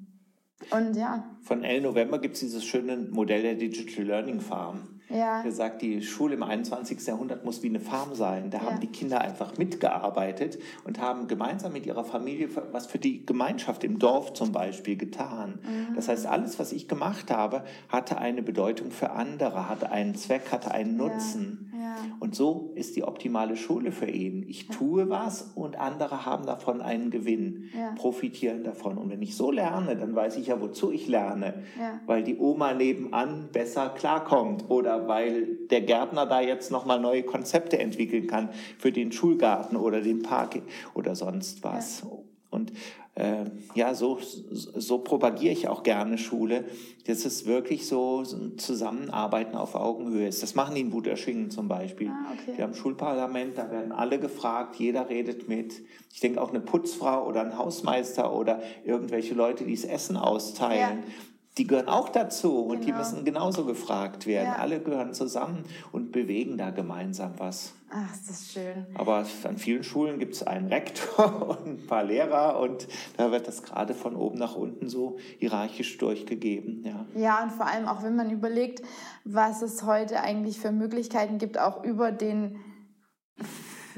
Und 0.72 0.98
ja, 0.98 1.24
Von 1.44 1.64
L 1.64 1.80
November 1.80 2.20
gibt 2.20 2.34
es 2.34 2.42
dieses 2.42 2.66
schöne 2.66 2.98
Modell 2.98 3.42
der 3.44 3.56
Digital 3.56 4.04
Learning 4.06 4.42
Farm. 4.42 4.99
Ja, 5.10 5.42
Der 5.44 5.52
sagt, 5.52 5.82
die 5.82 6.02
Schule 6.02 6.36
im 6.36 6.44
21. 6.44 7.06
Jahrhundert 7.08 7.44
muss 7.46 7.62
wie 7.64 7.68
eine 7.70 7.80
Farm 7.80 8.14
sein. 8.16 8.50
Da 8.52 8.60
Ja. 8.60 8.64
haben 8.66 8.80
die 8.80 8.88
Kinder 8.88 9.22
einfach 9.22 9.58
mitgearbeitet 9.58 10.60
und 10.86 11.00
haben 11.02 11.28
gemeinsam 11.28 11.74
mit 11.74 11.86
ihrer 11.86 12.04
Familie 12.04 12.50
was 12.72 12.86
für 12.88 13.00
die 13.00 13.26
Gemeinschaft 13.26 13.84
im 13.84 14.00
Dorf 14.00 14.34
zum 14.34 14.52
Beispiel 14.52 14.96
getan. 14.98 15.60
Mhm. 15.64 15.96
Das 15.96 16.08
heißt, 16.08 16.26
alles, 16.26 16.60
was 16.60 16.72
ich 16.72 16.88
gemacht 16.88 17.32
habe, 17.32 17.64
hatte 17.90 18.18
eine 18.20 18.42
Bedeutung 18.44 18.92
für 18.92 19.12
andere, 19.12 19.68
hatte 19.70 19.92
einen 19.92 20.16
Zweck, 20.16 20.52
hatte 20.52 20.72
einen 20.72 20.96
Nutzen. 20.98 21.72
ja. 21.74 21.96
Und 22.20 22.36
so 22.36 22.72
ist 22.76 22.96
die 22.96 23.04
optimale 23.04 23.56
Schule 23.56 23.92
für 23.92 24.10
ihn. 24.10 24.46
Ich 24.48 24.68
tue 24.68 25.10
was 25.10 25.52
und 25.56 25.80
andere 25.80 26.26
haben 26.26 26.46
davon 26.46 26.82
einen 26.82 27.10
Gewinn, 27.10 27.70
profitieren 27.96 28.64
davon. 28.64 28.98
Und 28.98 29.10
wenn 29.10 29.22
ich 29.22 29.36
so 29.36 29.50
lerne, 29.52 29.96
dann 29.96 30.14
weiß 30.16 30.38
ich 30.38 30.48
ja, 30.48 30.62
wozu 30.62 30.92
ich 30.92 31.08
lerne. 31.08 31.64
Weil 32.06 32.24
die 32.24 32.38
Oma 32.38 32.74
nebenan 32.74 33.50
besser 33.52 33.90
klarkommt 33.90 34.70
oder 34.70 34.99
weil 35.08 35.58
der 35.70 35.82
Gärtner 35.82 36.26
da 36.26 36.42
jetzt 36.42 36.72
nochmal 36.72 37.00
neue 37.00 37.24
Konzepte 37.24 37.80
entwickeln 37.80 38.28
kann 38.28 38.50
für 38.78 38.92
den 38.92 39.12
Schulgarten 39.12 39.78
oder 39.78 40.02
den 40.02 40.22
Park 40.22 40.62
oder 40.94 41.16
sonst 41.16 41.64
was. 41.64 42.04
Und 42.50 42.72
äh, 43.20 43.46
ja, 43.76 43.94
so, 43.94 44.18
so 44.22 45.00
propagiere 45.00 45.52
ich 45.52 45.68
auch 45.68 45.84
gerne 45.84 46.18
Schule, 46.18 46.64
dass 47.06 47.26
es 47.26 47.46
wirklich 47.46 47.86
so 47.86 48.24
ein 48.24 48.58
Zusammenarbeiten 48.58 49.56
auf 49.56 49.76
Augenhöhe 49.76 50.28
ist. 50.28 50.42
Das 50.42 50.56
machen 50.56 50.76
die 50.76 50.82
in 50.82 50.94
Wuterschwingen 50.94 51.52
zum 51.52 51.68
Beispiel. 51.68 52.10
Ah, 52.10 52.34
okay. 52.34 52.56
Wir 52.56 52.64
haben 52.64 52.72
ein 52.72 52.76
Schulparlament, 52.76 53.58
da 53.58 53.70
werden 53.70 53.92
alle 53.92 54.20
gefragt, 54.20 54.78
jeder 54.78 55.10
redet 55.10 55.50
mit. 55.50 55.82
Ich 56.14 56.22
denke 56.22 56.42
auch 56.42 56.50
eine 56.50 56.62
Putzfrau 56.62 57.28
oder 57.28 57.42
ein 57.42 57.58
Hausmeister 57.58 58.34
oder 58.34 58.62
irgendwelche 58.86 59.34
Leute, 59.34 59.66
die 59.66 59.76
das 59.76 59.84
Essen 59.84 60.16
austeilen. 60.16 61.04
Ja. 61.06 61.14
Die 61.60 61.68
gehören 61.68 61.90
auch 61.90 62.08
dazu 62.10 62.62
und 62.62 62.80
die 62.82 62.86
Genau. 62.88 63.00
müssen 63.00 63.26
genauso 63.26 63.66
gefragt 63.66 64.26
werden. 64.26 64.48
Ja. 64.48 64.56
Alle 64.56 64.80
gehören 64.80 65.14
zusammen 65.14 65.66
und 65.92 66.14
bewegen 66.14 66.58
da 66.58 66.70
gemeinsam 66.70 67.34
was. 67.38 67.74
Ach, 67.92 68.14
ist 68.14 68.30
das 68.30 68.52
schön. 68.54 68.86
Aber 68.94 69.26
an 69.44 69.58
vielen 69.58 69.84
Schulen 69.84 70.20
gibt 70.20 70.36
es 70.36 70.44
einen 70.44 70.68
Rektor 70.68 71.60
und 71.66 71.68
ein 71.84 71.88
paar 71.88 72.04
Lehrer 72.06 72.60
und 72.62 72.88
da 73.18 73.32
wird 73.32 73.48
das 73.48 73.62
gerade 73.64 73.94
von 73.94 74.16
oben 74.16 74.38
nach 74.38 74.56
unten 74.56 74.88
so 74.88 75.18
hierarchisch 75.40 75.98
durchgegeben. 75.98 76.86
Ja. 76.86 77.06
Ja, 77.20 77.44
und 77.44 77.52
vor 77.52 77.68
allem 77.68 77.88
auch, 77.88 78.04
wenn 78.04 78.16
man 78.16 78.32
überlegt, 78.32 78.82
was 79.26 79.62
es 79.62 79.84
heute 79.84 80.22
eigentlich 80.22 80.60
für 80.60 80.72
Möglichkeiten 80.72 81.40
gibt, 81.40 81.60
auch 81.60 81.84
über 81.84 82.12
den 82.12 82.56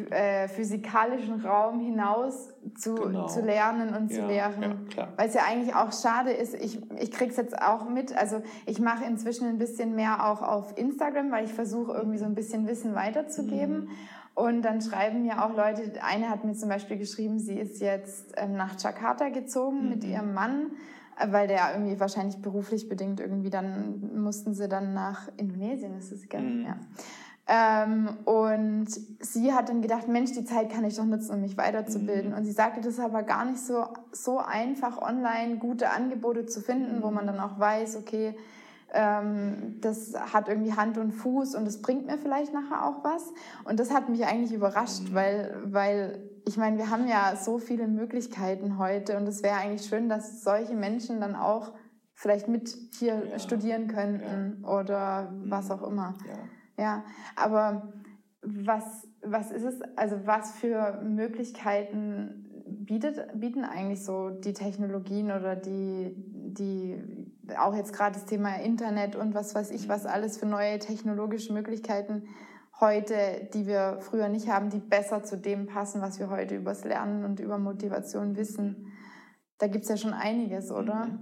äh, 0.10 0.48
physikalischen 0.48 1.42
Raum 1.46 1.80
hinaus 1.80 2.50
zu, 2.76 2.96
Genau. 2.96 3.28
zu 3.28 3.42
lernen 3.42 3.94
und 3.94 4.10
zu 4.12 4.20
Ja, 4.22 4.28
lehren. 4.28 4.88
ja. 4.96 5.08
Weil 5.18 5.28
es 5.28 5.34
ja 5.34 5.42
eigentlich 5.48 5.76
auch 5.76 5.92
schade 5.94 6.32
ist, 6.32 6.54
ich, 6.56 6.80
ich 7.00 7.12
kriege 7.12 7.32
es 7.32 7.38
jetzt 7.38 7.62
auch 7.62 7.88
mit, 7.90 8.18
also 8.18 8.42
ich 8.66 8.80
mache 8.80 9.06
inzwischen 9.06 9.48
ein 9.48 9.58
bisschen 9.58 9.96
mehr 9.96 10.26
auch 10.30 10.42
auf 10.42 10.78
Instagram, 10.78 11.32
weil 11.32 11.46
ich 11.46 11.54
versuche 11.54 11.94
irgendwie 11.94 12.18
so 12.18 12.26
ein 12.26 12.36
bisschen 12.36 12.68
Wissen 12.68 12.96
weiterzugeben. 12.96 13.82
Mhm. 13.82 13.90
Und 14.34 14.62
dann 14.64 14.82
schreiben 14.82 15.24
mir 15.24 15.44
auch 15.44 15.56
Leute, 15.56 15.92
eine 16.02 16.30
hat 16.30 16.46
mir 16.46 16.54
zum 16.54 16.70
Beispiel 16.70 16.98
geschrieben, 16.98 17.38
sie 17.40 17.60
ist 17.60 17.82
jetzt 17.82 18.34
ähm, 18.38 18.54
nach 18.56 18.80
Jakarta 18.80 19.28
gezogen 19.30 19.90
mit 19.90 20.04
Mhm. 20.04 20.10
ihrem 20.10 20.34
Mann, 20.34 20.68
weil 21.30 21.48
der 21.48 21.74
irgendwie 21.74 22.00
wahrscheinlich 22.00 22.42
beruflich 22.42 22.88
bedingt 22.90 23.20
irgendwie 23.20 23.50
dann 23.50 24.10
mussten 24.16 24.54
sie 24.56 24.68
dann 24.70 24.94
nach 24.94 25.28
Indonesien, 25.38 25.96
ist 25.98 26.12
es, 26.12 26.30
gell? 26.30 26.42
Mhm. 26.42 26.66
Ja. 26.66 26.78
Ähm, 27.47 28.10
und 28.25 28.88
sie 29.19 29.51
hat 29.54 29.69
dann 29.69 29.82
gedacht, 29.82 30.08
Mensch, 30.08 30.32
die 30.34 30.45
Zeit 30.45 30.69
kann 30.71 30.86
ich 30.86 30.95
doch 30.95 31.06
nutzen, 31.06 31.34
um 31.36 31.41
mich 31.41 31.58
weiterzubilden. 31.58 32.32
Mhm. 32.32 32.38
Und 32.38 32.45
sie 32.45 32.51
sagte, 32.51 32.82
das 32.82 32.93
ist 32.93 32.99
aber 32.99 33.23
gar 33.23 33.45
nicht 33.45 33.60
so, 33.60 33.86
so 34.12 34.38
einfach, 34.39 35.01
online 35.01 35.58
gute 35.58 35.89
Angebote 35.89 36.45
zu 36.45 36.62
finden, 36.62 37.01
wo 37.01 37.08
Mhm. 37.10 37.13
man 37.15 37.27
dann 37.27 37.39
auch 37.39 37.60
weiß, 37.60 37.97
okay, 37.97 38.36
ähm, 38.93 39.77
das 39.82 40.13
hat 40.34 40.49
irgendwie 40.49 40.73
Hand 40.73 40.97
und 40.97 41.12
Fuß 41.12 41.56
und 41.56 41.65
es 41.67 41.82
bringt 41.82 42.06
mir 42.08 42.17
vielleicht 42.17 42.54
nachher 42.54 42.86
auch 42.86 43.04
was. 43.04 43.34
Und 43.63 43.80
das 43.80 43.91
hat 43.93 44.10
mich 44.10 44.25
eigentlich 44.25 44.54
überrascht, 44.54 45.10
Mhm. 45.10 45.15
weil, 45.15 45.56
weil 45.65 46.30
ich 46.45 46.58
meine, 46.58 46.77
wir 46.77 46.89
haben 46.89 47.08
ja 47.08 47.36
so 47.36 47.58
viele 47.58 47.88
Möglichkeiten 47.88 48.77
heute 48.77 49.17
und 49.17 49.27
es 49.27 49.43
wäre 49.43 49.56
eigentlich 49.58 49.88
schön, 49.88 50.10
dass 50.10 50.43
solche 50.43 50.73
Menschen 50.73 51.21
dann 51.21 51.36
auch 51.36 51.73
vielleicht 52.13 52.47
mit 52.47 52.75
hier 52.99 53.23
Ja. 53.32 53.39
studieren 53.39 53.88
könnten 53.88 54.63
oder 54.65 55.34
was 55.45 55.65
Mhm. 55.69 55.71
auch 55.71 55.84
immer. 55.88 56.15
Ja. 56.27 56.36
Ja, 56.82 57.04
aber 57.36 57.94
was, 58.41 59.08
was 59.22 59.52
ist 59.52 59.63
es, 59.63 59.82
also 59.96 60.17
was 60.26 60.54
für 60.54 61.00
Möglichkeiten 61.04 62.50
bietet, 62.65 63.39
bieten 63.39 63.63
eigentlich 63.63 64.04
so 64.04 64.32
die 64.32 64.54
Technologien 64.54 65.32
oder 65.32 65.56
die, 65.56 66.15
die 66.15 67.00
auch 67.56 67.76
jetzt 67.76 67.94
gerade 67.94 68.15
das 68.15 68.26
Thema 68.26 68.56
Internet 68.56 69.15
und 69.15 69.36
was 69.36 69.54
weiß 69.54 69.70
ich, 69.70 69.89
was 69.89 70.08
alles 70.08 70.39
für 70.39 70.48
neue 70.48 70.80
technologische 70.80 71.54
Möglichkeiten 71.54 72.24
heute, 72.80 73.48
die 73.54 73.67
wir 73.67 74.00
früher 74.00 74.28
nicht 74.28 74.50
haben, 74.50 74.72
die 74.72 74.80
besser 74.80 75.22
zu 75.22 75.38
dem 75.38 75.67
passen, 75.67 76.02
was 76.02 76.17
wir 76.17 76.32
heute 76.32 76.56
übers 76.56 76.84
Lernen 76.84 77.26
und 77.26 77.39
über 77.39 77.60
Motivation 77.60 78.36
wissen. 78.36 78.91
Da 79.60 79.67
gibt 79.67 79.84
es 79.84 79.89
ja 79.91 79.98
schon 79.98 80.13
einiges, 80.13 80.72
oder? 80.72 81.20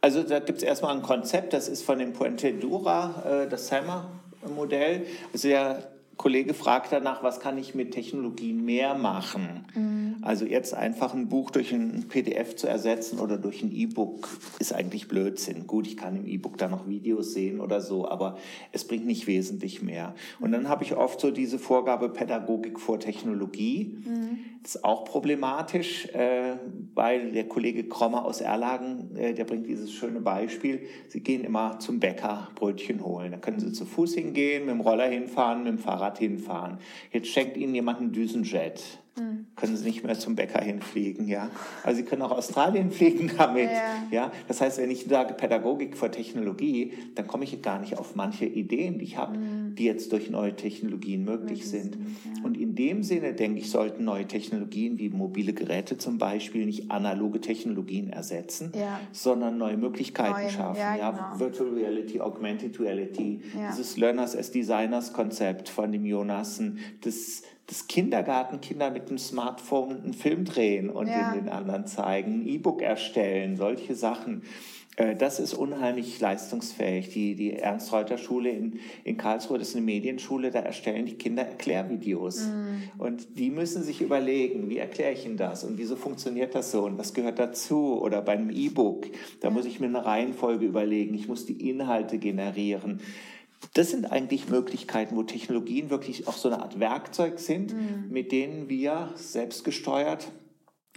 Also 0.00 0.24
da 0.24 0.40
gibt 0.40 0.58
es 0.58 0.64
erstmal 0.64 0.96
ein 0.96 1.02
Konzept, 1.02 1.52
das 1.52 1.68
ist 1.68 1.84
von 1.84 2.00
dem 2.00 2.12
Puente 2.12 2.52
Dura, 2.54 3.44
äh, 3.44 3.48
das 3.48 3.68
SAMR-Modell. 3.68 4.19
Also 4.42 5.48
der 5.48 5.90
Kollege 6.20 6.52
fragt 6.52 6.92
danach, 6.92 7.22
was 7.22 7.40
kann 7.40 7.56
ich 7.56 7.74
mit 7.74 7.92
Technologien 7.92 8.62
mehr 8.62 8.94
machen? 8.94 9.64
Also 10.20 10.44
jetzt 10.44 10.74
einfach 10.74 11.14
ein 11.14 11.30
Buch 11.30 11.50
durch 11.50 11.72
ein 11.72 12.08
PDF 12.08 12.56
zu 12.56 12.66
ersetzen 12.66 13.20
oder 13.20 13.38
durch 13.38 13.62
ein 13.62 13.72
E-Book 13.72 14.28
ist 14.58 14.74
eigentlich 14.74 15.08
Blödsinn. 15.08 15.66
Gut, 15.66 15.86
ich 15.86 15.96
kann 15.96 16.16
im 16.16 16.26
E-Book 16.26 16.58
da 16.58 16.68
noch 16.68 16.86
Videos 16.86 17.32
sehen 17.32 17.58
oder 17.58 17.80
so, 17.80 18.06
aber 18.06 18.36
es 18.70 18.86
bringt 18.86 19.06
nicht 19.06 19.26
wesentlich 19.28 19.80
mehr. 19.80 20.14
Und 20.40 20.52
dann 20.52 20.68
habe 20.68 20.84
ich 20.84 20.94
oft 20.94 21.18
so 21.22 21.30
diese 21.30 21.58
Vorgabe 21.58 22.10
Pädagogik 22.10 22.78
vor 22.78 23.00
Technologie. 23.00 23.96
Das 24.62 24.74
ist 24.74 24.84
auch 24.84 25.06
problematisch, 25.06 26.06
äh, 26.08 26.56
weil 26.94 27.32
der 27.32 27.48
Kollege 27.48 27.88
Krommer 27.88 28.26
aus 28.26 28.42
Erlagen, 28.42 29.16
äh, 29.16 29.32
der 29.32 29.44
bringt 29.44 29.66
dieses 29.66 29.90
schöne 29.90 30.20
Beispiel. 30.20 30.82
Sie 31.08 31.20
gehen 31.20 31.44
immer 31.44 31.78
zum 31.78 31.98
Bäcker 31.98 32.48
Brötchen 32.56 33.02
holen. 33.02 33.32
Da 33.32 33.38
können 33.38 33.58
Sie 33.58 33.72
zu 33.72 33.86
Fuß 33.86 34.14
hingehen, 34.14 34.66
mit 34.66 34.74
dem 34.74 34.82
Roller 34.82 35.06
hinfahren, 35.06 35.62
mit 35.62 35.72
dem 35.72 35.78
Fahrrad 35.78 36.09
hinfahren. 36.18 36.78
Jetzt 37.12 37.28
schenkt 37.28 37.56
Ihnen 37.56 37.74
jemand 37.74 38.00
einen 38.00 38.12
Düsenjet. 38.12 38.99
Können 39.56 39.76
Sie 39.76 39.84
nicht 39.84 40.02
mehr 40.04 40.18
zum 40.18 40.34
Bäcker 40.34 40.62
hinfliegen, 40.62 41.28
ja? 41.28 41.50
Also 41.84 41.98
Sie 41.98 42.04
können 42.06 42.22
auch 42.22 42.30
Australien 42.30 42.90
fliegen 42.90 43.30
damit, 43.36 43.70
Ja. 43.70 44.02
ja? 44.10 44.32
Das 44.48 44.60
heißt, 44.62 44.78
wenn 44.78 44.90
ich 44.90 45.04
sage 45.04 45.34
Pädagogik 45.34 45.96
vor 45.96 46.10
Technologie, 46.10 46.92
dann 47.16 47.26
komme 47.26 47.44
ich 47.44 47.60
gar 47.60 47.78
nicht 47.80 47.98
auf 47.98 48.14
manche 48.14 48.46
Ideen, 48.46 48.98
die 48.98 49.04
ich 49.04 49.16
habe, 49.18 49.38
die 49.76 49.84
jetzt 49.84 50.12
durch 50.12 50.30
neue 50.30 50.56
Technologien 50.56 51.24
möglich 51.24 51.68
sind. 51.68 51.98
Und 52.42 52.56
in 52.56 52.74
dem 52.74 53.02
Sinne, 53.02 53.34
denke 53.34 53.58
ich, 53.60 53.70
sollten 53.70 54.04
neue 54.04 54.26
Technologien 54.26 54.98
wie 54.98 55.10
mobile 55.10 55.52
Geräte 55.52 55.98
zum 55.98 56.16
Beispiel 56.16 56.64
nicht 56.64 56.90
analoge 56.90 57.40
Technologien 57.40 58.08
ersetzen, 58.10 58.72
Ja. 58.74 59.00
sondern 59.12 59.58
neue 59.58 59.76
Möglichkeiten 59.76 60.40
Neue, 60.40 60.50
schaffen. 60.50 60.78
ja, 60.80 60.96
Ja, 60.96 61.10
genau. 61.10 61.38
Virtual 61.40 61.68
Reality, 61.70 62.20
Augmented 62.20 62.80
Reality, 62.80 63.40
Ja. 63.54 63.68
dieses 63.70 63.96
Learners 63.98 64.34
as 64.34 64.50
Designers 64.50 65.12
Konzept 65.12 65.68
von 65.68 65.92
dem 65.92 66.06
Jonassen, 66.06 66.78
das, 67.02 67.42
das 67.70 67.86
Kindergartenkinder 67.86 68.90
mit 68.90 69.08
dem 69.10 69.16
Smartphone 69.18 70.02
einen 70.02 70.12
Film 70.12 70.44
drehen 70.44 70.90
und 70.90 71.06
Ja. 71.06 71.32
den, 71.32 71.44
den 71.44 71.48
anderen 71.52 71.86
zeigen, 71.86 72.40
ein 72.42 72.46
E-Book 72.48 72.82
erstellen, 72.82 73.56
solche 73.56 73.94
Sachen. 73.94 74.42
Äh, 74.96 75.14
Das 75.14 75.38
ist 75.38 75.54
unheimlich 75.54 76.18
leistungsfähig. 76.18 77.10
Die, 77.10 77.36
die 77.36 77.52
Ernst-Reuter-Schule 77.52 78.50
in, 78.50 78.80
in 79.04 79.16
Karlsruhe, 79.16 79.56
das 79.58 79.68
ist 79.68 79.76
eine 79.76 79.84
Medienschule, 79.84 80.50
da 80.50 80.58
erstellen 80.58 81.06
die 81.06 81.14
Kinder 81.14 81.44
Erklärvideos. 81.44 82.48
Und 82.98 83.38
die 83.38 83.50
müssen 83.50 83.84
sich 83.84 84.00
überlegen, 84.00 84.68
wie 84.68 84.78
erkläre 84.78 85.12
ich 85.12 85.24
ihnen 85.24 85.36
das 85.36 85.62
und 85.62 85.78
wieso 85.78 85.94
funktioniert 85.94 86.56
das 86.56 86.72
so 86.72 86.84
und 86.84 86.98
was 86.98 87.14
gehört 87.14 87.38
dazu? 87.38 88.02
Oder 88.02 88.20
bei 88.20 88.32
einem 88.32 88.50
E-Book, 88.50 89.06
da 89.40 89.50
muss 89.50 89.64
ich 89.64 89.78
mir 89.78 89.86
eine 89.86 90.04
Reihenfolge 90.04 90.66
überlegen, 90.66 91.14
ich 91.14 91.28
muss 91.28 91.46
die 91.46 91.70
Inhalte 91.70 92.18
generieren. 92.18 93.00
Das 93.74 93.90
sind 93.90 94.10
eigentlich 94.10 94.48
Möglichkeiten, 94.48 95.16
wo 95.16 95.22
Technologien 95.22 95.90
wirklich 95.90 96.26
auch 96.26 96.32
so 96.36 96.48
eine 96.50 96.62
Art 96.62 96.80
Werkzeug 96.80 97.38
sind, 97.38 97.74
mit 98.10 98.32
denen 98.32 98.68
wir 98.68 99.10
selbstgesteuert, 99.16 100.32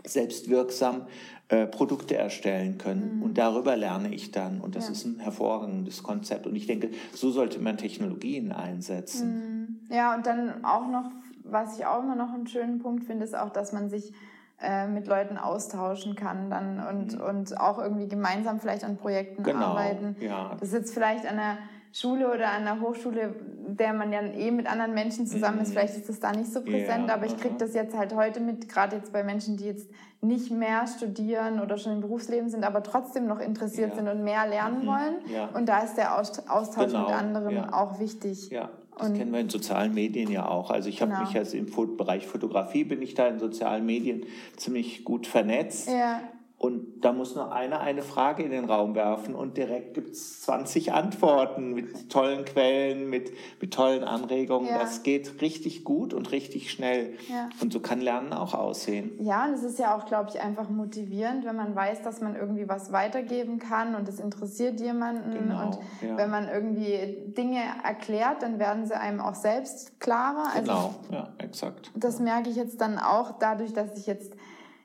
selbstwirksam 0.05 1.07
äh, 1.49 1.65
Produkte 1.67 2.15
erstellen 2.15 2.77
können. 2.77 3.21
Und 3.21 3.37
darüber 3.37 3.75
lerne 3.75 4.13
ich 4.13 4.31
dann. 4.31 4.59
Und 4.61 4.75
das 4.75 4.85
Ja. 4.87 4.91
ist 4.93 5.05
ein 5.05 5.19
hervorragendes 5.19 6.03
Konzept. 6.03 6.47
Und 6.47 6.55
ich 6.55 6.67
denke, 6.67 6.89
so 7.13 7.31
sollte 7.31 7.59
man 7.59 7.77
Technologien 7.77 8.51
einsetzen. 8.51 9.85
Ja, 9.89 10.15
und 10.15 10.25
dann 10.25 10.63
auch 10.65 10.87
noch, 10.87 11.11
was 11.43 11.77
ich 11.77 11.85
auch 11.85 12.01
immer 12.03 12.15
noch 12.15 12.33
einen 12.33 12.47
schönen 12.47 12.79
Punkt 12.79 13.03
finde, 13.05 13.23
ist 13.25 13.35
auch, 13.35 13.49
dass 13.51 13.71
man 13.73 13.89
sich 13.89 14.13
äh, 14.61 14.87
mit 14.87 15.07
Leuten 15.07 15.37
austauschen 15.37 16.15
kann 16.15 16.49
dann 16.49 16.79
und, 16.87 17.19
und 17.19 17.59
auch 17.59 17.77
irgendwie 17.79 18.07
gemeinsam 18.07 18.59
vielleicht 18.59 18.83
an 18.83 18.97
Projekten 18.97 19.41
Mhm. 19.41 19.45
Genau, 19.45 19.65
arbeiten. 19.67 20.15
ja. 20.21 20.55
Das 20.59 20.69
ist 20.69 20.73
jetzt 20.73 20.93
vielleicht 20.93 21.25
an 21.25 21.35
der 21.37 21.57
Schule 21.95 22.33
oder 22.33 22.49
an 22.51 22.63
der 22.65 22.81
Hochschule, 22.81 23.35
der 23.67 23.93
man 23.93 24.11
ja 24.11 24.21
eh 24.23 24.49
mit 24.49 24.65
anderen 24.65 24.93
Menschen 24.95 25.27
zusammen 25.27 25.59
ist, 25.61 25.71
vielleicht 25.73 25.95
ist 25.95 26.09
das 26.09 26.19
da 26.19 26.31
nicht 26.31 26.51
so 26.51 26.61
präsent, 26.61 27.03
Mhm. 27.03 27.07
Ja, 27.09 27.13
aber 27.13 27.27
ich 27.27 27.37
kriege 27.37 27.53
das 27.57 27.73
jetzt 27.75 27.95
halt 27.95 28.15
heute 28.15 28.39
mit, 28.39 28.67
gerade 28.67 28.95
jetzt 28.95 29.13
bei 29.13 29.23
Menschen, 29.23 29.57
die 29.57 29.65
jetzt 29.65 29.87
nicht 30.19 30.49
mehr 30.51 30.87
studieren 30.87 31.59
oder 31.61 31.77
schon 31.77 31.93
im 31.93 32.01
Berufsleben 32.01 32.49
sind, 32.49 32.63
aber 32.63 32.81
trotzdem 32.81 33.27
noch 33.27 33.39
interessiert 33.39 33.91
Ja. 33.91 33.95
sind 33.97 34.07
und 34.07 34.23
mehr 34.23 34.47
lernen 34.47 34.87
wollen. 34.87 35.15
Ja. 35.31 35.49
Und 35.53 35.67
da 35.69 35.79
ist 35.81 35.95
der 35.95 36.17
Aust- 36.19 36.49
Austausch 36.49 36.87
Genau, 36.87 37.05
mit 37.05 37.13
anderen 37.15 37.55
ja. 37.55 37.73
auch 37.73 37.99
wichtig. 37.99 38.49
Ja, 38.49 38.69
das 38.97 39.09
Und- 39.09 39.17
kennen 39.17 39.31
wir 39.31 39.41
in 39.41 39.49
sozialen 39.49 39.93
Medien 39.93 40.31
ja 40.31 40.47
auch. 40.47 40.71
Also 40.71 40.89
ich 40.89 40.99
habe 41.01 41.11
Genau. 41.11 41.23
mich 41.23 41.33
jetzt 41.33 41.53
im 41.53 41.67
Bereich 41.97 42.25
Fotografie, 42.25 42.85
bin 42.85 43.03
ich 43.03 43.13
da 43.13 43.27
in 43.27 43.37
sozialen 43.37 43.85
Medien 43.85 44.23
ziemlich 44.57 45.03
gut 45.05 45.27
vernetzt. 45.27 45.89
Ja. 45.89 46.21
Und 46.63 47.01
da 47.01 47.11
muss 47.11 47.35
nur 47.35 47.51
einer 47.51 47.81
eine 47.81 48.03
Frage 48.03 48.41
in 48.41 48.51
den 48.51 48.63
Raum 48.63 48.95
werfen 48.95 49.35
und 49.35 49.57
direkt 49.57 49.95
gibt 49.95 50.11
es 50.11 50.43
20 50.43 50.93
Antworten 50.93 51.73
mit 51.73 52.09
tollen 52.09 52.45
Quellen, 52.45 53.09
mit, 53.09 53.33
mit 53.59 53.73
tollen 53.73 54.05
Anregungen. 54.05 54.69
Ja. 54.69 54.79
Das 54.79 55.03
geht 55.03 55.41
richtig 55.41 55.83
gut 55.83 56.13
und 56.13 56.31
richtig 56.31 56.71
schnell. 56.71 57.17
Ja. 57.29 57.49
Und 57.59 57.73
so 57.73 57.81
kann 57.81 57.99
Lernen 57.99 58.31
auch 58.31 58.53
aussehen. 58.53 59.11
Ja, 59.19 59.43
und 59.43 59.55
es 59.55 59.63
ist 59.63 59.77
ja 59.77 59.93
auch, 59.93 60.05
glaube 60.05 60.29
ich, 60.29 60.39
einfach 60.39 60.69
motivierend, 60.69 61.43
wenn 61.43 61.57
man 61.57 61.75
weiß, 61.75 62.01
dass 62.01 62.21
man 62.21 62.33
irgendwie 62.33 62.69
was 62.69 62.93
weitergeben 62.93 63.59
kann 63.59 63.95
und 63.95 64.07
es 64.07 64.21
interessiert 64.21 64.79
jemanden. 64.79 65.33
Genau, 65.33 65.65
und 65.65 65.79
ja. 66.01 66.15
wenn 66.15 66.29
man 66.29 66.47
irgendwie 66.47 67.17
Dinge 67.37 67.59
erklärt, 67.83 68.41
dann 68.41 68.57
werden 68.57 68.85
sie 68.85 68.97
einem 68.97 69.19
auch 69.19 69.35
selbst 69.35 69.99
klarer. 69.99 70.45
Also 70.55 70.61
genau, 70.61 70.95
also, 71.01 71.13
ja, 71.13 71.27
exakt. 71.39 71.91
Das 71.93 72.21
merke 72.21 72.49
ich 72.49 72.55
jetzt 72.55 72.79
dann 72.79 72.99
auch 72.99 73.37
dadurch, 73.37 73.73
dass 73.73 73.97
ich 73.97 74.07
jetzt 74.07 74.31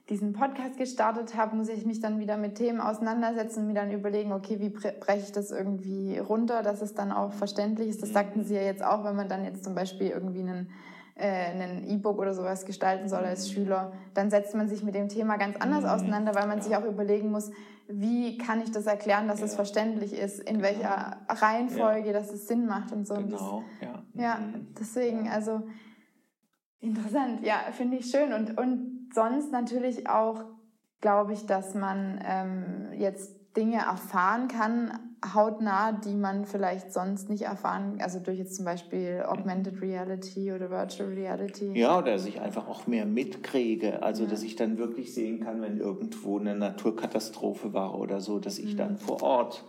diesen 0.09 0.33
Podcast 0.33 0.79
gestartet 0.79 1.37
habe, 1.37 1.55
muss 1.57 1.69
ich 1.69 1.85
mich 1.85 2.01
dann 2.01 2.19
wieder 2.19 2.37
mit 2.37 2.55
Themen 2.55 2.81
auseinandersetzen 2.81 3.61
und 3.61 3.67
mir 3.69 3.75
dann 3.75 3.91
überlegen, 3.91 4.33
okay, 4.33 4.59
wie 4.59 4.71
breche 4.71 5.25
ich 5.25 5.33
das 5.33 5.51
irgendwie 5.51 6.19
runter, 6.19 6.63
dass 6.63 6.81
es 6.81 6.95
dann 6.95 7.13
auch 7.13 7.33
verständlich 7.33 7.89
ist. 7.89 8.03
Das 8.03 8.13
sagten 8.13 8.45
Sie 8.45 8.55
ja 8.55 8.63
jetzt 8.63 8.83
auch, 8.83 9.05
wenn 9.05 9.17
man 9.17 9.29
dann 9.29 9.45
jetzt 9.45 9.65
zum 9.65 9.75
Beispiel 9.75 10.09
irgendwie 10.09 10.41
einen 10.41 10.71
äh, 11.19 11.51
ein 11.51 11.85
E-Book 11.89 12.19
oder 12.19 12.33
sowas 12.33 12.65
gestalten 12.65 13.09
soll 13.09 13.25
als 13.25 13.51
Schüler, 13.51 13.93
dann 14.15 14.31
setzt 14.31 14.55
man 14.55 14.69
sich 14.69 14.85
mit 14.85 14.95
dem 14.95 15.09
Thema 15.09 15.37
ganz 15.37 15.57
anders 15.57 15.83
mhm. 15.83 15.91
auseinander, 15.91 16.35
weil 16.35 16.47
man 16.47 16.63
sich 16.63 16.77
auch 16.77 16.85
überlegen 16.85 17.33
muss, 17.33 17.51
wie 17.89 18.39
kann 18.39 18.63
ich 18.63 18.71
das 18.71 18.87
erklären, 18.87 19.27
dass 19.27 19.41
ja. 19.41 19.47
es 19.47 19.55
verständlich 19.55 20.13
ist, 20.13 20.39
in 20.39 20.63
welcher 20.63 21.19
genau. 21.27 21.41
Reihenfolge, 21.41 22.09
ja. 22.09 22.13
dass 22.13 22.31
es 22.31 22.47
Sinn 22.47 22.67
macht 22.67 22.93
und 22.93 23.07
so. 23.07 23.15
Genau, 23.15 23.65
ja. 23.81 24.03
Ja, 24.15 24.39
deswegen, 24.79 25.29
also 25.29 25.63
interessant, 26.81 27.45
ja, 27.45 27.57
finde 27.73 27.97
ich 27.97 28.11
schön. 28.11 28.33
Und, 28.33 28.57
und 28.57 28.98
sonst 29.15 29.53
natürlich 29.53 30.09
auch, 30.09 30.45
glaube 31.01 31.33
ich, 31.33 31.47
dass 31.47 31.75
man 31.75 32.21
ähm, 32.25 32.93
jetzt 32.99 33.39
Dinge 33.57 33.79
erfahren 33.79 34.49
kann, 34.49 34.93
hautnah, 35.35 35.93
die 35.93 36.15
man 36.15 36.45
vielleicht 36.45 36.93
sonst 36.93 37.29
nicht 37.29 37.43
erfahren, 37.43 37.99
also 38.01 38.21
durch 38.21 38.39
jetzt 38.39 38.55
zum 38.55 38.65
Beispiel 38.65 39.25
Augmented 39.27 39.83
Reality 39.83 40.53
oder 40.53 40.71
Virtual 40.71 41.09
Reality. 41.09 41.73
Ja, 41.79 41.99
oder 41.99 42.13
dass 42.13 42.27
ich 42.27 42.41
einfach 42.41 42.69
auch 42.69 42.87
mehr 42.87 43.05
mitkriege, 43.05 44.03
also 44.03 44.25
ja. 44.25 44.31
dass 44.31 44.43
ich 44.43 44.55
dann 44.55 44.79
wirklich 44.79 45.13
sehen 45.15 45.41
kann, 45.41 45.61
wenn 45.61 45.79
irgendwo 45.79 46.39
eine 46.39 46.55
Naturkatastrophe 46.55 47.73
war 47.73 47.99
oder 47.99 48.21
so, 48.21 48.39
dass 48.39 48.59
ich 48.59 48.75
mhm. 48.75 48.79
dann 48.79 48.97
vor 48.97 49.23
Ort 49.23 49.65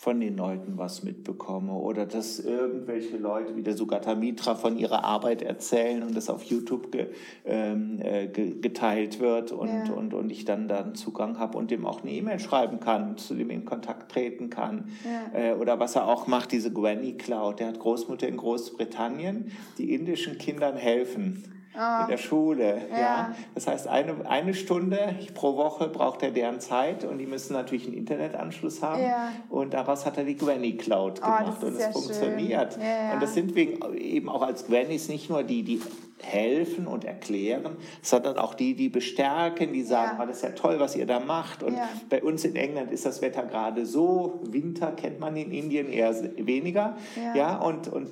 von 0.00 0.18
den 0.18 0.38
Leuten 0.38 0.78
was 0.78 1.02
mitbekomme 1.02 1.74
oder 1.74 2.06
dass 2.06 2.40
irgendwelche 2.40 3.18
Leute 3.18 3.54
wie 3.54 3.62
der 3.62 3.76
Sugata 3.76 4.14
Mitra 4.14 4.54
von 4.54 4.78
ihrer 4.78 5.04
Arbeit 5.04 5.42
erzählen 5.42 6.02
und 6.02 6.16
das 6.16 6.30
auf 6.30 6.42
YouTube 6.42 6.90
ge, 6.90 7.08
ähm, 7.44 8.00
äh, 8.00 8.26
geteilt 8.26 9.20
wird 9.20 9.52
und, 9.52 9.68
ja. 9.68 9.92
und, 9.92 10.14
und 10.14 10.30
ich 10.30 10.46
dann 10.46 10.68
dann 10.68 10.94
Zugang 10.94 11.38
habe 11.38 11.58
und 11.58 11.70
dem 11.70 11.84
auch 11.84 12.00
eine 12.00 12.12
E-Mail 12.12 12.38
schreiben 12.38 12.80
kann, 12.80 13.18
zu 13.18 13.34
dem 13.34 13.50
in 13.50 13.66
Kontakt 13.66 14.10
treten 14.10 14.48
kann. 14.48 14.88
Ja. 15.04 15.38
Äh, 15.38 15.52
oder 15.56 15.78
was 15.78 15.96
er 15.96 16.08
auch 16.08 16.26
macht, 16.26 16.52
diese 16.52 16.72
Granny 16.72 17.18
Cloud, 17.18 17.60
der 17.60 17.66
hat 17.66 17.78
Großmutter 17.78 18.26
in 18.26 18.38
Großbritannien, 18.38 19.52
die 19.76 19.92
indischen 19.92 20.38
Kindern 20.38 20.76
helfen. 20.76 21.59
In 21.74 22.08
der 22.08 22.16
Schule. 22.16 22.82
Ja. 22.90 22.98
ja. 22.98 23.34
Das 23.54 23.66
heißt, 23.66 23.86
eine, 23.86 24.28
eine 24.28 24.54
Stunde 24.54 25.16
pro 25.34 25.56
Woche 25.56 25.88
braucht 25.88 26.22
er 26.22 26.30
deren 26.30 26.60
Zeit 26.60 27.04
und 27.04 27.18
die 27.18 27.26
müssen 27.26 27.52
natürlich 27.52 27.86
einen 27.86 27.96
Internetanschluss 27.96 28.82
haben. 28.82 29.02
Ja. 29.02 29.32
Und 29.48 29.74
daraus 29.74 30.04
hat 30.04 30.18
er 30.18 30.24
die 30.24 30.36
Granny 30.36 30.76
Cloud 30.76 31.20
oh, 31.22 31.24
gemacht 31.24 31.58
oh, 31.62 31.66
und 31.66 31.76
es 31.76 31.86
funktioniert. 31.86 32.76
Ja, 32.76 33.14
und 33.14 33.22
das 33.22 33.34
sind 33.34 33.54
wegen, 33.54 33.94
eben 33.94 34.28
auch 34.28 34.42
als 34.42 34.66
Grannies 34.66 35.08
nicht 35.08 35.30
nur 35.30 35.42
die, 35.44 35.62
die 35.62 35.80
helfen 36.22 36.86
und 36.86 37.04
erklären, 37.04 37.76
sondern 38.02 38.36
auch 38.36 38.54
die, 38.54 38.74
die 38.74 38.88
bestärken, 38.88 39.72
die 39.72 39.82
sagen, 39.82 40.16
ja. 40.18 40.24
oh, 40.24 40.26
das 40.26 40.36
ist 40.38 40.42
ja 40.42 40.50
toll, 40.50 40.78
was 40.78 40.96
ihr 40.96 41.06
da 41.06 41.20
macht. 41.20 41.62
Und 41.62 41.74
ja. 41.74 41.88
bei 42.08 42.22
uns 42.22 42.44
in 42.44 42.56
England 42.56 42.92
ist 42.92 43.06
das 43.06 43.22
Wetter 43.22 43.44
gerade 43.44 43.86
so, 43.86 44.40
Winter 44.44 44.92
kennt 44.92 45.20
man 45.20 45.36
in 45.36 45.50
Indien 45.50 45.88
eher 45.88 46.14
weniger. 46.36 46.96
Ja, 47.16 47.34
ja 47.34 47.56
und, 47.58 47.88
und 47.88 48.10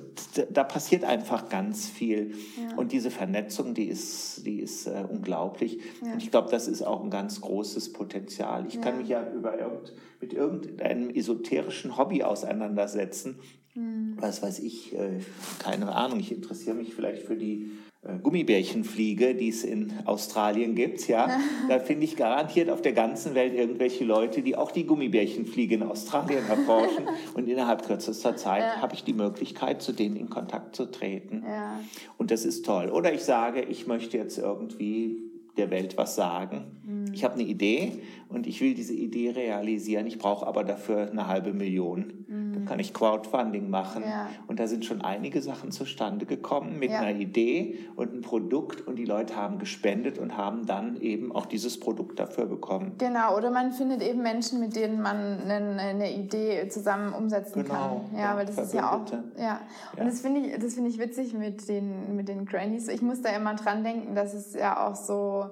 da 0.51 0.63
passiert 0.63 1.03
einfach 1.03 1.49
ganz 1.49 1.87
viel. 1.87 2.35
Ja. 2.57 2.75
Und 2.77 2.91
diese 2.91 3.11
Vernetzung, 3.11 3.73
die 3.73 3.85
ist, 3.85 4.45
die 4.45 4.59
ist 4.59 4.87
äh, 4.87 5.05
unglaublich. 5.07 5.79
Und 6.01 6.21
ich 6.21 6.31
glaube, 6.31 6.49
das 6.49 6.67
ist 6.67 6.81
auch 6.81 7.03
ein 7.03 7.09
ganz 7.09 7.41
großes 7.41 7.93
Potenzial. 7.93 8.65
Ich 8.67 8.81
kann 8.81 8.97
mich 8.97 9.09
ja 9.09 9.25
über 9.31 9.59
irgend, 9.59 9.93
mit 10.21 10.33
irgendeinem 10.33 11.09
esoterischen 11.09 11.97
Hobby 11.97 12.23
auseinandersetzen. 12.23 13.39
Hm. 13.73 14.17
Was 14.19 14.41
weiß 14.41 14.59
ich, 14.59 14.95
äh, 14.95 15.19
keine 15.59 15.93
Ahnung, 15.93 16.19
ich 16.19 16.31
interessiere 16.31 16.75
mich 16.75 16.93
vielleicht 16.93 17.23
für 17.23 17.35
die 17.35 17.71
Gummibärchenfliege, 18.01 19.35
die 19.35 19.49
es 19.49 19.65
in 19.65 19.93
Australien 20.05 20.73
gibt, 20.73 21.05
ja, 21.09 21.37
da 21.69 21.79
finde 21.79 22.05
ich 22.05 22.15
garantiert 22.15 22.69
auf 22.69 22.81
der 22.81 22.93
ganzen 22.93 23.35
Welt 23.35 23.53
irgendwelche 23.53 24.05
Leute, 24.05 24.41
die 24.41 24.55
auch 24.55 24.71
die 24.71 24.85
Gummibärchenfliege 24.85 25.75
in 25.75 25.83
Australien 25.83 26.47
erforschen. 26.47 27.07
und 27.33 27.49
innerhalb 27.49 27.85
kürzester 27.85 28.37
Zeit 28.37 28.61
ja. 28.61 28.81
habe 28.81 28.95
ich 28.95 29.03
die 29.03 29.13
Möglichkeit, 29.13 29.81
zu 29.81 29.91
denen 29.91 30.15
in 30.15 30.29
Kontakt 30.29 30.77
zu 30.77 30.85
treten. 30.85 31.43
Ja. 31.45 31.81
Und 32.17 32.31
das 32.31 32.45
ist 32.45 32.65
toll. 32.65 32.89
Oder 32.89 33.13
ich 33.13 33.23
sage, 33.23 33.61
ich 33.61 33.85
möchte 33.85 34.17
jetzt 34.17 34.37
irgendwie 34.37 35.28
der 35.59 35.69
Welt 35.69 35.97
was 35.97 36.15
sagen. 36.15 36.79
Mhm. 36.83 37.13
Ich 37.13 37.23
habe 37.23 37.35
eine 37.35 37.43
Idee 37.43 38.01
und 38.29 38.47
ich 38.47 38.61
will 38.61 38.73
diese 38.73 38.93
Idee 38.93 39.31
realisieren. 39.31 40.07
Ich 40.07 40.17
brauche 40.17 40.47
aber 40.47 40.63
dafür 40.63 41.09
eine 41.09 41.27
halbe 41.27 41.53
Million. 41.53 42.25
Mhm. 42.27 42.53
Dann 42.53 42.65
kann 42.65 42.79
ich 42.79 42.93
Crowdfunding 42.93 43.69
machen. 43.69 44.03
Ja. 44.05 44.29
Und 44.47 44.59
da 44.59 44.67
sind 44.67 44.85
schon 44.85 45.01
einige 45.01 45.41
Sachen 45.41 45.71
zustande 45.71 46.25
gekommen 46.25 46.79
mit 46.79 46.91
ja. 46.91 46.99
einer 46.99 47.19
Idee 47.19 47.79
und 47.95 48.11
einem 48.11 48.21
Produkt 48.21 48.87
und 48.87 48.97
die 48.97 49.05
Leute 49.05 49.35
haben 49.35 49.59
gespendet 49.59 50.17
und 50.17 50.37
haben 50.37 50.65
dann 50.65 51.01
eben 51.01 51.31
auch 51.31 51.45
dieses 51.45 51.79
Produkt 51.79 52.19
dafür 52.19 52.45
bekommen. 52.45 52.93
Genau, 52.97 53.35
oder 53.35 53.51
man 53.51 53.71
findet 53.71 54.01
eben 54.01 54.21
Menschen, 54.21 54.59
mit 54.59 54.75
denen 54.75 55.01
man 55.01 55.41
eine, 55.49 55.81
eine 55.81 56.13
Idee 56.13 56.67
zusammen 56.69 57.13
umsetzen 57.13 57.63
genau. 57.63 58.03
kann. 58.09 58.15
Ja, 58.15 58.19
ja, 58.19 58.37
weil 58.37 58.45
das 58.45 58.57
ist 58.57 58.73
ja 58.73 58.93
auch. 58.93 59.05
Ja. 59.39 59.61
Und 59.97 60.05
das 60.05 60.21
finde 60.21 60.41
ich, 60.41 60.59
das 60.59 60.77
ich 60.77 60.99
witzig 60.99 61.33
mit 61.33 61.67
den, 61.67 62.15
mit 62.15 62.29
den 62.29 62.45
Grannies. 62.45 62.87
Ich 62.87 63.01
muss 63.01 63.21
da 63.21 63.29
immer 63.29 63.55
dran 63.55 63.83
denken, 63.83 64.15
dass 64.15 64.33
es 64.33 64.53
ja 64.53 64.87
auch 64.87 64.95
so 64.95 65.48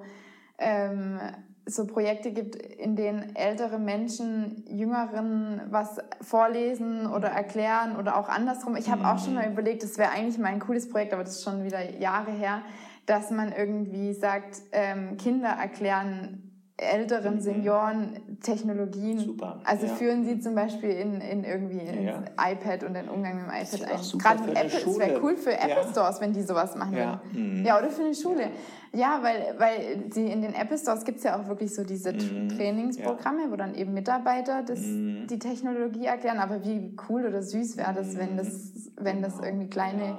ähm, 0.57 1.19
so 1.65 1.85
Projekte 1.85 2.31
gibt, 2.31 2.55
in 2.55 2.95
denen 2.95 3.35
ältere 3.35 3.77
Menschen 3.77 4.63
Jüngeren 4.67 5.61
was 5.69 5.97
vorlesen 6.21 7.07
oder 7.07 7.27
erklären 7.27 7.97
oder 7.97 8.17
auch 8.17 8.29
andersrum. 8.29 8.77
Ich 8.77 8.89
habe 8.89 9.05
auch 9.05 9.19
schon 9.19 9.33
mal 9.33 9.45
mhm. 9.45 9.53
überlegt, 9.53 9.83
das 9.83 9.97
wäre 9.97 10.11
eigentlich 10.11 10.37
mal 10.37 10.47
ein 10.47 10.59
cooles 10.59 10.89
Projekt, 10.89 11.13
aber 11.13 11.23
das 11.23 11.37
ist 11.37 11.43
schon 11.43 11.65
wieder 11.65 11.97
Jahre 11.99 12.31
her, 12.31 12.61
dass 13.05 13.31
man 13.31 13.51
irgendwie 13.51 14.13
sagt, 14.13 14.61
ähm, 14.71 15.17
Kinder 15.17 15.49
erklären 15.49 16.46
älteren 16.77 17.35
mhm. 17.35 17.41
Senioren 17.41 18.19
Technologien. 18.41 19.19
Super. 19.19 19.59
Also 19.63 19.87
ja. 19.87 19.95
führen 19.95 20.25
sie 20.25 20.39
zum 20.39 20.53
Beispiel 20.53 20.91
in, 20.91 21.21
in 21.21 21.43
irgendwie 21.43 21.79
ins 21.79 22.05
ja. 22.05 22.23
iPad 22.51 22.83
und 22.83 22.93
den 22.93 23.09
Umgang 23.09 23.35
mit 23.35 23.45
dem 23.45 23.51
iPad 23.51 23.91
ein. 23.91 24.19
Gerade 24.19 24.43
mit 24.43 24.57
Apple, 24.57 24.91
es 24.91 24.99
wäre 24.99 25.21
cool 25.23 25.35
für 25.35 25.53
Apple 25.53 25.69
ja. 25.69 25.87
Stores, 25.89 26.21
wenn 26.21 26.33
die 26.33 26.43
sowas 26.43 26.75
machen 26.75 26.95
ja. 26.95 27.19
würden. 27.33 27.59
Mhm. 27.59 27.65
Ja, 27.65 27.79
oder 27.79 27.89
für 27.89 28.03
eine 28.03 28.13
Schule. 28.13 28.51
Ja, 28.93 29.19
weil, 29.23 29.55
weil 29.57 30.11
sie 30.11 30.27
in 30.27 30.43
den 30.43 30.53
Apple 30.53 30.77
Stores 30.77 31.03
gibt 31.03 31.17
es 31.17 31.23
ja 31.23 31.39
auch 31.39 31.47
wirklich 31.47 31.73
so 31.73 31.83
diese 31.83 32.13
mhm. 32.13 32.49
Trainingsprogramme, 32.49 33.51
wo 33.51 33.55
dann 33.55 33.73
eben 33.73 33.93
Mitarbeiter 33.93 34.61
das, 34.61 34.79
mhm. 34.79 35.25
die 35.27 35.39
Technologie 35.39 36.05
erklären. 36.05 36.37
Aber 36.37 36.63
wie 36.63 36.95
cool 37.09 37.25
oder 37.25 37.41
süß 37.41 37.77
wäre 37.77 37.95
das, 37.95 38.15
wenn 38.17 38.37
das, 38.37 38.91
wenn 38.97 39.23
das 39.23 39.33
genau. 39.33 39.47
irgendwie 39.47 39.69
kleine 39.69 40.17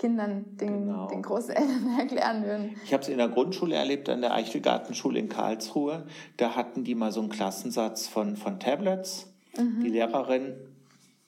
Kindern, 0.00 0.56
den, 0.56 0.86
genau. 0.86 1.08
den 1.08 1.20
Großeltern 1.20 1.94
erklären 1.98 2.42
würden. 2.42 2.76
Ich 2.86 2.94
habe 2.94 3.02
es 3.02 3.08
in 3.10 3.18
der 3.18 3.28
Grundschule 3.28 3.74
erlebt, 3.74 4.08
an 4.08 4.22
der 4.22 4.32
Eichelgartenschule 4.32 5.18
in 5.18 5.28
Karlsruhe. 5.28 6.06
Da 6.38 6.56
hatten 6.56 6.84
die 6.84 6.94
mal 6.94 7.12
so 7.12 7.20
einen 7.20 7.28
Klassensatz 7.28 8.08
von, 8.08 8.36
von 8.36 8.58
Tablets. 8.58 9.30
Mhm. 9.58 9.82
Die 9.84 9.90
Lehrerin 9.90 10.54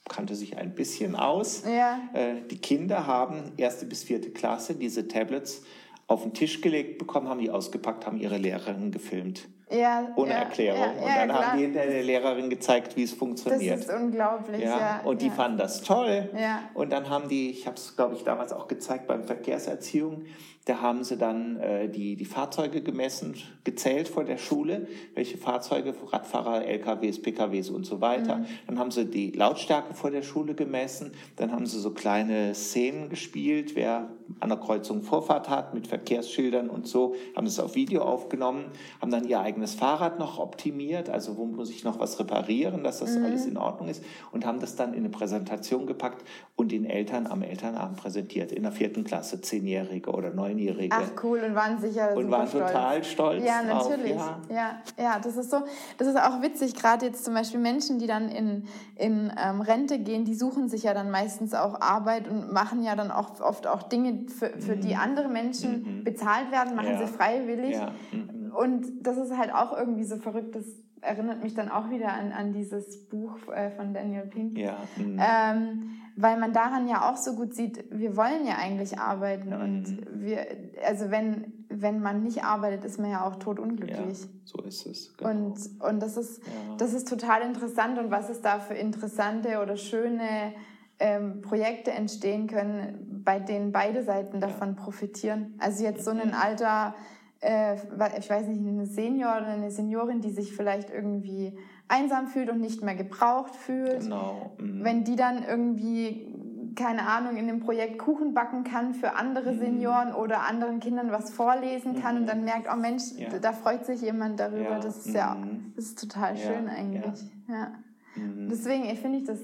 kannte 0.09 0.35
sich 0.35 0.57
ein 0.57 0.75
bisschen 0.75 1.17
aus. 1.17 1.65
Ja. 1.67 2.01
Äh, 2.15 2.47
die 2.51 2.59
Kinder 2.59 3.07
haben 3.07 3.53
erste 3.59 3.85
bis 3.85 4.05
vierte 4.05 4.31
Klasse 4.31 4.75
diese 4.75 5.07
Tablets 5.07 5.65
auf 6.07 6.23
den 6.23 6.33
Tisch 6.33 6.63
gelegt 6.63 6.99
bekommen, 6.99 7.29
haben 7.29 7.41
die 7.41 7.51
ausgepackt, 7.51 8.07
haben 8.07 8.17
ihre 8.17 8.39
Lehrerin 8.39 8.91
gefilmt. 8.91 9.49
Ja, 9.73 10.09
ohne 10.17 10.31
ja, 10.31 10.37
Erklärung. 10.39 10.81
Ja, 10.81 10.91
und 10.91 11.09
dann 11.09 11.29
klar. 11.29 11.47
haben 11.47 11.59
die 11.59 11.65
hinter 11.65 11.87
der 11.87 12.03
Lehrerin 12.03 12.51
gezeigt, 12.51 12.97
wie 12.97 13.05
es 13.05 13.13
funktioniert. 13.13 13.79
Das 13.79 13.87
ist 13.87 13.95
unglaublich. 13.95 14.63
Ja, 14.63 15.01
und 15.05 15.23
die 15.23 15.31
fanden 15.31 15.59
das 15.59 15.83
toll. 15.83 16.29
Ja. 16.39 16.61
Und 16.75 16.93
dann 16.93 17.09
haben 17.09 17.29
die, 17.29 17.51
ich 17.51 17.67
habe 17.67 17.77
es, 17.77 17.97
glaube 17.97 18.15
ich, 18.15 18.25
damals 18.25 18.53
auch 18.53 18.69
gezeigt 18.69 19.07
beim 19.07 19.25
Verkehrserziehung, 19.25 20.25
da 20.65 20.81
haben 20.81 21.03
sie 21.03 21.17
dann 21.17 21.57
äh, 21.57 21.89
die, 21.89 22.15
die 22.15 22.25
Fahrzeuge 22.25 22.83
gemessen, 22.83 23.35
gezählt 23.65 24.07
vor 24.07 24.23
der 24.23 24.39
Schule, 24.39 24.87
welche 25.15 25.37
Fahrzeuge, 25.37 25.93
Radfahrer, 26.13 26.65
LKWs, 26.65 27.21
PKWs 27.21 27.69
und 27.69 27.85
so 27.85 28.01
weiter. 28.01 28.37
Mhm. 28.37 28.47
Dann 28.69 28.79
haben 28.79 28.91
sie 28.93 29.07
die 29.07 29.33
Lautstärke 29.33 29.95
vor 29.95 30.13
der 30.13 30.23
Schule 30.23 30.55
gemessen. 30.55 31.15
Dann 31.35 31.51
haben 31.51 31.67
sie 31.67 31.81
so 31.81 31.91
kleine 31.91 32.55
Szenen 32.55 33.09
gespielt, 33.09 33.75
wer 33.75 34.11
an 34.41 34.49
der 34.49 34.59
Kreuzung 34.59 35.03
Vorfahrt 35.03 35.49
hat 35.49 35.75
mit 35.75 35.87
Verkehrsschildern 35.87 36.71
und 36.71 36.87
so, 36.87 37.15
haben 37.37 37.47
es 37.47 37.59
auf 37.59 37.75
Video 37.75 38.03
aufgenommen, 38.03 38.67
haben 39.01 39.11
dann 39.11 39.25
ihr 39.25 39.41
eigenes 39.41 39.75
Fahrrad 39.75 40.19
noch 40.19 40.39
optimiert, 40.39 41.09
also 41.09 41.37
wo 41.37 41.45
muss 41.45 41.71
ich 41.71 41.85
noch 41.85 41.99
was 41.99 42.19
reparieren, 42.19 42.85
dass 42.85 43.01
das 43.01 43.17
mhm. 43.17 43.25
alles 43.25 43.47
in 43.47 43.57
Ordnung 43.57 43.89
ist 43.89 44.03
und 44.33 44.45
haben 44.47 44.61
das 44.61 44.77
dann 44.77 44.95
in 44.95 45.01
eine 45.01 45.11
Präsentation 45.11 45.87
gepackt 45.87 46.25
und 46.57 46.73
den 46.73 46.85
Eltern 46.85 47.27
am 47.27 47.43
Elternabend 47.43 47.97
präsentiert, 47.97 48.53
in 48.53 48.63
der 48.63 48.73
vierten 48.73 49.05
Klasse, 49.05 49.41
Zehnjährige 49.41 50.11
oder 50.11 50.31
Neunjährige. 50.31 50.97
Ach 50.97 51.23
cool, 51.23 51.41
und 51.41 51.55
waren 51.55 51.81
sicher 51.81 52.17
Und 52.17 52.31
waren 52.31 52.47
stolz. 52.47 52.67
total 52.67 53.05
stolz 53.05 53.45
Ja, 53.45 53.63
natürlich. 53.63 54.17
Drauf, 54.17 54.37
ja. 54.49 54.57
ja, 54.99 55.05
ja, 55.05 55.19
das 55.19 55.37
ist 55.37 55.51
so, 55.51 55.59
das 55.99 56.09
ist 56.09 56.17
auch 56.17 56.43
witzig, 56.43 56.75
gerade 56.75 57.07
jetzt 57.07 57.25
zum 57.25 57.35
Beispiel 57.35 57.61
Menschen, 57.61 57.99
die 57.99 58.07
dann 58.07 58.29
in, 58.29 58.65
in 58.97 59.33
ähm, 59.37 59.61
Rente 59.61 59.99
gehen, 59.99 60.25
die 60.25 60.35
suchen 60.35 60.69
sich 60.69 60.85
ja 60.85 60.95
dann 60.95 61.11
meistens 61.11 61.55
auch 61.55 61.81
Arbeit 61.81 62.29
und 62.29 62.53
machen 62.53 62.83
ja 62.83 62.97
dann 62.97 63.11
auch 63.11 63.41
oft 63.41 63.67
auch 63.67 63.83
Dinge, 63.83 64.22
für, 64.31 64.51
für 64.59 64.77
mhm. 64.77 64.81
die 64.81 64.95
andere 64.97 65.29
Menschen 65.29 65.99
mhm. 65.99 66.05
bezahlt 66.05 66.51
werden, 66.51 66.75
machen 66.75 66.93
ja. 66.93 67.07
sie 67.07 67.13
freiwillig. 67.13 67.75
Ja. 67.75 67.93
Mhm. 68.13 68.53
Und 68.53 68.87
das 69.07 69.17
ist 69.17 69.37
halt 69.37 69.53
auch 69.53 69.77
irgendwie 69.77 70.05
so 70.05 70.17
verrückt, 70.17 70.55
das 70.55 70.67
erinnert 71.03 71.43
mich 71.43 71.55
dann 71.55 71.69
auch 71.69 71.91
wieder 71.91 72.13
an, 72.13 72.33
an 72.33 72.53
dieses 72.53 73.09
Buch 73.09 73.37
äh, 73.53 73.71
von 73.71 73.93
Daniel 73.93 74.27
Pink. 74.27 74.57
Ja. 74.57 74.77
Mhm. 74.97 75.21
Ähm, 75.21 75.91
weil 76.17 76.39
man 76.39 76.53
daran 76.53 76.89
ja 76.89 77.11
auch 77.11 77.17
so 77.17 77.35
gut 77.35 77.55
sieht, 77.55 77.85
wir 77.91 78.17
wollen 78.17 78.47
ja 78.47 78.57
eigentlich 78.57 78.99
arbeiten 78.99 79.49
mhm. 79.49 79.61
und 79.61 80.23
wir, 80.23 80.47
also 80.87 81.11
wenn, 81.11 81.65
wenn 81.69 82.01
man 82.01 82.23
nicht 82.23 82.45
arbeitet, 82.45 82.85
ist 82.85 82.99
man 82.99 83.11
ja 83.11 83.27
auch 83.27 83.37
totunglücklich. 83.37 84.21
Ja, 84.21 84.29
so 84.45 84.63
ist 84.63 84.87
es. 84.87 85.17
Genau. 85.17 85.31
Und, 85.31 85.59
und 85.81 86.01
das, 86.01 86.17
ist, 86.17 86.39
ja. 86.39 86.77
das 86.79 86.93
ist 86.93 87.09
total 87.09 87.43
interessant 87.43 87.99
und 87.99 88.11
was 88.11 88.29
es 88.29 88.41
da 88.41 88.61
für 88.61 88.75
interessante 88.75 89.61
oder 89.61 89.77
schöne 89.77 90.53
ähm, 90.99 91.41
Projekte 91.41 91.91
entstehen 91.91 92.47
können, 92.47 93.12
bei 93.25 93.39
denen 93.39 93.73
beide 93.73 94.03
Seiten 94.03 94.41
davon 94.41 94.77
profitieren. 94.77 95.55
Also 95.59 95.85
jetzt 95.85 96.05
so 96.05 96.11
ein 96.11 96.29
mhm. 96.29 96.35
alter, 96.35 96.95
äh, 97.41 97.77
ich 98.19 98.29
weiß 98.31 98.47
nicht, 98.47 98.67
eine 98.67 98.87
Senior 98.87 99.37
oder 99.37 99.47
eine 99.47 99.71
Seniorin, 99.71 100.21
die 100.21 100.31
sich 100.31 100.55
vielleicht 100.55 100.91
irgendwie 100.91 101.57
einsam 101.89 102.27
fühlt 102.27 102.51
und 102.51 102.61
nicht 102.61 102.83
mehr 102.83 102.95
gebraucht 102.95 103.55
fühlt. 103.55 104.01
Genau. 104.01 104.53
Mhm. 104.59 104.85
Wenn 104.85 105.05
die 105.05 105.17
dann 105.17 105.45
irgendwie 105.45 106.33
keine 106.75 107.07
Ahnung, 107.07 107.37
in 107.37 107.47
dem 107.47 107.61
Projekt 107.61 107.99
Kuchen 107.99 108.35
backen 108.35 108.65
kann 108.65 108.95
für 108.95 109.15
andere 109.15 109.53
mhm. 109.53 109.59
Senioren 109.59 110.15
oder 110.15 110.43
anderen 110.47 110.81
Kindern 110.81 111.11
was 111.11 111.31
vorlesen 111.31 112.01
kann 112.01 112.15
mhm. 112.15 112.21
und 112.23 112.29
dann 112.29 112.45
merkt, 112.45 112.69
oh 112.73 112.77
Mensch, 112.77 113.03
ja. 113.17 113.29
da 113.39 113.53
freut 113.53 113.85
sich 113.85 114.01
jemand 114.01 114.41
darüber. 114.41 114.71
Ja. 114.71 114.79
Das 114.79 115.07
ist 115.07 115.15
ja, 115.15 115.35
mhm. 115.35 115.73
das 115.77 115.87
ist 115.87 116.01
total 116.01 116.37
schön 116.37 116.67
ja. 116.67 116.73
eigentlich. 116.73 117.25
Ja. 117.49 117.73
Mhm. 118.17 118.49
Deswegen 118.49 118.85
finde 118.97 119.19
ich 119.19 119.25
das 119.25 119.41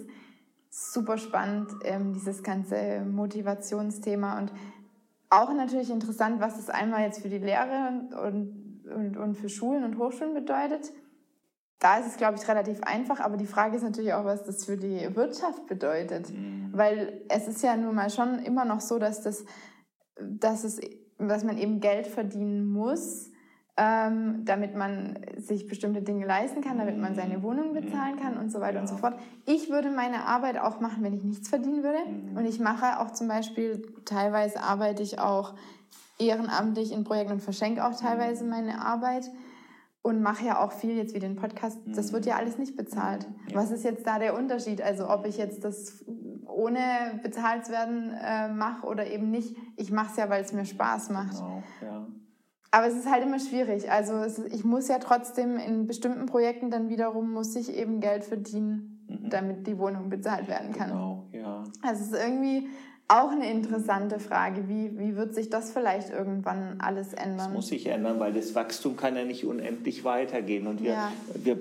super 0.70 1.18
spannend, 1.18 1.70
ähm, 1.84 2.12
dieses 2.12 2.42
ganze 2.42 3.00
Motivationsthema 3.04 4.38
und 4.38 4.52
auch 5.30 5.52
natürlich 5.52 5.90
interessant, 5.90 6.40
was 6.40 6.58
es 6.58 6.70
einmal 6.70 7.02
jetzt 7.02 7.20
für 7.20 7.28
die 7.28 7.38
Lehre 7.38 8.08
und, 8.26 8.86
und, 8.90 9.16
und 9.16 9.34
für 9.34 9.48
Schulen 9.48 9.84
und 9.84 9.98
Hochschulen 9.98 10.34
bedeutet. 10.34 10.92
Da 11.80 11.98
ist 11.98 12.06
es, 12.06 12.16
glaube 12.16 12.38
ich, 12.38 12.48
relativ 12.48 12.82
einfach, 12.82 13.20
aber 13.20 13.36
die 13.36 13.46
Frage 13.46 13.76
ist 13.76 13.82
natürlich 13.82 14.12
auch, 14.12 14.24
was 14.24 14.44
das 14.44 14.64
für 14.64 14.76
die 14.76 15.14
Wirtschaft 15.14 15.66
bedeutet. 15.66 16.30
Mhm. 16.32 16.70
Weil 16.72 17.22
es 17.28 17.46
ist 17.46 17.62
ja 17.62 17.76
nun 17.76 17.94
mal 17.94 18.10
schon 18.10 18.40
immer 18.40 18.64
noch 18.64 18.80
so, 18.80 18.98
dass, 18.98 19.22
das, 19.22 19.44
dass, 20.18 20.64
es, 20.64 20.80
dass 21.18 21.44
man 21.44 21.56
eben 21.58 21.80
Geld 21.80 22.08
verdienen 22.08 22.66
muss, 22.66 23.27
ähm, 23.80 24.44
damit 24.44 24.74
man 24.74 25.20
sich 25.36 25.68
bestimmte 25.68 26.02
Dinge 26.02 26.26
leisten 26.26 26.62
kann, 26.62 26.78
damit 26.78 26.98
man 26.98 27.14
seine 27.14 27.44
Wohnung 27.44 27.72
bezahlen 27.72 28.18
kann 28.20 28.36
und 28.36 28.50
so 28.50 28.60
weiter 28.60 28.80
und 28.80 28.88
so 28.88 28.96
fort. 28.96 29.14
Ich 29.46 29.70
würde 29.70 29.90
meine 29.90 30.26
Arbeit 30.26 30.58
auch 30.58 30.80
machen, 30.80 31.04
wenn 31.04 31.14
ich 31.14 31.22
nichts 31.22 31.48
verdienen 31.48 31.84
würde. 31.84 32.00
Mhm. 32.00 32.36
Und 32.36 32.44
ich 32.44 32.58
mache 32.58 32.98
auch 32.98 33.12
zum 33.12 33.28
Beispiel, 33.28 33.86
teilweise 34.04 34.60
arbeite 34.60 35.04
ich 35.04 35.20
auch 35.20 35.54
ehrenamtlich 36.18 36.90
in 36.90 37.04
Projekten 37.04 37.34
und 37.34 37.40
verschenke 37.40 37.86
auch 37.86 37.94
teilweise 37.94 38.42
mhm. 38.42 38.50
meine 38.50 38.84
Arbeit 38.84 39.30
und 40.02 40.22
mache 40.22 40.46
ja 40.46 40.60
auch 40.60 40.72
viel 40.72 40.96
jetzt 40.96 41.14
wie 41.14 41.20
den 41.20 41.36
Podcast. 41.36 41.78
Das 41.86 42.12
wird 42.12 42.26
ja 42.26 42.34
mhm. 42.34 42.40
alles 42.40 42.58
nicht 42.58 42.76
bezahlt. 42.76 43.28
Was 43.54 43.70
ist 43.70 43.84
jetzt 43.84 44.04
da 44.08 44.18
der 44.18 44.36
Unterschied? 44.36 44.82
Also 44.82 45.08
ob 45.08 45.24
ich 45.24 45.36
jetzt 45.36 45.62
das 45.62 46.04
ohne 46.46 46.80
bezahlt 47.22 47.66
zu 47.66 47.70
werden 47.70 48.12
äh, 48.20 48.48
mache 48.48 48.84
oder 48.88 49.06
eben 49.06 49.30
nicht. 49.30 49.56
Ich 49.76 49.92
mache 49.92 50.10
es 50.10 50.16
ja, 50.16 50.28
weil 50.28 50.42
es 50.42 50.52
mir 50.52 50.64
Spaß 50.64 51.10
macht. 51.10 51.36
Genau, 51.36 51.62
ja. 51.80 52.06
Aber 52.70 52.86
es 52.86 52.94
ist 52.94 53.10
halt 53.10 53.24
immer 53.24 53.38
schwierig. 53.38 53.90
Also 53.90 54.14
es, 54.14 54.38
ich 54.38 54.64
muss 54.64 54.88
ja 54.88 54.98
trotzdem 54.98 55.56
in 55.56 55.86
bestimmten 55.86 56.26
Projekten 56.26 56.70
dann 56.70 56.88
wiederum 56.88 57.32
muss 57.32 57.56
ich 57.56 57.74
eben 57.74 58.00
Geld 58.00 58.24
verdienen, 58.24 59.04
mhm. 59.08 59.30
damit 59.30 59.66
die 59.66 59.78
Wohnung 59.78 60.10
bezahlt 60.10 60.48
werden 60.48 60.72
kann. 60.72 60.90
Genau, 60.90 61.28
ja. 61.32 61.64
Also 61.82 62.02
es 62.04 62.12
ist 62.12 62.22
irgendwie 62.22 62.68
auch 63.08 63.30
eine 63.30 63.50
interessante 63.50 64.18
Frage. 64.18 64.68
Wie, 64.68 64.98
wie 64.98 65.16
wird 65.16 65.34
sich 65.34 65.48
das 65.48 65.72
vielleicht 65.72 66.10
irgendwann 66.10 66.76
alles 66.78 67.14
ändern? 67.14 67.38
Das 67.38 67.48
muss 67.48 67.68
sich 67.68 67.86
ändern, 67.86 68.20
weil 68.20 68.34
das 68.34 68.54
Wachstum 68.54 68.98
kann 68.98 69.16
ja 69.16 69.24
nicht 69.24 69.46
unendlich 69.46 70.04
weitergehen. 70.04 70.66
Und 70.66 70.82
wir, 70.82 70.92
ja. 70.92 71.12
wir 71.34 71.58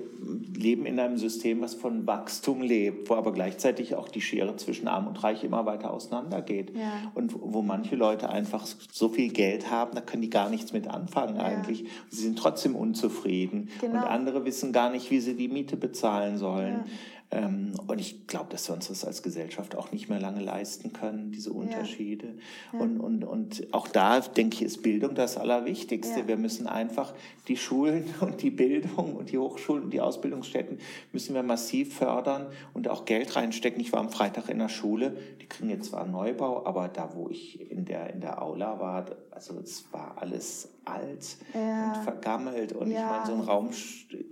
leben 0.54 0.84
in 0.84 1.00
einem 1.00 1.16
System, 1.16 1.62
was 1.62 1.72
von 1.72 2.06
Wachstum 2.06 2.60
lebt, 2.60 3.08
wo 3.08 3.14
aber 3.14 3.32
gleichzeitig 3.32 3.94
auch 3.94 4.08
die 4.08 4.20
Schere 4.20 4.56
zwischen 4.56 4.88
Arm 4.88 5.06
und 5.06 5.24
Reich 5.24 5.42
immer 5.42 5.64
weiter 5.64 5.90
auseinandergeht. 5.90 6.76
Ja. 6.76 7.10
Und 7.14 7.34
wo 7.40 7.62
manche 7.62 7.96
Leute 7.96 8.28
einfach 8.28 8.66
so 8.92 9.08
viel 9.08 9.32
Geld 9.32 9.70
haben, 9.70 9.94
da 9.94 10.02
können 10.02 10.20
die 10.20 10.30
gar 10.30 10.50
nichts 10.50 10.74
mit 10.74 10.86
anfangen 10.86 11.36
ja. 11.36 11.44
eigentlich. 11.44 11.86
Sie 12.10 12.22
sind 12.22 12.38
trotzdem 12.38 12.76
unzufrieden. 12.76 13.70
Genau. 13.80 13.94
Und 13.94 14.04
andere 14.04 14.44
wissen 14.44 14.74
gar 14.74 14.90
nicht, 14.90 15.10
wie 15.10 15.20
sie 15.20 15.34
die 15.34 15.48
Miete 15.48 15.78
bezahlen 15.78 16.36
sollen. 16.36 16.84
Ähm, 17.30 17.74
und 17.86 18.00
ich 18.00 18.26
glaube, 18.26 18.46
dass 18.50 18.68
wir 18.68 18.74
uns 18.74 18.88
das 18.88 19.04
als 19.04 19.22
Gesellschaft 19.22 19.76
auch 19.76 19.92
nicht 19.92 20.08
mehr 20.08 20.18
lange 20.18 20.40
leisten 20.40 20.94
können, 20.94 21.30
diese 21.30 21.52
Unterschiede. 21.52 22.26
Ja. 22.72 22.78
Ja. 22.78 22.84
Und, 22.84 23.00
und, 23.00 23.24
und 23.24 23.66
auch 23.72 23.86
da, 23.88 24.20
denke 24.20 24.56
ich, 24.56 24.62
ist 24.62 24.82
Bildung 24.82 25.14
das 25.14 25.36
Allerwichtigste. 25.36 26.20
Ja. 26.20 26.28
Wir 26.28 26.38
müssen 26.38 26.66
einfach 26.66 27.12
die 27.46 27.58
Schulen 27.58 28.04
und 28.20 28.42
die 28.42 28.50
Bildung 28.50 29.14
und 29.14 29.30
die 29.30 29.38
Hochschulen 29.38 29.84
und 29.84 29.90
die 29.92 30.00
Ausbildungsstätten 30.00 30.78
müssen 31.12 31.34
wir 31.34 31.42
massiv 31.42 31.96
fördern 31.96 32.46
und 32.72 32.88
auch 32.88 33.04
Geld 33.04 33.36
reinstecken. 33.36 33.80
Ich 33.80 33.92
war 33.92 34.00
am 34.00 34.10
Freitag 34.10 34.48
in 34.48 34.58
der 34.58 34.70
Schule, 34.70 35.16
die 35.42 35.46
kriegen 35.46 35.68
jetzt 35.68 35.90
zwar 35.90 36.02
einen 36.02 36.12
Neubau, 36.12 36.64
aber 36.64 36.88
da, 36.88 37.10
wo 37.14 37.28
ich 37.28 37.70
in 37.70 37.84
der, 37.84 38.10
in 38.10 38.20
der 38.20 38.42
Aula 38.42 38.80
war, 38.80 39.04
also 39.38 39.60
es 39.60 39.84
war 39.92 40.16
alles 40.16 40.68
alt 40.84 41.36
ja. 41.54 41.92
und 41.92 42.02
vergammelt. 42.02 42.72
Und 42.72 42.90
ja. 42.90 42.98
ich 42.98 43.04
meine, 43.04 43.26
so 43.26 43.32
ein 43.34 43.48
Raum 43.48 43.70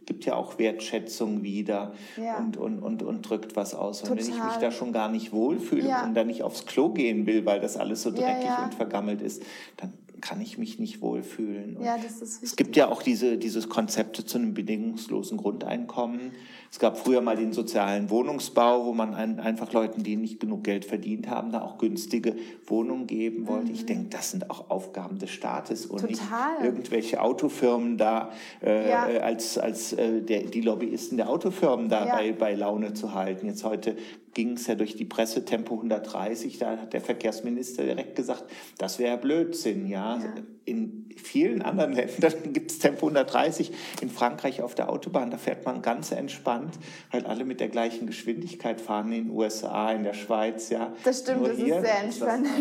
gibt 0.04 0.24
ja 0.24 0.34
auch 0.34 0.59
Wertschätzung 0.59 1.44
wieder 1.44 1.92
ja. 2.16 2.38
und, 2.38 2.57
und, 2.57 2.80
und, 2.80 3.04
und 3.04 3.22
drückt 3.22 3.54
was 3.54 3.72
aus. 3.72 4.02
Und 4.02 4.09
Total. 4.09 4.24
wenn 4.26 4.34
ich 4.34 4.44
mich 4.44 4.57
da 4.57 4.72
schon 4.72 4.92
gar 4.92 5.09
nicht 5.09 5.32
wohlfühle 5.32 5.94
und 6.04 6.14
dann 6.14 6.26
nicht 6.26 6.42
aufs 6.42 6.66
Klo 6.66 6.88
gehen 6.88 7.24
will, 7.26 7.46
weil 7.46 7.61
das 7.61 7.76
alles 7.76 8.02
so 8.02 8.11
dreckig 8.11 8.50
und 8.64 8.74
vergammelt 8.74 9.22
ist, 9.22 9.44
dann 9.76 9.92
kann 10.20 10.40
ich 10.40 10.59
mich 10.59 10.80
nicht 10.80 11.00
wohlfühlen. 11.00 11.80
ja, 11.80 11.96
das 11.98 12.20
ist 12.20 12.42
wichtig. 12.42 12.42
Es 12.42 12.57
gibt 12.57 12.74
ja 12.74 12.88
auch 12.88 13.02
diese, 13.02 13.38
dieses 13.38 13.68
Konzepte 13.68 14.24
zu 14.24 14.38
einem 14.38 14.54
bedingungslosen 14.54 15.38
Grundeinkommen. 15.38 16.32
Es 16.77 16.81
gab 16.81 16.99
früher 16.99 17.22
mal 17.22 17.37
den 17.37 17.55
sozialen 17.55 18.11
Wohnungsbau, 18.11 18.85
wo 18.85 18.93
man 18.93 19.14
ein, 19.14 19.41
einfach 19.41 19.72
Leuten, 19.72 20.03
die 20.03 20.16
nicht 20.16 20.41
genug 20.41 20.62
Geld 20.62 20.85
verdient 20.85 21.27
haben, 21.27 21.51
da 21.51 21.62
auch 21.62 21.79
günstige 21.79 22.37
Wohnungen 22.66 23.07
geben 23.07 23.49
wollte. 23.49 23.68
Mhm. 23.68 23.74
Ich 23.74 23.87
denke, 23.87 24.11
das 24.11 24.33
sind 24.33 24.51
auch 24.51 24.68
Aufgaben 24.68 25.18
des 25.18 25.31
Staates 25.31 25.87
und 25.87 26.03
Total. 26.03 26.11
nicht 26.11 26.64
irgendwelche 26.64 27.22
Autofirmen 27.22 27.97
da 27.97 28.31
äh, 28.62 28.91
ja. 28.91 29.07
als, 29.22 29.57
als 29.57 29.95
äh, 29.95 30.20
der, 30.20 30.43
die 30.43 30.61
Lobbyisten 30.61 31.16
der 31.16 31.31
Autofirmen 31.31 31.89
da 31.89 32.05
ja. 32.05 32.14
bei, 32.14 32.33
bei 32.33 32.55
Laune 32.55 32.93
zu 32.93 33.14
halten. 33.14 33.47
Jetzt 33.47 33.64
heute 33.64 33.97
ging 34.35 34.53
es 34.53 34.66
ja 34.66 34.74
durch 34.74 34.97
die 34.97 35.07
Presse 35.07 35.47
Tempo 35.47 35.77
130, 35.77 36.59
da 36.59 36.72
hat 36.72 36.93
der 36.93 37.01
Verkehrsminister 37.01 37.85
direkt 37.85 38.16
gesagt, 38.16 38.45
das 38.77 38.99
wäre 38.99 39.16
Blödsinn, 39.16 39.87
ja. 39.87 40.18
ja. 40.18 40.35
In 40.66 41.08
vielen 41.16 41.62
anderen 41.62 41.92
Ländern 41.92 42.34
gibt 42.52 42.72
es 42.72 42.80
Tempo 42.80 43.06
130. 43.06 43.72
In 44.02 44.10
Frankreich 44.10 44.62
auf 44.62 44.74
der 44.74 44.90
Autobahn, 44.90 45.30
da 45.30 45.38
fährt 45.38 45.64
man 45.64 45.80
ganz 45.80 46.10
entspannt, 46.10 46.74
weil 47.12 47.24
alle 47.24 47.44
mit 47.44 47.60
der 47.60 47.68
gleichen 47.68 48.08
Geschwindigkeit 48.08 48.80
fahren 48.80 49.12
in 49.12 49.28
den 49.28 49.30
USA, 49.30 49.92
in 49.92 50.02
der 50.02 50.12
Schweiz, 50.12 50.68
ja. 50.70 50.92
Das 51.04 51.20
stimmt, 51.20 51.38
Nur 51.38 51.50
das 51.50 51.58
hier, 51.58 51.76
ist 51.76 51.84
sehr 51.84 52.02
entspannt. 52.02 52.46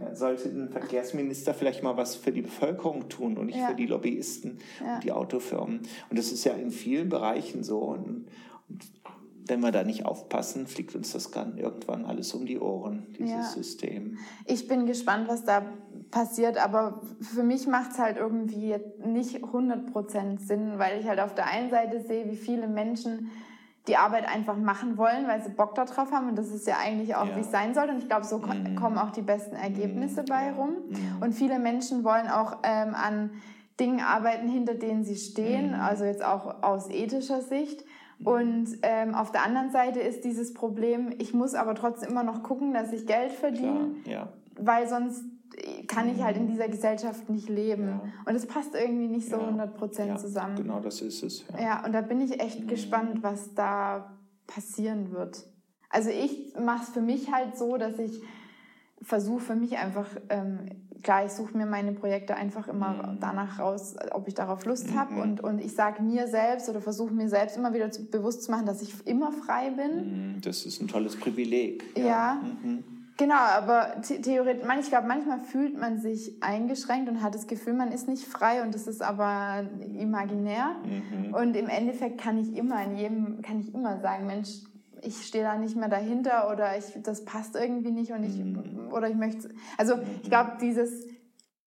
Ja. 0.00 0.14
Sollte 0.14 0.48
ein 0.48 0.70
Verkehrsminister 0.70 1.52
vielleicht 1.54 1.82
mal 1.82 1.96
was 1.96 2.14
für 2.14 2.30
die 2.30 2.42
Bevölkerung 2.42 3.08
tun 3.08 3.36
und 3.36 3.46
nicht 3.46 3.58
ja. 3.58 3.68
für 3.68 3.74
die 3.74 3.86
Lobbyisten 3.86 4.58
und 4.80 5.04
die 5.04 5.10
Autofirmen. 5.12 5.80
Und 6.08 6.18
das 6.18 6.30
ist 6.30 6.44
ja 6.44 6.54
in 6.54 6.70
vielen 6.70 7.08
Bereichen 7.08 7.64
so. 7.64 7.78
Und, 7.78 8.28
und 8.68 8.88
wenn 9.48 9.60
wir 9.60 9.72
da 9.72 9.82
nicht 9.82 10.04
aufpassen, 10.04 10.66
fliegt 10.66 10.94
uns 10.94 11.12
das 11.12 11.30
dann 11.30 11.58
irgendwann 11.58 12.04
alles 12.04 12.34
um 12.34 12.46
die 12.46 12.58
Ohren, 12.58 13.06
dieses 13.18 13.30
ja. 13.30 13.42
System. 13.42 14.18
Ich 14.44 14.68
bin 14.68 14.86
gespannt, 14.86 15.28
was 15.28 15.44
da 15.44 15.64
passiert, 16.10 16.62
aber 16.62 17.00
für 17.20 17.42
mich 17.42 17.66
macht 17.66 17.92
es 17.92 17.98
halt 17.98 18.16
irgendwie 18.16 18.76
nicht 19.04 19.42
100% 19.42 20.38
Sinn, 20.40 20.78
weil 20.78 21.00
ich 21.00 21.08
halt 21.08 21.20
auf 21.20 21.34
der 21.34 21.46
einen 21.46 21.70
Seite 21.70 22.00
sehe, 22.00 22.30
wie 22.30 22.36
viele 22.36 22.66
Menschen 22.66 23.30
die 23.86 23.96
Arbeit 23.96 24.28
einfach 24.28 24.56
machen 24.56 24.98
wollen, 24.98 25.26
weil 25.26 25.42
sie 25.42 25.50
Bock 25.50 25.74
darauf 25.74 26.12
haben 26.12 26.28
und 26.28 26.36
das 26.36 26.48
ist 26.48 26.66
ja 26.66 26.76
eigentlich 26.82 27.14
auch, 27.14 27.26
ja. 27.26 27.36
wie 27.36 27.40
es 27.40 27.50
sein 27.50 27.74
sollte 27.74 27.92
und 27.92 27.98
ich 27.98 28.08
glaube, 28.08 28.26
so 28.26 28.38
mm. 28.38 28.74
kommen 28.76 28.98
auch 28.98 29.10
die 29.10 29.22
besten 29.22 29.56
Ergebnisse 29.56 30.22
mm. 30.22 30.26
bei 30.26 30.52
rum 30.52 30.70
mm. 30.88 31.22
und 31.22 31.32
viele 31.32 31.58
Menschen 31.58 32.04
wollen 32.04 32.28
auch 32.28 32.58
ähm, 32.64 32.94
an 32.94 33.30
Dingen 33.80 34.00
arbeiten, 34.00 34.48
hinter 34.48 34.74
denen 34.74 35.04
sie 35.04 35.16
stehen, 35.16 35.68
mhm. 35.68 35.80
also 35.80 36.04
jetzt 36.04 36.24
auch 36.24 36.62
aus 36.64 36.90
ethischer 36.90 37.42
Sicht 37.42 37.84
und 38.24 38.66
ähm, 38.82 39.14
auf 39.14 39.30
der 39.30 39.44
anderen 39.44 39.70
Seite 39.70 40.00
ist 40.00 40.24
dieses 40.24 40.52
Problem, 40.52 41.14
ich 41.18 41.32
muss 41.32 41.54
aber 41.54 41.74
trotzdem 41.74 42.10
immer 42.10 42.24
noch 42.24 42.42
gucken, 42.42 42.74
dass 42.74 42.92
ich 42.92 43.06
Geld 43.06 43.32
verdiene, 43.32 43.94
ja. 44.04 44.28
weil 44.56 44.88
sonst 44.88 45.24
kann 45.86 46.08
ich 46.08 46.22
halt 46.22 46.36
in 46.36 46.46
dieser 46.46 46.68
Gesellschaft 46.68 47.28
nicht 47.28 47.48
leben. 47.48 47.88
Ja. 47.88 48.02
Und 48.26 48.34
es 48.34 48.46
passt 48.46 48.74
irgendwie 48.74 49.08
nicht 49.08 49.28
so 49.28 49.36
ja. 49.36 49.48
100% 49.48 50.04
ja, 50.04 50.16
zusammen. 50.16 50.56
Genau, 50.56 50.80
das 50.80 51.00
ist 51.00 51.22
es. 51.22 51.44
Ja, 51.52 51.60
ja 51.60 51.84
und 51.84 51.92
da 51.92 52.00
bin 52.00 52.20
ich 52.20 52.40
echt 52.40 52.60
mhm. 52.60 52.68
gespannt, 52.68 53.22
was 53.22 53.54
da 53.54 54.16
passieren 54.46 55.12
wird. 55.12 55.44
Also 55.90 56.10
ich 56.10 56.54
mache 56.58 56.84
es 56.84 56.90
für 56.90 57.00
mich 57.00 57.32
halt 57.32 57.56
so, 57.56 57.76
dass 57.76 57.98
ich 57.98 58.20
versuche 59.00 59.40
für 59.40 59.54
mich 59.54 59.78
einfach, 59.78 60.06
ähm, 60.28 60.58
klar, 61.02 61.24
ich 61.24 61.32
suche 61.32 61.56
mir 61.56 61.66
meine 61.66 61.92
Projekte 61.92 62.34
einfach 62.34 62.68
immer 62.68 63.12
mhm. 63.12 63.20
danach 63.20 63.58
raus, 63.58 63.94
ob 64.12 64.28
ich 64.28 64.34
darauf 64.34 64.64
Lust 64.64 64.90
mhm. 64.90 64.98
habe. 64.98 65.22
Und, 65.22 65.40
und 65.40 65.60
ich 65.60 65.74
sage 65.74 66.02
mir 66.02 66.26
selbst 66.26 66.68
oder 66.68 66.80
versuche 66.80 67.14
mir 67.14 67.28
selbst 67.28 67.56
immer 67.56 67.72
wieder 67.72 67.90
zu, 67.90 68.04
bewusst 68.04 68.42
zu 68.42 68.50
machen, 68.50 68.66
dass 68.66 68.82
ich 68.82 69.06
immer 69.06 69.32
frei 69.32 69.70
bin. 69.70 70.34
Mhm. 70.34 70.40
Das 70.40 70.66
ist 70.66 70.82
ein 70.82 70.88
tolles 70.88 71.16
Privileg. 71.16 71.84
Ja. 71.96 72.04
ja. 72.04 72.42
Mhm. 72.62 72.97
Genau, 73.18 73.34
aber 73.34 74.00
theoretisch, 74.00 74.64
ich 74.80 74.88
glaube, 74.90 75.08
manchmal 75.08 75.40
fühlt 75.40 75.76
man 75.76 75.98
sich 75.98 76.40
eingeschränkt 76.40 77.08
und 77.08 77.20
hat 77.20 77.34
das 77.34 77.48
Gefühl, 77.48 77.72
man 77.72 77.90
ist 77.90 78.06
nicht 78.06 78.24
frei 78.24 78.62
und 78.62 78.72
das 78.72 78.86
ist 78.86 79.02
aber 79.02 79.66
imaginär. 79.98 80.76
Mhm. 80.84 81.34
Und 81.34 81.56
im 81.56 81.68
Endeffekt 81.68 82.20
kann 82.20 82.38
ich 82.38 82.56
immer 82.56 82.82
in 82.84 82.96
jedem, 82.96 83.42
kann 83.42 83.58
ich 83.58 83.74
immer 83.74 83.98
sagen, 84.00 84.26
Mensch, 84.26 84.50
ich 85.02 85.26
stehe 85.26 85.42
da 85.42 85.58
nicht 85.58 85.74
mehr 85.74 85.88
dahinter 85.88 86.48
oder 86.52 86.78
ich, 86.78 86.84
das 87.02 87.24
passt 87.24 87.56
irgendwie 87.56 87.90
nicht 87.90 88.12
und 88.12 88.22
ich, 88.22 88.38
mhm. 88.38 88.92
oder 88.92 89.08
ich 89.08 89.16
möchte, 89.16 89.48
also 89.76 89.94
ich 90.22 90.30
glaube, 90.30 90.52
dieses, 90.60 91.04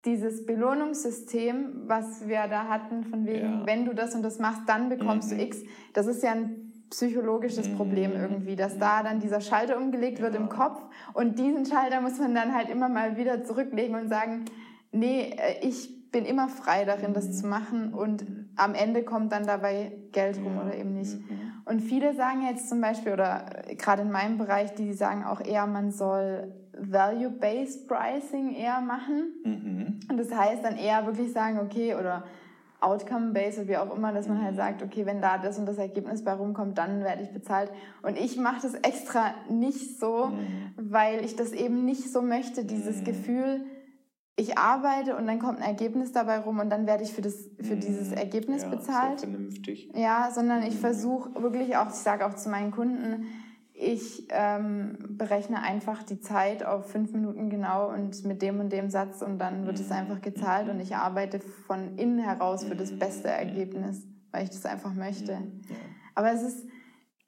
dieses 0.04 0.46
Belohnungssystem, 0.46 1.82
was 1.86 2.28
wir 2.28 2.46
da 2.46 2.68
hatten, 2.68 3.02
von 3.02 3.26
wegen, 3.26 3.60
ja. 3.60 3.66
wenn 3.66 3.86
du 3.86 3.92
das 3.92 4.14
und 4.14 4.22
das 4.22 4.38
machst, 4.38 4.62
dann 4.66 4.88
bekommst 4.88 5.32
mhm. 5.32 5.38
du 5.38 5.44
X, 5.44 5.58
das 5.94 6.06
ist 6.06 6.22
ja 6.22 6.30
ein 6.30 6.69
psychologisches 6.90 7.68
mhm. 7.68 7.76
Problem 7.76 8.12
irgendwie, 8.12 8.56
dass 8.56 8.78
da 8.78 9.02
dann 9.02 9.20
dieser 9.20 9.40
Schalter 9.40 9.78
umgelegt 9.78 10.20
wird 10.20 10.34
im 10.34 10.48
Kopf 10.48 10.82
und 11.14 11.38
diesen 11.38 11.64
Schalter 11.64 12.00
muss 12.00 12.18
man 12.18 12.34
dann 12.34 12.54
halt 12.54 12.68
immer 12.68 12.88
mal 12.88 13.16
wieder 13.16 13.44
zurücklegen 13.44 13.94
und 13.94 14.08
sagen, 14.08 14.44
nee, 14.92 15.30
äh, 15.30 15.66
ich 15.66 16.10
bin 16.10 16.24
immer 16.24 16.48
frei 16.48 16.84
darin, 16.84 17.14
das 17.14 17.38
zu 17.38 17.46
machen 17.46 17.94
und 17.94 18.26
am 18.56 18.74
Ende 18.74 19.04
kommt 19.04 19.30
dann 19.30 19.46
dabei 19.46 19.92
Geld 20.10 20.38
rum 20.38 20.58
oder 20.58 20.76
eben 20.76 20.94
nicht. 20.94 21.14
Mhm. 21.14 21.52
Und 21.64 21.80
viele 21.80 22.14
sagen 22.14 22.42
jetzt 22.42 22.68
zum 22.68 22.80
Beispiel, 22.80 23.12
oder 23.12 23.62
gerade 23.78 24.02
in 24.02 24.10
meinem 24.10 24.36
Bereich, 24.36 24.74
die 24.74 24.92
sagen 24.92 25.24
auch 25.24 25.40
eher, 25.40 25.66
man 25.68 25.92
soll 25.92 26.52
Value-Based 26.76 27.86
Pricing 27.86 28.54
eher 28.54 28.80
machen. 28.80 29.34
Mhm. 29.44 30.00
Und 30.10 30.16
das 30.16 30.34
heißt 30.34 30.64
dann 30.64 30.76
eher 30.76 31.06
wirklich 31.06 31.32
sagen, 31.32 31.60
okay, 31.60 31.94
oder 31.94 32.24
Outcome-based 32.80 33.68
wie 33.68 33.76
auch 33.76 33.94
immer, 33.94 34.12
dass 34.12 34.28
man 34.28 34.42
halt 34.42 34.52
mhm. 34.52 34.56
sagt, 34.56 34.82
okay, 34.82 35.06
wenn 35.06 35.20
da 35.20 35.38
das 35.38 35.58
und 35.58 35.66
das 35.66 35.78
Ergebnis 35.78 36.24
bei 36.24 36.32
rumkommt, 36.32 36.78
dann 36.78 37.04
werde 37.04 37.22
ich 37.22 37.30
bezahlt. 37.30 37.70
Und 38.02 38.16
ich 38.16 38.36
mache 38.36 38.62
das 38.62 38.74
extra 38.74 39.34
nicht 39.48 39.98
so, 39.98 40.26
mhm. 40.26 40.72
weil 40.76 41.24
ich 41.24 41.36
das 41.36 41.52
eben 41.52 41.84
nicht 41.84 42.10
so 42.12 42.22
möchte, 42.22 42.64
dieses 42.64 43.00
mhm. 43.00 43.04
Gefühl, 43.04 43.64
ich 44.36 44.56
arbeite 44.56 45.16
und 45.16 45.26
dann 45.26 45.38
kommt 45.38 45.58
ein 45.58 45.64
Ergebnis 45.64 46.12
dabei 46.12 46.38
rum 46.38 46.60
und 46.60 46.70
dann 46.70 46.86
werde 46.86 47.04
ich 47.04 47.12
für, 47.12 47.20
das, 47.20 47.34
für 47.60 47.76
mhm. 47.76 47.80
dieses 47.80 48.12
Ergebnis 48.12 48.62
ja, 48.62 48.68
bezahlt. 48.68 49.20
Sehr 49.20 49.28
vernünftig. 49.28 49.90
Ja, 49.94 50.30
sondern 50.32 50.62
ich 50.62 50.76
versuche 50.76 51.42
wirklich 51.42 51.76
auch, 51.76 51.88
ich 51.88 51.94
sage 51.94 52.26
auch 52.26 52.34
zu 52.34 52.48
meinen 52.48 52.70
Kunden, 52.70 53.26
ich 53.80 54.26
ähm, 54.28 54.98
berechne 55.08 55.62
einfach 55.62 56.02
die 56.02 56.20
Zeit 56.20 56.64
auf 56.64 56.90
fünf 56.90 57.12
Minuten 57.12 57.48
genau 57.48 57.90
und 57.90 58.24
mit 58.26 58.42
dem 58.42 58.60
und 58.60 58.70
dem 58.70 58.90
Satz 58.90 59.22
und 59.22 59.38
dann 59.38 59.66
wird 59.66 59.80
es 59.80 59.90
einfach 59.90 60.20
gezahlt 60.20 60.68
und 60.68 60.80
ich 60.80 60.94
arbeite 60.96 61.40
von 61.40 61.96
innen 61.96 62.18
heraus 62.18 62.64
für 62.64 62.76
das 62.76 62.96
beste 62.98 63.28
Ergebnis, 63.28 64.06
weil 64.32 64.44
ich 64.44 64.50
das 64.50 64.66
einfach 64.66 64.92
möchte. 64.92 65.38
Aber 66.14 66.30
es 66.30 66.42
ist, 66.42 66.66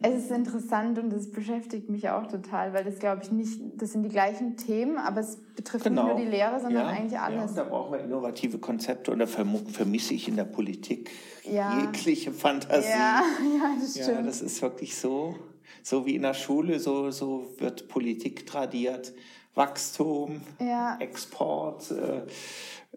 es 0.03 0.25
ist 0.25 0.31
interessant 0.31 0.99
und 0.99 1.11
das 1.11 1.31
beschäftigt 1.31 1.89
mich 1.89 2.11
auch 2.11 2.27
total, 2.27 2.75
weil 2.75 2.85
das 2.85 2.99
glaube 2.99 3.23
ich 3.23 3.33
nicht, 3.33 3.59
das 3.81 3.93
sind 3.93 4.03
die 4.03 4.11
gleichen 4.11 4.59
Themen, 4.59 4.99
aber 4.99 5.21
es 5.21 5.41
betrifft 5.57 5.85
genau. 5.85 6.05
nicht 6.05 6.17
nur 6.17 6.23
die 6.23 6.31
Lehre, 6.31 6.61
sondern 6.61 6.87
ja, 6.87 6.89
eigentlich 6.89 7.19
alles. 7.19 7.57
Ja, 7.57 7.65
da 7.65 7.71
brauchen 7.71 7.93
wir 7.93 8.01
innovative 8.01 8.59
Konzepte 8.59 9.11
und 9.11 9.21
da 9.21 9.27
vermisse 9.27 10.13
ich 10.13 10.29
in 10.29 10.37
der 10.37 10.45
Politik 10.45 11.11
ja. 11.45 11.81
jegliche 11.81 12.31
Fantasie. 12.31 12.91
Ja, 12.91 13.23
ja, 13.57 13.75
das 13.81 13.93
stimmt. 13.93 14.09
Ja, 14.09 14.23
das 14.23 14.43
ist 14.43 14.61
wirklich 14.61 14.95
so, 14.99 15.35
so 15.83 16.07
wie 16.07 16.15
in 16.15 16.23
der 16.23 16.35
Schule, 16.35 16.79
so, 16.79 17.11
so 17.11 17.55
wird 17.59 17.89
Politik 17.89 18.47
tradiert. 18.47 19.13
Wachstum, 19.55 20.41
ja. 20.59 20.97
Export, 20.99 21.91
äh, 21.91 22.23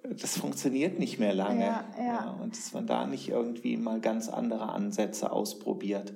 das 0.04 0.38
funktioniert 0.38 1.00
nicht 1.00 1.20
mehr 1.20 1.34
lange. 1.34 1.66
Ja, 1.66 1.86
ja. 2.00 2.38
und 2.42 2.56
dass 2.56 2.74
man 2.74 2.88
da 2.88 3.06
nicht 3.06 3.30
irgendwie 3.30 3.76
mal 3.76 4.00
ganz 4.00 4.30
andere 4.30 4.70
Ansätze 4.70 5.32
ausprobiert. 5.32 6.14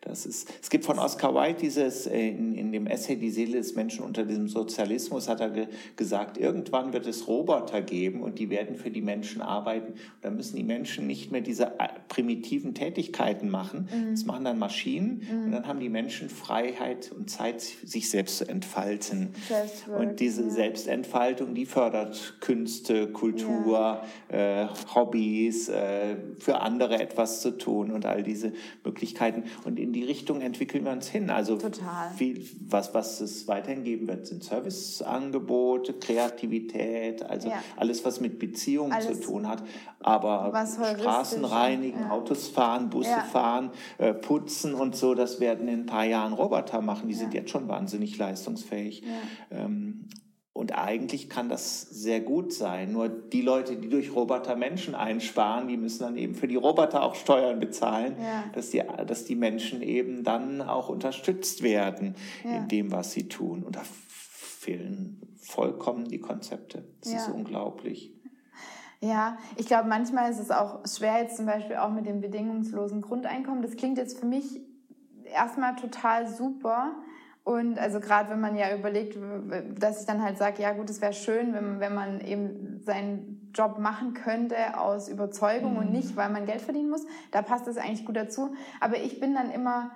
Das 0.00 0.26
ist, 0.26 0.48
es 0.62 0.70
gibt 0.70 0.84
von 0.84 0.98
Oscar 1.00 1.34
Wilde 1.34 1.58
dieses, 1.60 2.06
äh, 2.06 2.28
in, 2.28 2.54
in 2.54 2.70
dem 2.70 2.86
Essay 2.86 3.16
Die 3.16 3.30
Seele 3.30 3.58
des 3.58 3.74
Menschen 3.74 4.04
unter 4.04 4.24
diesem 4.24 4.48
Sozialismus, 4.48 5.28
hat 5.28 5.40
er 5.40 5.50
ge 5.50 5.66
gesagt, 5.96 6.38
irgendwann 6.38 6.92
wird 6.92 7.06
es 7.06 7.26
Roboter 7.26 7.82
geben 7.82 8.22
und 8.22 8.38
die 8.38 8.48
werden 8.48 8.76
für 8.76 8.90
die 8.90 9.02
Menschen 9.02 9.42
arbeiten. 9.42 9.94
Und 9.94 9.98
dann 10.22 10.36
müssen 10.36 10.56
die 10.56 10.62
Menschen 10.62 11.08
nicht 11.08 11.32
mehr 11.32 11.40
diese 11.40 11.78
äh, 11.80 11.88
primitiven 12.08 12.74
Tätigkeiten 12.74 13.50
machen. 13.50 13.88
Mhm. 13.92 14.10
Das 14.12 14.24
machen 14.24 14.44
dann 14.44 14.58
Maschinen 14.58 15.26
mhm. 15.28 15.44
und 15.46 15.52
dann 15.52 15.66
haben 15.66 15.80
die 15.80 15.88
Menschen 15.88 16.28
Freiheit 16.28 17.10
und 17.10 17.28
Zeit, 17.28 17.60
sich 17.60 18.08
selbst 18.08 18.38
zu 18.38 18.48
entfalten. 18.48 19.30
Und 19.98 20.20
diese 20.20 20.44
ja. 20.44 20.50
Selbstentfaltung, 20.50 21.54
die 21.54 21.66
fördert 21.66 22.36
Künste, 22.40 23.08
Kultur, 23.08 24.02
ja. 24.30 24.64
äh, 24.64 24.68
Hobbys, 24.94 25.68
äh, 25.68 26.16
für 26.38 26.60
andere 26.60 27.00
etwas 27.00 27.40
zu 27.40 27.58
tun 27.58 27.90
und 27.90 28.06
all 28.06 28.22
diese 28.22 28.52
Möglichkeiten. 28.84 29.44
Und 29.64 29.78
in 29.78 29.87
in 29.88 29.92
die 29.94 30.04
Richtung 30.04 30.42
entwickeln 30.42 30.84
wir 30.84 30.92
uns 30.92 31.08
hin. 31.08 31.30
Also 31.30 31.56
Total. 31.56 32.10
Viel, 32.14 32.46
was, 32.68 32.92
was 32.92 33.20
es 33.20 33.48
weiterhin 33.48 33.84
geben 33.84 34.06
wird, 34.06 34.26
sind 34.26 34.44
Serviceangebote, 34.44 35.94
Kreativität, 35.94 37.22
also 37.22 37.48
ja. 37.48 37.62
alles, 37.76 38.04
was 38.04 38.20
mit 38.20 38.38
Beziehungen 38.38 38.92
alles, 38.92 39.20
zu 39.20 39.26
tun 39.26 39.48
hat. 39.48 39.62
Aber 40.00 40.52
Straßen 40.66 41.44
reinigen, 41.44 42.00
ja. 42.00 42.10
Autos 42.10 42.48
fahren, 42.48 42.90
Busse 42.90 43.10
ja. 43.10 43.20
fahren, 43.20 43.70
äh, 43.96 44.12
putzen 44.12 44.74
und 44.74 44.94
so, 44.94 45.14
das 45.14 45.40
werden 45.40 45.68
in 45.68 45.80
ein 45.80 45.86
paar 45.86 46.04
Jahren 46.04 46.34
Roboter 46.34 46.82
machen. 46.82 47.08
Die 47.08 47.14
sind 47.14 47.32
jetzt 47.32 47.50
schon 47.50 47.66
wahnsinnig 47.66 48.18
leistungsfähig. 48.18 49.02
Ähm, 49.50 50.04
und 50.58 50.76
eigentlich 50.76 51.30
kann 51.30 51.48
das 51.48 51.82
sehr 51.82 52.20
gut 52.20 52.52
sein. 52.52 52.90
Nur 52.90 53.08
die 53.08 53.42
Leute, 53.42 53.76
die 53.76 53.88
durch 53.88 54.12
Roboter 54.12 54.56
Menschen 54.56 54.96
einsparen, 54.96 55.68
die 55.68 55.76
müssen 55.76 56.02
dann 56.02 56.16
eben 56.16 56.34
für 56.34 56.48
die 56.48 56.56
Roboter 56.56 57.04
auch 57.04 57.14
Steuern 57.14 57.60
bezahlen, 57.60 58.16
ja. 58.20 58.42
dass, 58.54 58.70
die, 58.70 58.82
dass 59.06 59.24
die 59.24 59.36
Menschen 59.36 59.82
eben 59.82 60.24
dann 60.24 60.60
auch 60.60 60.88
unterstützt 60.88 61.62
werden 61.62 62.16
ja. 62.42 62.56
in 62.56 62.66
dem, 62.66 62.90
was 62.90 63.12
sie 63.12 63.28
tun. 63.28 63.62
Und 63.62 63.76
da 63.76 63.82
fehlen 64.08 65.20
vollkommen 65.40 66.08
die 66.08 66.18
Konzepte. 66.18 66.84
Das 67.02 67.12
ja. 67.12 67.18
ist 67.18 67.28
unglaublich. 67.28 68.12
Ja, 69.00 69.38
ich 69.54 69.66
glaube, 69.66 69.88
manchmal 69.88 70.28
ist 70.28 70.40
es 70.40 70.50
auch 70.50 70.80
schwer, 70.84 71.22
jetzt 71.22 71.36
zum 71.36 71.46
Beispiel 71.46 71.76
auch 71.76 71.92
mit 71.92 72.04
dem 72.04 72.20
bedingungslosen 72.20 73.00
Grundeinkommen. 73.00 73.62
Das 73.62 73.76
klingt 73.76 73.96
jetzt 73.96 74.18
für 74.18 74.26
mich 74.26 74.60
erstmal 75.24 75.76
total 75.76 76.26
super. 76.26 76.96
Und 77.48 77.78
also 77.78 77.98
gerade 77.98 78.28
wenn 78.28 78.40
man 78.40 78.56
ja 78.56 78.76
überlegt, 78.76 79.16
dass 79.80 80.00
ich 80.00 80.06
dann 80.06 80.22
halt 80.22 80.36
sage, 80.36 80.60
ja 80.60 80.74
gut, 80.74 80.90
es 80.90 81.00
wäre 81.00 81.14
schön, 81.14 81.54
wenn, 81.54 81.80
wenn 81.80 81.94
man 81.94 82.20
eben 82.20 82.78
seinen 82.84 83.50
Job 83.54 83.78
machen 83.78 84.12
könnte 84.12 84.78
aus 84.78 85.08
Überzeugung 85.08 85.72
mhm. 85.72 85.78
und 85.78 85.90
nicht, 85.90 86.14
weil 86.14 86.28
man 86.28 86.44
Geld 86.44 86.60
verdienen 86.60 86.90
muss, 86.90 87.06
da 87.30 87.40
passt 87.40 87.66
das 87.66 87.78
eigentlich 87.78 88.04
gut 88.04 88.16
dazu. 88.16 88.52
Aber 88.80 88.98
ich 88.98 89.18
bin 89.18 89.32
dann 89.32 89.50
immer 89.50 89.90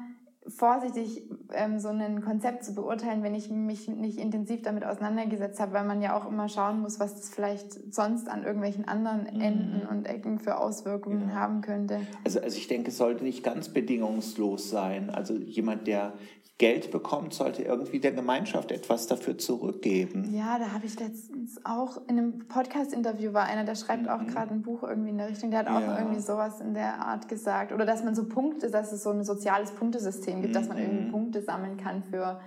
vorsichtig, 0.47 1.25
ähm, 1.53 1.79
so 1.79 1.89
ein 1.89 2.23
Konzept 2.23 2.65
zu 2.65 2.75
beurteilen, 2.75 3.23
wenn 3.23 3.35
ich 3.35 3.51
mich 3.51 3.87
nicht 3.87 4.19
intensiv 4.19 4.63
damit 4.63 4.85
auseinandergesetzt 4.85 5.61
habe, 5.61 5.75
weil 5.75 5.85
man 5.85 6.01
ja 6.01 6.17
auch 6.17 6.27
immer 6.27 6.49
schauen 6.49 6.81
muss, 6.81 7.01
was 7.01 7.15
das 7.15 7.29
vielleicht 7.29 7.95
sonst 7.95 8.31
an 8.31 8.45
irgendwelchen 8.45 8.89
anderen 8.89 9.25
mhm. 9.25 9.41
Enden 9.43 9.83
mhm. 9.83 9.89
und 9.91 10.07
Ecken 10.07 10.39
für 10.39 10.59
Auswirkungen 10.59 11.29
ja. 11.29 11.35
haben 11.35 11.61
könnte. 11.61 12.01
Also, 12.25 12.41
also 12.41 12.57
ich 12.57 12.67
denke, 12.67 12.89
es 12.89 12.97
sollte 12.97 13.23
nicht 13.25 13.45
ganz 13.45 13.69
bedingungslos 13.69 14.71
sein. 14.71 15.11
Also 15.11 15.35
jemand, 15.35 15.87
der 15.87 16.15
Geld 16.63 16.93
bekommt, 16.93 17.35
sollte 17.35 17.65
irgendwie 17.65 17.99
der 17.99 18.13
Gemeinschaft 18.13 18.71
etwas 18.71 19.09
dafür 19.09 19.37
zurückgeben. 19.37 20.33
Ja, 20.33 20.61
da 20.61 20.71
habe 20.71 20.87
ich 20.87 20.97
letztens 20.97 21.61
auch 21.65 21.97
in 22.07 22.17
einem 22.17 22.39
Podcast-Interview 22.47 23.33
war 23.33 23.47
einer, 23.47 23.65
der 23.65 23.75
schreibt 23.75 24.03
mhm. 24.03 24.09
auch 24.11 24.25
gerade 24.29 24.55
ein 24.55 24.63
Buch 24.63 24.85
irgendwie 24.85 25.11
in 25.11 25.19
der 25.19 25.29
Richtung, 25.29 25.51
der 25.51 25.59
hat 25.59 25.67
auch 25.67 25.81
ja. 25.81 25.99
irgendwie 25.99 26.21
sowas 26.21 26.61
in 26.61 26.73
der 26.75 27.05
Art 27.05 27.27
gesagt. 27.27 27.73
Oder 27.73 27.85
dass 27.85 28.05
man 28.05 28.15
so 28.15 28.29
Punkte, 28.29 28.71
dass 28.71 28.93
es 28.93 29.03
so 29.03 29.11
ein 29.11 29.25
soziales 29.25 29.73
Punktesystem 29.73 30.41
gibt, 30.41 30.55
mhm. 30.55 30.57
dass 30.57 30.69
man 30.69 30.79
irgendwie 30.79 31.07
mhm. 31.07 31.11
Punkte 31.11 31.43
sammeln 31.43 31.79
kann 31.79 32.05
für 32.05 32.41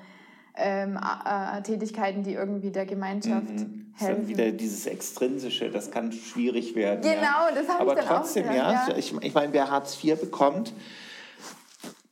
ähm, 0.55 0.97
äh, 0.97 1.61
Tätigkeiten, 1.63 2.23
die 2.23 2.35
irgendwie 2.35 2.71
der 2.71 2.85
Gemeinschaft 2.85 3.49
mhm. 3.49 3.87
helfen. 3.95 4.21
Dann 4.21 4.27
wieder 4.29 4.51
dieses 4.53 4.85
Extrinsische, 4.85 5.69
das 5.71 5.91
kann 5.91 6.13
schwierig 6.13 6.73
werden. 6.73 7.01
Genau, 7.01 7.19
ja. 7.19 7.51
das 7.53 7.67
habe 7.67 7.89
ich 7.89 7.95
dann 7.95 8.05
trotzdem, 8.05 8.45
auch 8.45 8.51
gedacht, 8.51 8.87
ja, 8.87 8.93
ja. 8.93 8.97
Ich, 8.97 9.13
ich 9.13 9.33
meine, 9.33 9.51
wer 9.51 9.69
Hartz 9.69 10.01
IV 10.01 10.21
bekommt, 10.21 10.71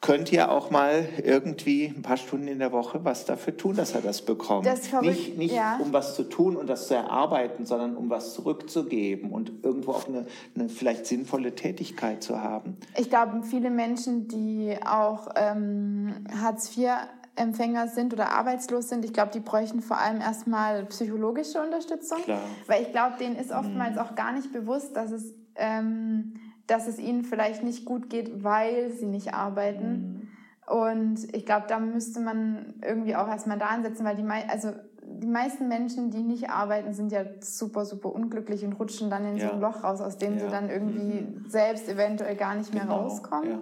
könnt 0.03 0.33
ihr 0.33 0.51
auch 0.51 0.69
mal 0.69 1.07
irgendwie 1.23 1.85
ein 1.85 2.01
paar 2.01 2.17
Stunden 2.17 2.49
in 2.49 2.59
der 2.59 2.73
Woche 2.73 3.05
was 3.05 3.23
dafür 3.23 3.55
tun, 3.55 3.77
dass 3.77 3.95
er 3.95 4.01
das 4.01 4.21
bekommt. 4.21 4.65
Das 4.65 4.91
nicht 5.01 5.37
nicht 5.37 5.55
ja. 5.55 5.79
um 5.81 5.93
was 5.93 6.15
zu 6.15 6.23
tun 6.23 6.57
und 6.57 6.67
das 6.67 6.87
zu 6.87 6.93
erarbeiten, 6.93 7.65
sondern 7.65 7.95
um 7.95 8.09
was 8.09 8.33
zurückzugeben 8.33 9.31
und 9.31 9.63
irgendwo 9.63 9.93
auch 9.93 10.05
eine, 10.07 10.25
eine 10.55 10.67
vielleicht 10.67 11.05
sinnvolle 11.05 11.55
Tätigkeit 11.55 12.21
zu 12.21 12.41
haben. 12.41 12.77
Ich 12.97 13.09
glaube, 13.09 13.43
viele 13.43 13.69
Menschen, 13.69 14.27
die 14.27 14.75
auch 14.85 15.29
ähm, 15.35 16.13
Hartz 16.41 16.77
IV 16.77 16.89
Empfänger 17.35 17.87
sind 17.87 18.13
oder 18.13 18.31
arbeitslos 18.31 18.89
sind, 18.89 19.05
ich 19.05 19.13
glaube, 19.13 19.31
die 19.33 19.39
bräuchten 19.39 19.81
vor 19.81 19.97
allem 19.97 20.19
erstmal 20.19 20.85
psychologische 20.87 21.61
Unterstützung. 21.61 22.21
Klar. 22.23 22.41
Weil 22.67 22.83
ich 22.83 22.91
glaube, 22.91 23.15
denen 23.19 23.37
ist 23.37 23.51
oftmals 23.51 23.97
auch 23.97 24.15
gar 24.15 24.33
nicht 24.33 24.51
bewusst, 24.51 24.95
dass 24.97 25.11
es, 25.11 25.33
ähm, 25.55 26.35
dass 26.67 26.87
es 26.87 26.97
ihnen 26.99 27.23
vielleicht 27.23 27.63
nicht 27.63 27.85
gut 27.85 28.09
geht, 28.09 28.43
weil 28.43 28.91
sie 28.91 29.05
nicht 29.05 29.33
arbeiten. 29.33 30.29
Und 30.65 31.35
ich 31.35 31.45
glaube, 31.45 31.65
da 31.67 31.77
müsste 31.79 32.19
man 32.21 32.75
irgendwie 32.81 33.15
auch 33.15 33.27
erstmal 33.27 33.57
da 33.59 33.67
ansetzen, 33.67 34.05
weil 34.05 34.15
die, 34.15 34.23
mei 34.23 34.47
also 34.49 34.71
die 35.05 35.27
meisten 35.27 35.67
Menschen, 35.67 36.09
die 36.09 36.23
nicht 36.23 36.49
arbeiten, 36.49 36.93
sind 36.93 37.11
ja 37.11 37.25
super, 37.41 37.83
super 37.85 38.13
unglücklich 38.13 38.63
und 38.63 38.73
rutschen 38.73 39.09
dann 39.09 39.25
in 39.25 39.39
so 39.39 39.45
Ja. 39.47 39.51
ein 39.53 39.59
Loch 39.61 39.83
raus, 39.83 39.99
aus 39.99 40.17
dem 40.17 40.39
sie 40.39 40.45
Ja. 40.45 40.51
dann 40.51 40.69
irgendwie 40.69 41.27
selbst 41.49 41.89
eventuell 41.89 42.35
gar 42.37 42.55
nicht 42.55 42.73
mehr 42.73 42.83
Genau, 42.83 43.01
rauskommen. 43.01 43.49
ja. 43.49 43.59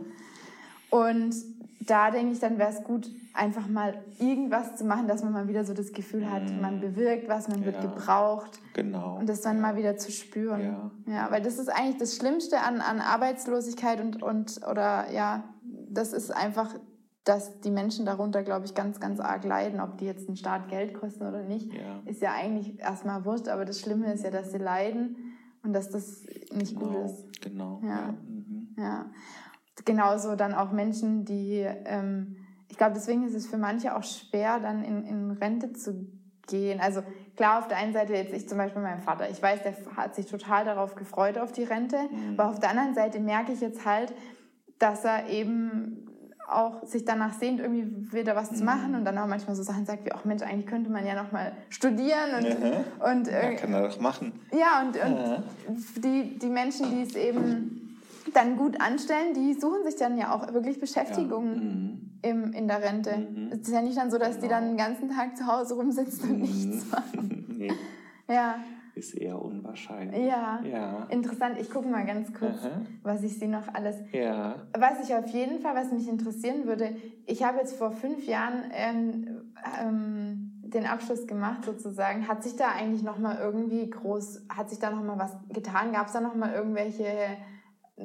Und 0.91 1.33
da 1.87 2.11
denke 2.11 2.33
ich, 2.33 2.39
dann 2.39 2.57
wäre 2.59 2.69
es 2.69 2.83
gut, 2.83 3.09
einfach 3.33 3.67
mal 3.67 4.03
irgendwas 4.19 4.75
zu 4.75 4.85
machen, 4.85 5.07
dass 5.07 5.23
man 5.23 5.33
mal 5.33 5.47
wieder 5.47 5.65
so 5.65 5.73
das 5.73 5.93
Gefühl 5.93 6.29
hat, 6.29 6.43
man 6.61 6.79
bewirkt 6.79 7.27
was, 7.27 7.47
man 7.47 7.65
wird. 7.65 7.75
Ja. 7.75 7.81
gebraucht. 7.81 8.59
Genau. 8.73 9.17
Und 9.17 9.27
das 9.27 9.41
dann 9.41 9.59
mal 9.61 9.75
wieder 9.75 9.97
zu 9.97 10.11
spüren. 10.11 10.61
Ja. 11.07 11.13
ja, 11.13 11.31
weil 11.31 11.41
das 11.41 11.57
ist 11.57 11.69
eigentlich 11.69 11.97
das 11.97 12.15
Schlimmste 12.15 12.59
an, 12.59 12.81
an 12.81 12.99
Arbeitslosigkeit 12.99 13.99
und, 14.01 14.21
und, 14.21 14.61
oder 14.69 15.11
ja, 15.11 15.43
das 15.89 16.13
ist 16.13 16.29
einfach, 16.31 16.75
dass 17.23 17.59
die 17.61 17.71
Menschen 17.71 18.05
darunter, 18.05 18.43
glaube 18.43 18.65
ich, 18.65 18.73
ganz, 18.75 18.99
ganz 18.99 19.19
arg 19.19 19.43
leiden. 19.43 19.79
Ob 19.79 19.97
die 19.97 20.05
jetzt 20.05 20.27
den 20.27 20.35
Staat 20.35 20.69
Geld 20.69 20.93
kosten 20.93 21.25
oder 21.25 21.43
nicht, 21.43 21.71
Ja. 21.73 22.01
ist 22.05 22.21
ja 22.21 22.33
eigentlich 22.33 22.79
erstmal 22.79 23.25
wurscht. 23.25 23.47
Aber 23.47 23.65
das 23.65 23.79
Schlimme 23.79 24.11
ist 24.13 24.23
ja, 24.23 24.31
dass 24.31 24.51
sie 24.51 24.57
leiden 24.57 25.15
und 25.63 25.73
dass 25.73 25.89
das 25.89 26.23
nicht 26.51 26.75
gut 26.75 26.91
genau. 26.91 27.05
ist. 27.05 27.41
Genau. 27.41 27.81
Ja. 27.83 27.89
Ja. 27.89 28.15
Mhm. 28.27 28.75
Ja. 28.77 29.05
Genauso 29.85 30.35
dann 30.35 30.53
auch 30.53 30.71
Menschen, 30.71 31.25
die, 31.25 31.65
ähm, 31.85 32.35
ich 32.69 32.77
glaube, 32.77 32.93
deswegen 32.93 33.25
ist 33.25 33.33
es 33.35 33.47
für 33.47 33.57
manche 33.57 33.95
auch 33.95 34.03
schwer, 34.03 34.59
dann 34.59 34.83
in, 34.83 35.03
in 35.05 35.31
Rente 35.31 35.73
zu 35.73 36.07
gehen. 36.47 36.79
Also 36.79 37.01
klar, 37.35 37.59
auf 37.59 37.67
der 37.67 37.77
einen 37.77 37.93
Seite 37.93 38.13
jetzt 38.13 38.33
ich 38.33 38.47
zum 38.49 38.57
Beispiel 38.57 38.81
mein 38.81 38.99
Vater, 39.01 39.29
ich 39.29 39.41
weiß, 39.41 39.61
der 39.63 39.73
hat 39.95 40.15
sich 40.15 40.25
total 40.25 40.65
darauf 40.65 40.95
gefreut 40.95 41.37
auf 41.37 41.51
die 41.51 41.63
Rente, 41.63 41.97
aber 42.37 42.49
auf 42.49 42.59
der 42.59 42.69
anderen 42.69 42.93
Seite 42.93 43.19
merke 43.19 43.51
ich 43.53 43.61
jetzt 43.61 43.85
halt, 43.85 44.13
dass 44.79 45.05
er 45.05 45.29
eben 45.29 46.07
auch 46.49 46.83
sich 46.85 47.05
danach 47.05 47.33
sehnt, 47.33 47.61
irgendwie 47.61 48.11
wieder 48.11 48.35
was 48.35 48.51
zu 48.53 48.63
machen 48.65 48.95
und 48.95 49.05
dann 49.05 49.17
auch 49.17 49.27
manchmal 49.27 49.55
so 49.55 49.63
Sachen 49.63 49.85
sagt 49.85 50.05
wie, 50.05 50.11
ach 50.11 50.25
Mensch, 50.25 50.41
eigentlich 50.43 50.65
könnte 50.65 50.89
man 50.89 51.05
ja 51.05 51.15
noch 51.21 51.31
mal 51.31 51.53
studieren 51.69 52.35
und, 52.37 52.59
Mhm. 52.59 52.73
und 52.99 53.27
Ja, 53.27 53.33
äh, 53.33 53.55
kann 53.55 53.73
er 53.73 53.87
doch 53.87 53.99
machen. 54.01 54.33
ja, 54.51 54.81
und, 54.81 54.97
und 54.97 56.03
die, 56.03 56.37
die 56.39 56.49
Menschen, 56.49 56.89
die 56.91 57.03
es 57.03 57.15
eben 57.15 57.90
dann 58.33 58.57
gut 58.57 58.79
anstellen, 58.81 59.33
die 59.33 59.53
suchen 59.53 59.83
sich 59.83 59.95
dann 59.95 60.17
ja 60.17 60.33
auch 60.33 60.53
wirklich 60.53 60.79
Beschäftigung 60.79 61.45
Mhm. 61.55 62.11
im, 62.21 62.53
in 62.53 62.67
der 62.67 62.81
Rente. 62.81 63.27
Es 63.51 63.59
ist 63.67 63.73
ja 63.73 63.81
nicht 63.81 63.97
dann 63.97 64.11
so, 64.11 64.17
dass 64.17 64.39
die 64.39 64.47
dann 64.47 64.69
den 64.69 64.77
ganzen 64.77 65.09
Tag 65.09 65.37
zu 65.37 65.45
Hause 65.47 65.75
rumsitzen 65.75 66.31
und 66.31 66.41
nichts 66.41 66.89
machen. 66.91 67.45
nee, 67.57 67.71
Ja, 68.29 68.55
ist 68.93 69.15
eher 69.15 69.41
unwahrscheinlich. 69.41 70.25
ja. 70.25 70.59
Ja. 70.63 71.07
Interessant. 71.09 71.57
Ich 71.59 71.69
gucke 71.69 71.87
mal 71.87 72.05
ganz 72.05 72.33
kurz, 72.33 72.59
Aha. 72.65 72.81
was 73.03 73.23
ich 73.23 73.39
sie 73.39 73.47
noch 73.47 73.73
alles... 73.73 73.95
Ja. 74.11 74.55
Was 74.77 75.01
ich 75.07 75.15
auf 75.15 75.27
jeden 75.27 75.59
Fall, 75.61 75.75
was 75.75 75.91
mich 75.93 76.09
interessieren 76.09 76.65
würde, 76.65 76.95
ich 77.25 77.41
habe 77.43 77.59
jetzt 77.59 77.77
vor 77.77 77.91
fünf 77.91 78.25
Jahren 78.27 78.63
ähm, 78.73 79.53
ähm, 79.81 80.51
den 80.65 80.85
Abschluss 80.85 81.25
gemacht 81.25 81.63
sozusagen. 81.65 82.27
Hat 82.27 82.43
sich 82.43 82.55
da 82.57 82.67
eigentlich 82.77 83.01
noch 83.03 83.17
mal 83.17 83.37
irgendwie 83.39 83.89
groß, 83.89 84.45
hat 84.49 84.69
sich 84.69 84.79
da 84.79 84.89
noch 84.91 85.03
mal 85.03 85.17
was 85.17 85.35
getan? 85.49 85.93
Gab 85.93 86.07
es 86.07 86.13
da 86.13 86.19
noch 86.21 86.35
mal 86.35 86.53
irgendwelche 86.53 87.05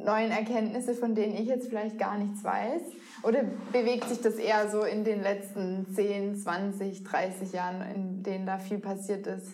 neuen 0.05 0.31
Erkenntnisse, 0.31 0.95
von 0.95 1.15
denen 1.15 1.35
ich 1.35 1.47
jetzt 1.47 1.69
vielleicht 1.69 1.99
gar 1.99 2.19
nichts 2.19 2.43
weiß? 2.45 2.83
Oder 3.23 3.45
bewegt 3.73 4.09
sich 4.09 4.21
das 4.21 4.35
eher 4.35 4.69
so 4.71 4.83
in 4.83 5.05
den 5.05 5.23
letzten 5.23 5.87
10, 5.95 6.37
20, 6.37 7.03
30 7.05 7.53
Jahren, 7.53 7.83
in 7.95 8.23
denen 8.23 8.47
da 8.47 8.59
viel 8.59 8.79
passiert 8.79 9.27
ist? 9.27 9.53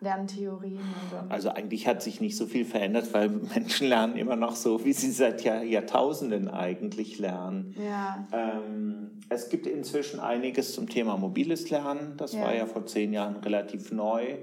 Lerntheorien 0.00 0.78
und. 0.78 1.30
Also 1.30 1.50
eigentlich 1.50 1.86
hat 1.86 2.02
sich 2.02 2.20
nicht 2.20 2.36
so 2.36 2.46
viel 2.46 2.64
verändert, 2.64 3.12
weil 3.14 3.28
Menschen 3.54 3.88
lernen 3.88 4.16
immer 4.16 4.34
noch 4.36 4.56
so, 4.56 4.84
wie 4.84 4.92
sie 4.92 5.10
seit 5.12 5.42
Jahr, 5.44 5.62
Jahrtausenden 5.62 6.48
eigentlich 6.48 7.18
lernen. 7.20 7.74
Ja, 7.78 8.26
Ähm, 8.32 9.20
es 9.28 9.48
gibt 9.48 9.66
inzwischen 9.66 10.18
einiges 10.20 10.74
zum 10.74 10.88
Thema 10.88 11.16
mobiles 11.16 11.70
Lernen. 11.70 12.14
Das 12.16 12.32
Ja. 12.32 12.42
war 12.42 12.54
ja 12.54 12.66
vor 12.66 12.84
zehn 12.86 13.12
Jahren 13.12 13.36
relativ 13.36 13.92
neu, 13.92 14.38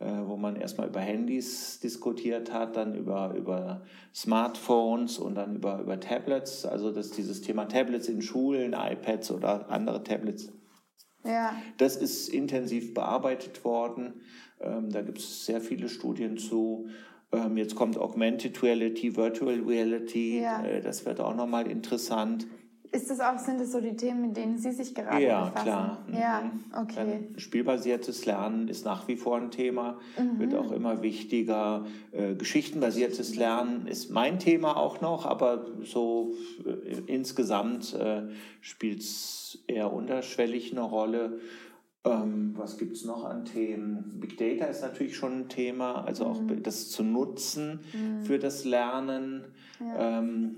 wo 0.00 0.36
man 0.36 0.56
erstmal 0.56 0.88
über 0.88 1.00
Handys 1.00 1.78
diskutiert 1.80 2.52
hat, 2.52 2.76
dann 2.76 2.94
über, 2.94 3.34
über 3.36 3.82
Smartphones 4.14 5.18
und 5.18 5.34
dann 5.34 5.56
über, 5.56 5.78
über 5.80 6.00
Tablets. 6.00 6.64
Also 6.64 6.90
dass 6.90 7.10
dieses 7.10 7.42
Thema 7.42 7.66
Tablets 7.66 8.08
in 8.08 8.22
Schulen, 8.22 8.72
iPads 8.72 9.30
oder 9.30 9.68
andere 9.70 10.02
Tablets 10.02 10.50
ja, 11.24 11.54
das 11.76 11.96
ist 11.96 12.28
intensiv 12.28 12.94
bearbeitet 12.94 13.64
worden. 13.64 14.22
Ähm, 14.60 14.90
da 14.90 15.02
gibt 15.02 15.18
es 15.18 15.44
sehr 15.44 15.60
viele 15.60 15.88
Studien 15.88 16.38
zu. 16.38 16.88
Ähm, 17.32 17.56
jetzt 17.56 17.74
kommt 17.74 17.98
Augmented 17.98 18.62
Reality, 18.62 19.16
Virtual 19.16 19.60
Reality. 19.60 20.40
Ja. 20.40 20.64
Äh, 20.64 20.80
das 20.80 21.04
wird 21.04 21.20
auch 21.20 21.34
nochmal 21.34 21.70
interessant. 21.70 22.46
Ist 22.92 23.08
das 23.08 23.20
auch, 23.20 23.38
sind 23.38 23.60
das 23.60 23.70
so 23.70 23.80
die 23.80 23.94
Themen, 23.94 24.22
mit 24.28 24.36
denen 24.36 24.58
Sie 24.58 24.72
sich 24.72 24.94
gerade 24.96 25.22
ja, 25.24 25.44
befassen? 25.44 25.62
klar. 25.64 25.98
Ja, 26.12 26.40
Mhm. 26.42 26.64
okay. 26.76 26.94
Dann 27.30 27.38
spielbasiertes 27.38 28.26
Lernen 28.26 28.66
ist 28.66 28.84
nach 28.84 29.06
wie 29.06 29.16
vor 29.16 29.36
ein 29.36 29.52
Thema, 29.52 30.00
wird 30.38 30.52
Mhm. 30.52 30.58
auch 30.58 30.72
immer 30.72 31.00
wichtiger. 31.00 31.86
Äh, 32.10 32.34
geschichtenbasiertes 32.34 33.36
Lernen 33.36 33.86
ist 33.86 34.10
mein 34.10 34.40
Thema 34.40 34.76
auch 34.76 35.00
noch, 35.00 35.24
aber 35.24 35.66
so 35.84 36.34
äh, 36.66 36.98
insgesamt 37.06 37.94
äh, 37.94 38.22
spielt 38.60 39.00
es 39.00 39.62
eher 39.68 39.92
unterschwellig 39.92 40.72
eine 40.72 40.82
Rolle. 40.82 41.38
Ähm, 42.02 42.54
was 42.56 42.76
gibt 42.78 42.96
es 42.96 43.04
noch 43.04 43.24
an 43.24 43.44
Themen? 43.44 44.14
Big 44.20 44.36
Data 44.38 44.64
ist 44.64 44.82
natürlich 44.82 45.16
schon 45.16 45.42
ein 45.42 45.48
Thema, 45.48 46.02
also 46.04 46.24
auch 46.24 46.40
Mhm. 46.40 46.62
das 46.64 46.88
zu 46.90 47.04
nutzen 47.04 47.80
für 48.22 48.38
das 48.40 48.64
Lernen. 48.64 49.44
Ähm, 49.96 50.56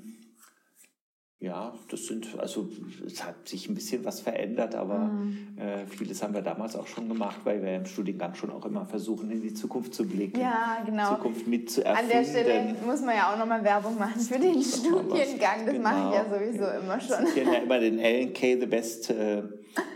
ja, 1.43 1.75
das 1.91 2.07
sind, 2.07 2.39
also 2.39 2.69
es 3.05 3.25
hat 3.25 3.49
sich 3.49 3.69
ein 3.69 3.75
bisschen 3.75 4.05
was 4.05 4.21
verändert, 4.21 4.75
aber 4.77 4.99
Mhm. 5.01 5.39
äh, 5.59 5.85
vieles 5.87 6.23
haben 6.23 6.35
wir 6.35 6.41
damals 6.43 6.77
auch 6.77 6.87
schon 6.87 7.09
gemacht, 7.09 7.41
weil 7.45 7.61
wir 7.63 7.75
im 7.77 7.85
Studiengang 7.87 8.35
schon 8.37 8.51
auch 8.51 8.65
immer 8.65 8.87
versuchen, 8.87 9.29
in 9.31 9.43
die 9.43 9.53
Zukunft 9.53 9.93
zu 9.93 10.07
blicken. 10.07 10.41
Ja, 10.41 10.79
genau. 10.87 11.17
Zukunft 11.17 11.47
mit 11.49 11.85
An 11.85 12.09
der 12.09 12.25
Stelle 12.25 12.77
muss 12.87 13.01
man 13.03 13.17
ja 13.17 13.33
auch 13.33 13.39
nochmal 13.39 13.63
Werbung 13.65 13.99
machen 13.99 14.21
für 14.21 14.39
den 14.39 14.63
Studiengang. 14.63 15.67
Das 15.67 15.79
mache 15.79 16.09
ich 16.09 16.15
ja 16.15 16.23
Genau. 16.23 16.37
sowieso 16.39 16.65
immer 16.81 17.01
schon. 17.01 17.27
Ich 17.27 17.37
ja 17.45 17.55
immer 17.55 17.81
den 17.81 17.99
LNK, 17.99 18.61
the 18.61 18.67
best, 18.67 19.11
äh, 19.11 19.43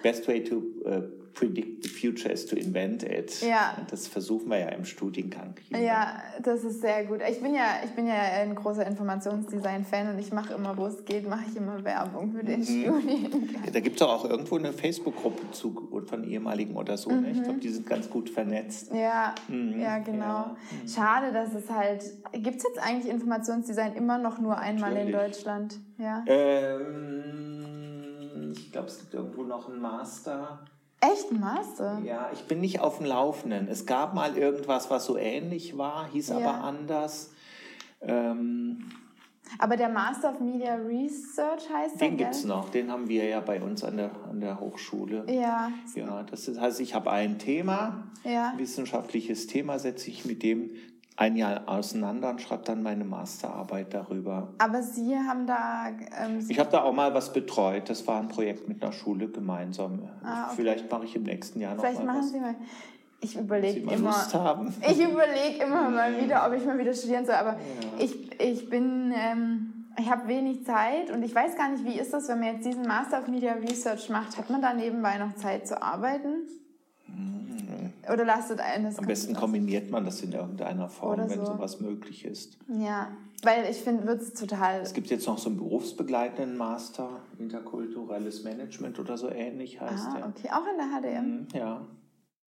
best 0.02 0.26
way 0.26 0.42
to 0.42 0.56
äh, 0.84 1.02
predict 1.38 1.82
the 1.84 1.90
future 1.90 2.32
is 2.32 2.46
to 2.46 2.56
invent 2.56 3.02
it. 3.02 3.42
Ja. 3.42 3.74
Und 3.78 3.92
Das 3.92 4.08
versuchen 4.08 4.48
wir 4.48 4.58
ja 4.58 4.68
im 4.70 4.86
Studiengang. 4.86 5.54
hier. 5.68 5.78
Ja, 5.80 6.22
das 6.42 6.64
ist 6.64 6.80
sehr 6.80 7.04
gut. 7.04 7.20
Ich 7.30 7.42
bin 7.42 7.54
ja, 7.54 7.80
ich 7.84 7.90
bin 7.90 8.06
ja 8.06 8.14
ein 8.14 8.54
großer 8.54 8.86
Informationsdesign-Fan 8.86 10.08
und 10.14 10.18
ich 10.18 10.32
mache 10.32 10.54
immer, 10.54 10.74
wo 10.78 10.86
es 10.86 11.04
geht, 11.04 11.28
mache 11.28 11.44
ich 11.50 11.56
immer 11.56 11.84
Werbung 11.84 12.32
für 12.32 12.42
Mhm. 12.42 12.46
den 12.46 12.64
Studiengang. 12.64 13.70
Da 13.72 13.80
gibt 13.80 13.96
es 13.96 14.02
auch 14.02 14.24
irgendwo 14.28 14.56
eine 14.56 14.72
Facebook-Gruppe 14.72 15.50
zu 15.52 15.88
von 16.06 16.24
ehemaligen 16.24 16.74
oder 16.74 16.96
so. 16.96 17.10
Ne? 17.10 17.30
Ich 17.32 17.38
Mhm. 17.38 17.42
glaube, 17.44 17.58
die 17.60 17.68
sind 17.68 17.86
ganz 17.86 18.08
gut 18.08 18.30
vernetzt. 18.30 18.92
Ja, 18.94 19.34
Mhm, 19.48 19.78
ja, 19.80 19.98
genau. 19.98 20.24
ja. 20.24 20.56
Schade, 20.88 21.32
dass 21.34 21.52
es 21.54 21.68
halt. 21.70 22.02
Gibt 22.32 22.56
es 22.56 22.62
jetzt 22.64 22.78
eigentlich 22.78 23.12
Informationsdesign 23.12 23.92
immer 23.94 24.16
noch 24.16 24.38
nur 24.40 24.56
einmal 24.58 24.96
in 24.96 25.10
Natürlich. 25.10 25.34
Deutschland? 25.36 25.78
Ja. 25.98 26.24
Ähm, 26.26 27.22
ich 28.52 28.72
glaube, 28.72 28.88
es 28.88 28.98
gibt 29.00 29.14
irgendwo 29.14 29.42
noch 29.42 29.68
einen 29.68 29.80
Master. 29.80 30.60
Echt 31.12 31.32
Master? 31.32 32.00
Ja, 32.04 32.30
ich 32.32 32.44
bin 32.44 32.60
nicht 32.60 32.80
auf 32.80 32.98
dem 32.98 33.06
Laufenden. 33.06 33.68
Es 33.68 33.86
gab 33.86 34.14
mal 34.14 34.36
irgendwas, 34.36 34.90
was 34.90 35.04
so 35.06 35.16
ähnlich 35.16 35.76
war, 35.78 36.08
hieß 36.12 36.28
Ja. 36.30 36.36
aber 36.38 36.64
anders. 36.64 37.32
Ähm, 38.00 38.90
Aber 39.58 39.76
der 39.76 39.88
Master 39.88 40.32
of 40.32 40.40
Media 40.40 40.74
Research 40.74 41.70
heißt 41.72 42.00
der, 42.00 42.08
den 42.08 42.16
gibt 42.16 42.32
es 42.34 42.44
noch. 42.44 42.68
Den 42.70 42.90
haben 42.90 43.08
wir 43.08 43.24
ja 43.26 43.40
bei 43.40 43.60
uns 43.62 43.84
an 43.84 43.96
der, 43.96 44.10
an 44.28 44.40
der 44.40 44.58
Hochschule. 44.58 45.24
Ja, 45.32 45.70
Ja, 45.94 46.22
das 46.24 46.48
heißt, 46.48 46.80
ich 46.80 46.94
habe 46.94 47.10
ein 47.12 47.38
Thema, 47.38 48.04
ja. 48.24 48.52
wissenschaftliches 48.56 49.46
Thema, 49.46 49.78
setze 49.78 50.10
ich 50.10 50.24
mit 50.24 50.42
dem 50.42 50.70
ein 51.16 51.36
Jahr 51.36 51.62
auseinander 51.66 52.30
und 52.30 52.42
schreibe 52.42 52.64
dann 52.64 52.82
meine 52.82 53.04
Masterarbeit 53.04 53.92
darüber. 53.94 54.48
Aber 54.58 54.82
Sie 54.82 55.16
haben 55.16 55.46
da. 55.46 55.88
Ähm, 55.88 56.44
Ich 56.48 56.58
habe 56.58 56.70
da 56.70 56.82
auch 56.82 56.92
mal 56.92 57.14
was 57.14 57.32
betreut. 57.32 57.88
Das 57.88 58.06
war 58.06 58.20
ein 58.20 58.28
Projekt 58.28 58.68
mit 58.68 58.82
einer 58.82 58.92
Schule 58.92 59.28
gemeinsam. 59.28 60.08
Ah, 60.22 60.44
okay. 60.46 60.52
Vielleicht 60.56 60.90
mache 60.90 61.04
ich 61.06 61.16
im 61.16 61.22
nächsten 61.22 61.60
Jahr 61.60 61.74
noch 61.74 61.82
vielleicht 61.82 62.00
mal 62.04 62.06
machen 62.06 62.18
was. 62.20 62.30
Sie 62.30 62.40
mal. 62.40 62.54
Ich 63.22 63.30
Sie 63.30 63.38
überlege 63.38 63.90
immer. 63.92 64.14
Ich 64.90 65.00
überlege 65.02 65.64
immer 65.64 65.88
mal 65.90 66.22
wieder, 66.22 66.46
ob 66.46 66.52
ich 66.52 66.64
mal 66.66 66.78
wieder 66.78 66.92
studieren 66.92 67.24
soll. 67.24 67.34
Aber 67.36 67.56
ich, 67.98 68.38
ich 68.40 68.68
bin. 68.68 69.12
Ähm, 69.16 69.72
ich 69.98 70.10
habe 70.10 70.28
wenig 70.28 70.66
Zeit 70.66 71.10
und 71.10 71.22
ich 71.22 71.34
weiß 71.34 71.56
gar 71.56 71.70
nicht, 71.70 71.82
wie 71.86 71.98
ist 71.98 72.12
das, 72.12 72.28
wenn 72.28 72.40
man 72.40 72.56
jetzt 72.56 72.66
diesen 72.66 72.86
Master 72.86 73.18
of 73.20 73.28
Media 73.28 73.54
Research 73.54 74.10
macht. 74.10 74.36
Hat 74.36 74.50
man 74.50 74.60
da 74.60 74.74
nebenbei 74.74 75.16
noch 75.16 75.34
Zeit 75.36 75.66
zu 75.66 75.80
arbeiten? 75.82 76.46
Oder 78.12 78.24
lastet 78.24 78.60
Hm. 78.60 78.94
Am 78.96 79.06
besten 79.06 79.34
kombiniert 79.34 79.90
man 79.90 80.04
das 80.04 80.22
in 80.22 80.32
irgendeiner 80.32 80.88
Form, 80.88 81.14
Oder 81.14 81.28
wenn 81.30 81.44
so. 81.44 81.52
sowas 81.52 81.80
möglich 81.80 82.24
ist. 82.24 82.58
Ja, 82.68 83.10
weil 83.42 83.70
ich 83.70 83.78
finde, 83.78 84.06
wird 84.06 84.22
es 84.22 84.32
total. 84.34 84.80
Es 84.80 84.92
gibt 84.94 85.08
jetzt 85.08 85.26
noch 85.26 85.38
so 85.38 85.48
einen 85.48 85.58
berufsbegleitenden 85.58 86.56
Master. 86.56 87.20
Interkulturelles 87.38 88.44
Management 88.44 88.98
oder 88.98 89.16
so 89.18 89.28
ähnlich 89.30 89.80
heißt 89.80 90.06
ah, 90.08 90.14
der. 90.18 90.26
okay, 90.28 90.48
auch 90.50 90.66
in 90.70 90.76
der 90.78 90.86
HDM. 91.00 91.24
Mhm, 91.40 91.48
ja. 91.54 91.86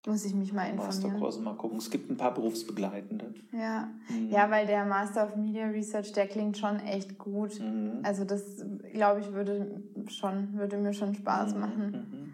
Muss 0.07 0.25
ich 0.25 0.35
mich 0.35 0.53
mal 0.53 0.65
informieren. 0.71 0.87
Masterkurse 0.87 1.41
mal 1.41 1.55
gucken. 1.57 1.79
Es 1.79 1.91
gibt 1.91 2.09
ein 2.11 2.17
paar 2.17 2.33
Berufsbegleitende. 2.33 3.35
Ja. 3.53 3.89
Mhm. 4.09 4.31
ja, 4.31 4.49
weil 4.51 4.67
der 4.67 4.85
Master 4.85 5.25
of 5.27 5.35
Media 5.37 5.67
Research, 5.67 6.13
der 6.13 6.29
klingt 6.29 6.57
schon 6.59 6.79
echt 6.81 7.19
gut. 7.19 7.59
Mhm. 7.61 8.01
Also 8.05 8.25
das, 8.25 8.65
glaube 8.93 9.21
ich, 9.21 9.33
würde 9.33 9.83
schon, 10.09 10.53
würde 10.55 10.77
mir 10.77 10.93
schon 10.93 11.15
Spaß 11.15 11.55
Mhm, 11.55 11.61
machen. 11.61 11.91
mhm. 11.91 12.33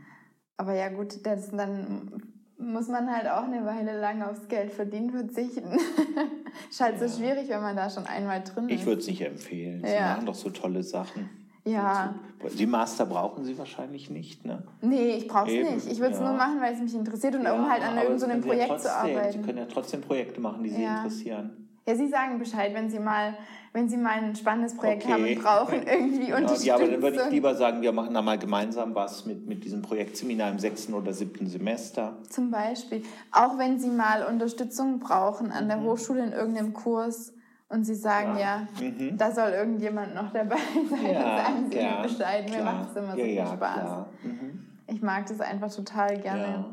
Aber 0.59 0.75
ja 0.75 0.91
gut, 0.91 1.25
das 1.25 1.51
dann 1.51 2.32
muss 2.63 2.89
man 2.89 3.11
halt 3.15 3.29
auch 3.29 3.45
eine 3.45 3.65
Weile 3.65 3.99
lang 4.01 4.23
aufs 4.23 4.47
Geld 4.49 4.73
verdienen 4.73 5.11
verzichten. 5.11 5.73
ist 6.71 6.81
halt 6.81 6.99
so 6.99 7.05
Ja. 7.07 7.11
schwierig, 7.11 7.49
wenn 7.49 7.61
man 7.63 7.77
da 7.77 7.91
schon 7.91 8.07
einmal 8.07 8.43
drin 8.43 8.69
ist. 8.69 8.75
Ich 8.81 8.87
würde 8.87 9.01
es 9.01 9.07
nicht 9.07 9.21
empfehlen. 9.23 9.83
Sie 9.85 9.93
Ja. 9.93 10.15
machen 10.15 10.27
doch 10.27 10.35
so 10.35 10.51
tolle 10.51 10.83
Sachen. 10.83 11.29
Ja. 11.65 12.15
Die 12.59 12.67
Master 12.67 13.07
brauchen 13.07 13.45
Sie 13.45 13.57
wahrscheinlich 13.57 14.11
nicht, 14.11 14.45
ne? 14.45 14.65
Nee, 14.81 15.13
ich 15.17 15.29
brauche 15.29 15.47
es 15.49 15.75
nicht. 15.85 15.93
Ich 15.93 16.01
würde 16.01 16.15
es 16.15 16.21
ja. 16.21 16.27
nur 16.29 16.37
machen, 16.37 16.61
weil 16.61 16.75
es 16.75 16.81
mich 16.81 16.95
interessiert 16.95 17.37
und 17.37 17.47
um 17.47 17.71
halt 17.71 17.83
an 17.85 17.97
irgendeinem 17.99 18.43
Sie 18.43 18.49
Projekt 18.49 18.69
ja 18.71 18.77
zu 18.79 18.89
trotzdem- 18.89 19.07
Sie 19.11 19.17
arbeiten. 19.17 19.43
können 19.43 19.59
ja 19.59 19.67
trotzdem 19.67 20.01
Projekte 20.01 20.41
machen, 20.41 20.65
die 20.65 20.71
Sie 20.71 20.83
interessieren. 20.83 21.62
Ja, 21.87 21.97
Sie 21.97 22.09
sagen 22.09 22.39
Bescheid, 22.39 22.73
wenn 22.75 22.89
Sie 22.91 23.01
mal, 23.01 23.35
wenn 23.73 23.89
Sie 23.89 23.97
mal 23.97 24.13
ein 24.13 24.37
spannendes 24.37 24.77
Projekt 24.77 25.05
Okay. 25.05 25.13
haben 25.13 25.25
und 25.25 25.43
brauchen 25.43 25.83
irgendwie 25.87 26.29
Ja, 26.31 26.39
ja, 26.39 26.75
aber 26.77 26.85
dann 26.87 27.03
würde 27.03 27.09
ich 27.09 27.13
Unterstützung. 27.13 27.31
lieber 27.33 27.55
sagen, 27.57 27.83
wir 27.83 27.91
machen 27.93 28.15
da 28.15 28.23
mal 28.23 28.39
gemeinsam 28.39 28.95
was 28.95 29.27
mit, 29.27 29.47
mit 29.49 29.65
diesem 29.65 29.83
Projektseminar 29.83 30.51
im 30.51 30.61
sechsten 30.61 30.95
oder 30.95 31.13
siebten 31.13 31.49
Semester. 31.49 32.19
Zum 32.31 32.53
Beispiel. 32.53 33.03
Auch 33.33 33.59
wenn 33.59 33.81
Sie 33.81 33.89
mal 33.91 34.25
Unterstützung 34.25 35.01
brauchen 35.01 35.51
an 35.51 35.67
der 35.69 35.83
Hochschule 35.83 36.25
in 36.25 36.33
irgendeinem 36.33 36.73
Kurs 36.73 37.33
und 37.69 37.85
Sie 37.85 37.97
sagen, 37.97 38.39
ja, 38.39 38.69
Mhm. 38.81 39.17
da 39.19 39.33
soll 39.33 39.51
irgendjemand 39.51 40.15
noch 40.15 40.33
dabei 40.33 40.57
sein, 40.91 41.15
Ja, 41.15 41.37
sagen 41.45 41.69
Sie 41.69 41.77
ja, 41.79 41.97
mir 41.97 42.03
Bescheid. 42.03 42.49
Mir 42.49 42.63
macht 42.63 42.91
es 42.91 42.97
immer 42.97 43.13
so 43.13 43.19
ja, 43.19 43.25
viel 43.25 43.35
ja, 43.35 43.47
Spaß. 43.47 44.07
Mhm. 44.23 44.67
Ich 44.87 45.03
mag 45.03 45.27
das 45.27 45.41
einfach 45.41 45.75
total 45.75 46.17
gerne. 46.21 46.65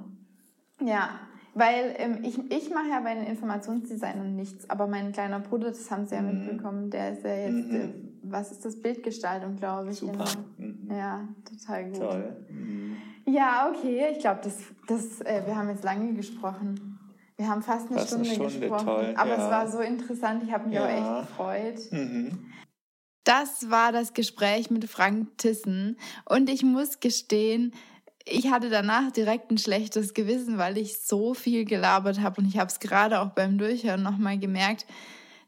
Ja. 0.81 1.09
Weil 1.55 1.95
ähm, 1.97 2.19
ich, 2.23 2.37
ich 2.51 2.69
mache 2.73 2.89
ja 2.89 2.99
bei 3.01 3.15
den 3.15 3.25
Informationsdesignern 3.25 4.35
nichts, 4.35 4.69
aber 4.69 4.87
mein 4.87 5.11
kleiner 5.11 5.39
Bruder, 5.39 5.69
das 5.69 5.89
haben 5.91 6.05
Sie 6.05 6.15
ja 6.15 6.21
Mhm. 6.21 6.45
mitbekommen, 6.45 6.89
der 6.89 7.13
ist 7.13 7.23
ja 7.23 7.35
jetzt, 7.35 7.67
Mhm. 7.69 7.75
äh, 7.75 7.89
was 8.23 8.51
ist 8.51 8.63
das, 8.65 8.81
Bildgestaltung, 8.81 9.55
glaube 9.55 9.89
ich. 9.91 9.97
Super. 9.97 10.25
Genau. 10.57 10.69
Mhm. 10.69 10.91
Ja, 10.91 11.27
total 11.49 11.85
gut. 11.85 11.99
Toll. 11.99 12.35
Mhm. 12.49 12.97
Ja, 13.25 13.69
okay, 13.69 14.07
ich 14.11 14.19
glaube, 14.19 14.41
das, 14.43 14.57
das, 14.87 15.21
äh, 15.21 15.41
wir 15.45 15.55
haben 15.55 15.69
jetzt 15.69 15.83
lange 15.83 16.13
gesprochen. 16.13 16.99
Wir 17.35 17.47
haben 17.47 17.61
fast 17.61 17.89
eine, 17.89 17.99
Fast 17.99 18.13
eine 18.13 18.25
Stunde, 18.25 18.49
Stunde, 18.49 18.67
gesprochen. 18.69 18.85
toll, 18.85 19.13
aber 19.17 19.31
es 19.31 19.37
ja. 19.37 19.49
war 19.51 19.67
so 19.71 19.79
interessant, 19.79 20.43
ich 20.43 20.51
habe 20.51 20.65
mich 20.67 20.75
Ja. 20.75 20.85
auch 20.85 20.89
echt 20.89 21.27
gefreut. 21.29 21.91
Mhm. 21.91 22.37
Das 23.23 23.69
war 23.69 23.91
das 23.91 24.13
Gespräch 24.13 24.71
mit 24.71 24.85
Frank 24.85 25.37
Tissen. 25.37 25.97
Und 26.25 26.49
ich 26.49 26.63
muss 26.63 26.99
gestehen, 26.99 27.73
ich 28.29 28.51
hatte 28.51 28.69
danach 28.69 29.11
direkt 29.11 29.51
ein 29.51 29.57
schlechtes 29.57 30.13
Gewissen, 30.13 30.57
weil 30.57 30.77
ich 30.77 31.01
so 31.01 31.33
viel 31.33 31.65
gelabert 31.65 32.21
habe. 32.21 32.41
Und 32.41 32.47
ich 32.47 32.57
habe 32.57 32.69
es 32.69 32.79
gerade 32.79 33.19
auch 33.19 33.29
beim 33.29 33.57
Durchhören 33.57 34.03
nochmal 34.03 34.37
gemerkt. 34.37 34.85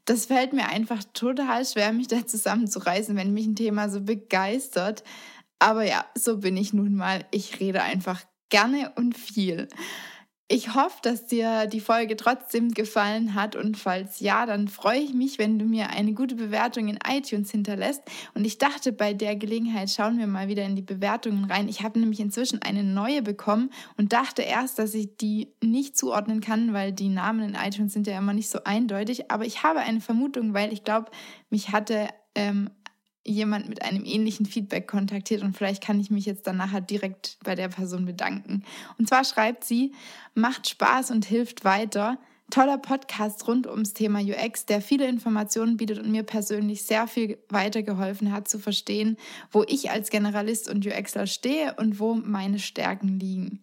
Das 0.04 0.26
fällt 0.26 0.52
mir 0.52 0.68
einfach 0.68 1.02
total 1.14 1.64
schwer, 1.64 1.92
mich 1.92 2.08
da 2.08 2.26
zusammenzureißen, 2.26 3.16
wenn 3.16 3.32
mich 3.32 3.46
ein 3.46 3.56
Thema 3.56 3.88
so 3.88 4.00
begeistert. 4.00 5.04
Aber 5.58 5.84
ja, 5.84 6.04
so 6.16 6.38
bin 6.38 6.56
ich 6.56 6.72
nun 6.72 6.94
mal. 6.94 7.24
Ich 7.30 7.60
rede 7.60 7.82
einfach 7.82 8.20
gerne 8.48 8.92
und 8.96 9.16
viel. 9.16 9.68
Ich 10.54 10.74
hoffe, 10.74 10.98
dass 11.00 11.24
dir 11.24 11.66
die 11.66 11.80
Folge 11.80 12.14
trotzdem 12.14 12.72
gefallen 12.72 13.34
hat 13.34 13.56
und 13.56 13.78
falls 13.78 14.20
ja, 14.20 14.44
dann 14.44 14.68
freue 14.68 14.98
ich 14.98 15.14
mich, 15.14 15.38
wenn 15.38 15.58
du 15.58 15.64
mir 15.64 15.88
eine 15.88 16.12
gute 16.12 16.34
Bewertung 16.34 16.88
in 16.88 16.98
iTunes 17.08 17.50
hinterlässt. 17.50 18.02
Und 18.34 18.44
ich 18.44 18.58
dachte, 18.58 18.92
bei 18.92 19.14
der 19.14 19.34
Gelegenheit 19.34 19.88
schauen 19.88 20.18
wir 20.18 20.26
mal 20.26 20.48
wieder 20.48 20.62
in 20.66 20.76
die 20.76 20.82
Bewertungen 20.82 21.46
rein. 21.46 21.70
Ich 21.70 21.82
habe 21.82 21.98
nämlich 21.98 22.20
inzwischen 22.20 22.60
eine 22.60 22.84
neue 22.84 23.22
bekommen 23.22 23.70
und 23.96 24.12
dachte 24.12 24.42
erst, 24.42 24.78
dass 24.78 24.92
ich 24.92 25.16
die 25.16 25.54
nicht 25.62 25.96
zuordnen 25.96 26.42
kann, 26.42 26.74
weil 26.74 26.92
die 26.92 27.08
Namen 27.08 27.48
in 27.48 27.54
iTunes 27.54 27.94
sind 27.94 28.06
ja 28.06 28.18
immer 28.18 28.34
nicht 28.34 28.50
so 28.50 28.62
eindeutig. 28.62 29.30
Aber 29.30 29.46
ich 29.46 29.62
habe 29.62 29.78
eine 29.78 30.02
Vermutung, 30.02 30.52
weil 30.52 30.70
ich 30.70 30.84
glaube, 30.84 31.10
mich 31.48 31.70
hatte 31.72 32.08
ähm, 32.34 32.68
jemand 33.24 33.68
mit 33.68 33.82
einem 33.82 34.04
ähnlichen 34.04 34.46
Feedback 34.46 34.88
kontaktiert 34.88 35.42
und 35.42 35.56
vielleicht 35.56 35.82
kann 35.82 36.00
ich 36.00 36.10
mich 36.10 36.26
jetzt 36.26 36.46
dann 36.46 36.56
nachher 36.56 36.80
direkt 36.80 37.38
bei 37.44 37.54
der 37.54 37.68
Person 37.68 38.04
bedanken. 38.04 38.64
Und 38.98 39.08
zwar 39.08 39.24
schreibt 39.24 39.64
sie, 39.64 39.92
macht 40.34 40.68
Spaß 40.68 41.10
und 41.10 41.24
hilft 41.24 41.64
weiter. 41.64 42.18
Toller 42.50 42.76
Podcast 42.76 43.48
rund 43.48 43.66
ums 43.66 43.94
Thema 43.94 44.20
UX, 44.20 44.66
der 44.66 44.82
viele 44.82 45.08
Informationen 45.08 45.78
bietet 45.78 45.98
und 45.98 46.10
mir 46.10 46.22
persönlich 46.22 46.82
sehr 46.82 47.06
viel 47.06 47.38
weitergeholfen 47.48 48.30
hat 48.30 48.46
zu 48.46 48.58
verstehen, 48.58 49.16
wo 49.50 49.64
ich 49.66 49.90
als 49.90 50.10
Generalist 50.10 50.68
und 50.68 50.84
UXler 50.84 51.26
stehe 51.26 51.74
und 51.78 51.98
wo 51.98 52.14
meine 52.14 52.58
Stärken 52.58 53.18
liegen. 53.18 53.60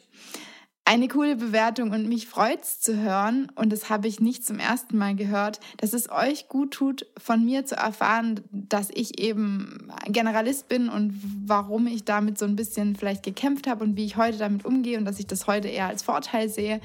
Eine 0.89 1.07
coole 1.07 1.35
Bewertung 1.35 1.91
und 1.91 2.09
mich 2.09 2.25
freut's 2.25 2.81
zu 2.81 2.97
hören, 2.99 3.51
und 3.53 3.71
das 3.71 3.91
habe 3.91 4.07
ich 4.07 4.19
nicht 4.19 4.43
zum 4.43 4.57
ersten 4.57 4.97
Mal 4.97 5.15
gehört, 5.15 5.59
dass 5.77 5.93
es 5.93 6.09
euch 6.09 6.47
gut 6.47 6.71
tut, 6.71 7.05
von 7.15 7.45
mir 7.45 7.63
zu 7.63 7.75
erfahren, 7.75 8.41
dass 8.49 8.89
ich 8.91 9.19
eben 9.19 9.91
Generalist 10.07 10.67
bin 10.67 10.89
und 10.89 11.13
warum 11.45 11.85
ich 11.85 12.05
damit 12.05 12.39
so 12.39 12.45
ein 12.45 12.55
bisschen 12.55 12.95
vielleicht 12.95 13.21
gekämpft 13.21 13.67
habe 13.67 13.83
und 13.83 13.97
wie 13.97 14.05
ich 14.05 14.17
heute 14.17 14.39
damit 14.39 14.65
umgehe 14.65 14.97
und 14.97 15.05
dass 15.05 15.19
ich 15.19 15.27
das 15.27 15.45
heute 15.45 15.67
eher 15.67 15.85
als 15.85 16.01
Vorteil 16.01 16.49
sehe. 16.49 16.81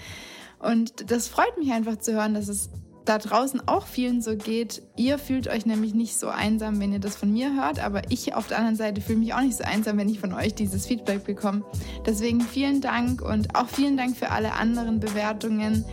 Und 0.59 1.11
das 1.11 1.29
freut 1.29 1.57
mich 1.57 1.73
einfach 1.73 1.99
zu 1.99 2.13
hören, 2.13 2.35
dass 2.35 2.49
es 2.49 2.69
da 3.05 3.19
draußen 3.19 3.67
auch 3.69 3.87
vielen 3.87 4.23
so 4.23 4.37
geht. 4.37 4.83
Ihr 4.97 5.19
fühlt 5.19 5.49
euch 5.49 5.67
nämlich 5.67 5.95
nicht 5.95 6.19
so 6.19 6.29
einsam, 6.29 6.81
wenn 6.81 6.93
ihr 6.93 7.01
das 7.01 7.17
von 7.17 7.33
mir 7.33 7.55
hört, 7.55 7.79
aber 7.79 8.03
ich 8.11 8.35
auf 8.35 8.47
der 8.49 8.59
anderen 8.59 8.77
Seite 8.77 9.01
fühle 9.01 9.19
mich 9.19 9.35
auch 9.35 9.41
nicht 9.41 9.57
so 9.57 9.65
einsam, 9.65 9.99
wenn 9.99 10.09
ich 10.09 10.21
von 10.21 10.33
euch 10.33 10.55
dieses 10.55 10.87
Feedback 10.87 11.25
bekomme. 11.25 11.63
Deswegen 12.07 12.41
vielen 12.41 12.81
Dank 12.81 13.21
und 13.21 13.55
auch 13.55 13.69
vielen 13.69 13.97
Dank 13.97 14.17
für 14.17 14.31
alle 14.31 14.55
anderen 14.55 15.01
Bewertungen. 15.01 15.85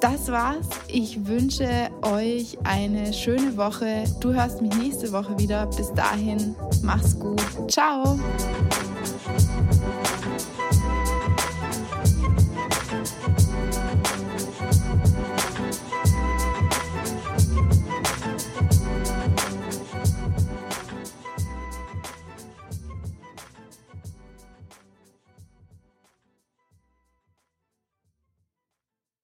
Das 0.00 0.32
war's. 0.32 0.66
Ich 0.88 1.26
wünsche 1.26 1.88
euch 2.02 2.58
eine 2.64 3.12
schöne 3.12 3.56
Woche. 3.56 4.02
Du 4.18 4.32
hörst 4.34 4.60
mich 4.60 4.74
nächste 4.74 5.12
Woche 5.12 5.38
wieder. 5.38 5.66
Bis 5.66 5.92
dahin, 5.94 6.56
mach's 6.82 7.16
gut. 7.16 7.40
Ciao. 7.70 8.18